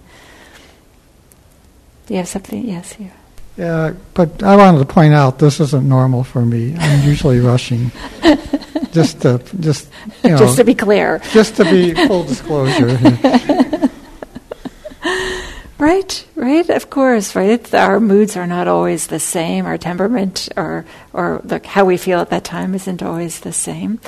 Do 2.07 2.13
you 2.13 2.17
have 2.19 2.27
something? 2.27 2.65
Yes, 2.67 2.95
you. 2.99 3.11
Yeah, 3.57 3.93
but 4.13 4.41
I 4.41 4.55
wanted 4.55 4.79
to 4.79 4.85
point 4.85 5.13
out 5.13 5.37
this 5.39 5.59
isn't 5.59 5.87
normal 5.87 6.23
for 6.23 6.43
me. 6.43 6.75
I'm 6.77 7.07
usually 7.07 7.39
rushing. 7.51 7.91
just 8.91 9.21
to, 9.21 9.39
just 9.59 9.89
you 10.23 10.31
know, 10.31 10.37
Just 10.37 10.57
to 10.57 10.63
be 10.63 10.73
clear. 10.75 11.19
just 11.31 11.55
to 11.57 11.63
be 11.65 11.93
full 12.07 12.23
disclosure. 12.23 12.97
Right, 15.79 16.25
right, 16.35 16.69
of 16.69 16.89
course, 16.89 17.35
right. 17.35 17.49
It's, 17.49 17.73
our 17.73 17.99
moods 17.99 18.37
are 18.37 18.47
not 18.47 18.69
always 18.69 19.07
the 19.07 19.19
same. 19.19 19.65
Our 19.65 19.77
temperament 19.77 20.47
or 20.55 20.85
or 21.11 21.41
the, 21.43 21.59
how 21.65 21.83
we 21.83 21.97
feel 21.97 22.19
at 22.19 22.29
that 22.29 22.45
time 22.45 22.73
isn't 22.73 23.03
always 23.03 23.41
the 23.41 23.51
same. 23.51 23.99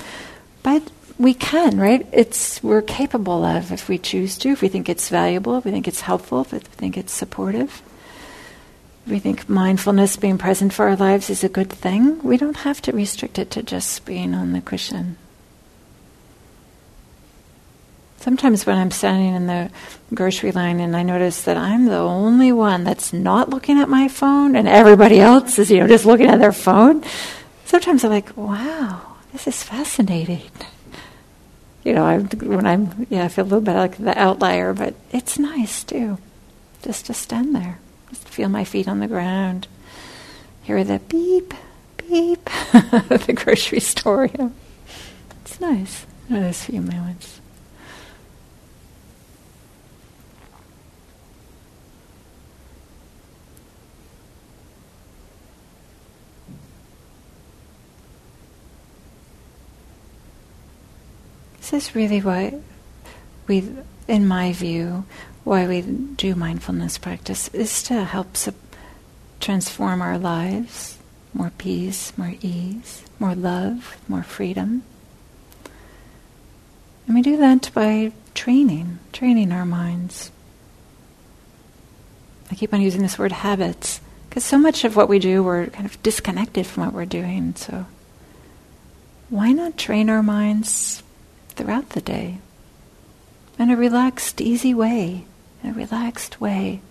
But 0.66 0.82
we 1.20 1.36
can, 1.36 1.80
right? 1.80 2.08
It's 2.12 2.64
we're 2.64 2.82
capable 2.82 3.46
of 3.46 3.72
if 3.72 3.88
we 3.88 4.00
choose 4.00 4.36
to, 4.40 4.50
if 4.50 4.64
we 4.64 4.68
think 4.68 4.90
it's 4.90 5.10
valuable, 5.10 5.60
if 5.60 5.66
we 5.66 5.70
think 5.70 5.88
it's 5.88 6.02
helpful, 6.02 6.42
if 6.42 6.52
we 6.52 6.58
think 6.58 6.98
it's 6.98 7.14
supportive. 7.14 7.84
If 9.06 9.12
we 9.12 9.20
think 9.20 9.48
mindfulness, 9.48 10.18
being 10.18 10.40
present 10.40 10.74
for 10.74 10.88
our 10.88 10.96
lives, 10.96 11.30
is 11.30 11.44
a 11.44 11.50
good 11.50 11.70
thing. 11.70 12.20
We 12.24 12.38
don't 12.38 12.58
have 12.58 12.82
to 12.82 12.92
restrict 12.92 13.38
it 13.38 13.52
to 13.52 13.62
just 13.62 14.06
being 14.06 14.34
on 14.34 14.54
the 14.54 14.62
cushion. 14.62 15.18
Sometimes 18.18 18.66
when 18.66 18.80
I'm 18.80 18.90
standing 18.90 19.36
in 19.36 19.46
the 19.46 19.70
grocery 20.16 20.52
line 20.52 20.80
and 20.80 20.98
I 20.98 21.04
notice 21.04 21.44
that 21.44 21.58
I'm 21.58 21.86
the 21.86 22.00
only 22.00 22.52
one 22.52 22.84
that's 22.84 23.14
not 23.14 23.52
looking 23.52 23.78
at 23.78 23.88
my 23.88 24.08
phone 24.08 24.56
and 24.56 24.68
everybody 24.68 25.20
else 25.20 25.60
is, 25.60 25.70
you 25.70 25.78
know, 25.78 25.88
just 25.88 26.08
looking 26.08 26.26
at 26.26 26.40
their 26.40 26.52
phone, 26.52 27.04
sometimes 27.66 28.04
I'm 28.04 28.10
like, 28.10 28.36
wow, 28.36 29.15
this 29.36 29.48
is 29.48 29.64
fascinating. 29.64 30.44
You 31.84 31.92
know, 31.92 32.06
I, 32.06 32.20
when 32.20 32.66
I'm, 32.66 33.06
yeah, 33.10 33.26
I 33.26 33.28
feel 33.28 33.44
a 33.44 33.48
little 33.48 33.60
bit 33.60 33.74
like 33.74 33.98
the 33.98 34.18
outlier, 34.18 34.74
but 34.74 34.96
it's 35.12 35.38
nice 35.38 35.84
too, 35.84 36.20
just 36.82 37.08
to 37.08 37.14
stand 37.14 37.54
there, 37.54 37.80
just 38.10 38.30
feel 38.30 38.48
my 38.48 38.64
feet 38.64 38.88
on 38.88 39.02
the 39.02 39.08
ground, 39.08 39.68
hear 40.64 40.86
the 40.86 41.00
beep, 41.00 41.54
beep 41.98 42.46
the 42.72 43.34
grocery 43.36 43.82
store. 43.82 44.28
You 44.28 44.34
know. 44.38 44.54
It's 45.42 45.60
nice, 45.60 46.06
those 46.30 46.64
few 46.64 46.82
moments. 46.82 47.42
This 61.65 61.65
is 61.76 61.94
really 61.94 62.22
why 62.22 62.60
we, 63.48 63.70
in 64.08 64.28
my 64.28 64.54
view, 64.54 65.06
why 65.44 65.68
we 65.68 65.82
do 65.82 66.34
mindfulness 66.34 66.98
practice 66.98 67.50
is 67.50 67.84
to 67.84 68.04
help 68.04 68.36
transform 69.40 70.02
our 70.02 70.18
lives, 70.18 70.98
more 71.34 71.52
peace, 71.58 72.18
more 72.18 72.34
ease, 72.42 73.04
more 73.20 73.36
love, 73.36 73.98
more 74.08 74.24
freedom. 74.24 74.84
And 77.06 77.16
we 77.16 77.22
do 77.22 77.38
that 77.38 77.70
by 77.74 78.14
training, 78.34 79.00
training 79.14 79.52
our 79.52 79.66
minds. 79.66 80.32
I 82.50 82.56
keep 82.56 82.74
on 82.74 82.82
using 82.82 83.02
this 83.02 83.20
word 83.20 83.32
habits 83.32 84.00
because 84.30 84.46
so 84.46 84.58
much 84.58 84.84
of 84.84 84.96
what 84.96 85.10
we 85.10 85.20
do, 85.20 85.44
we're 85.44 85.68
kind 85.68 85.86
of 85.86 86.02
disconnected 86.02 86.66
from 86.66 86.86
what 86.86 86.94
we're 86.94 87.06
doing. 87.06 87.54
So, 87.56 87.86
why 89.30 89.52
not 89.52 89.78
train 89.78 90.10
our 90.10 90.24
minds 90.24 91.04
throughout 91.56 91.90
the 91.92 92.02
day 92.02 92.40
in 93.58 93.70
a 93.70 93.76
relaxed, 93.76 94.42
easy 94.42 94.74
way, 94.74 95.26
in 95.64 95.70
a 95.70 95.74
relaxed 95.74 96.42
way? 96.42 96.82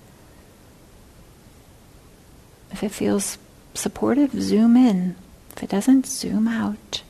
If 2.71 2.83
it 2.83 2.91
feels 2.91 3.39
supportive, 3.75 4.33
zoom 4.41 4.77
in. 4.77 5.17
If 5.57 5.62
it 5.62 5.69
doesn't, 5.71 6.07
zoom 6.07 6.49
out. 6.49 7.03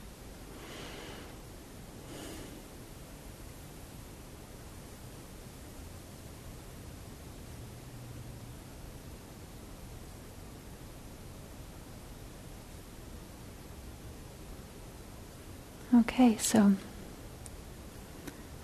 Okay, 15.95 16.37
so 16.39 16.75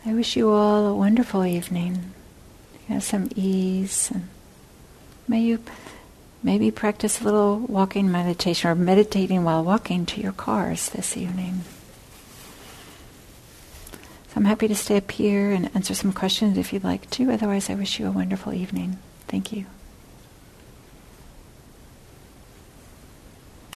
I 0.04 0.14
wish 0.14 0.34
you 0.34 0.48
all 0.50 0.86
a 0.86 0.94
wonderful 0.94 1.44
evening. 1.44 2.12
Have 2.88 3.02
some 3.02 3.28
ease 3.36 4.10
and 4.10 4.28
may 5.28 5.42
you 5.42 5.62
maybe 6.42 6.70
practice 6.70 7.20
a 7.20 7.24
little 7.24 7.58
walking 7.58 8.10
meditation 8.10 8.70
or 8.70 8.74
meditating 8.74 9.44
while 9.44 9.62
walking 9.62 10.06
to 10.06 10.20
your 10.20 10.32
cars 10.32 10.88
this 10.88 11.16
evening. 11.16 11.64
So 13.92 14.36
I'm 14.36 14.46
happy 14.46 14.68
to 14.68 14.74
stay 14.74 14.96
up 14.96 15.10
here 15.10 15.50
and 15.50 15.70
answer 15.74 15.94
some 15.94 16.12
questions 16.12 16.56
if 16.56 16.72
you'd 16.72 16.84
like 16.84 17.10
to. 17.10 17.30
Otherwise, 17.30 17.68
I 17.68 17.74
wish 17.74 18.00
you 18.00 18.06
a 18.06 18.12
wonderful 18.12 18.54
evening. 18.54 18.98
Thank 19.28 19.52
you. 19.52 19.66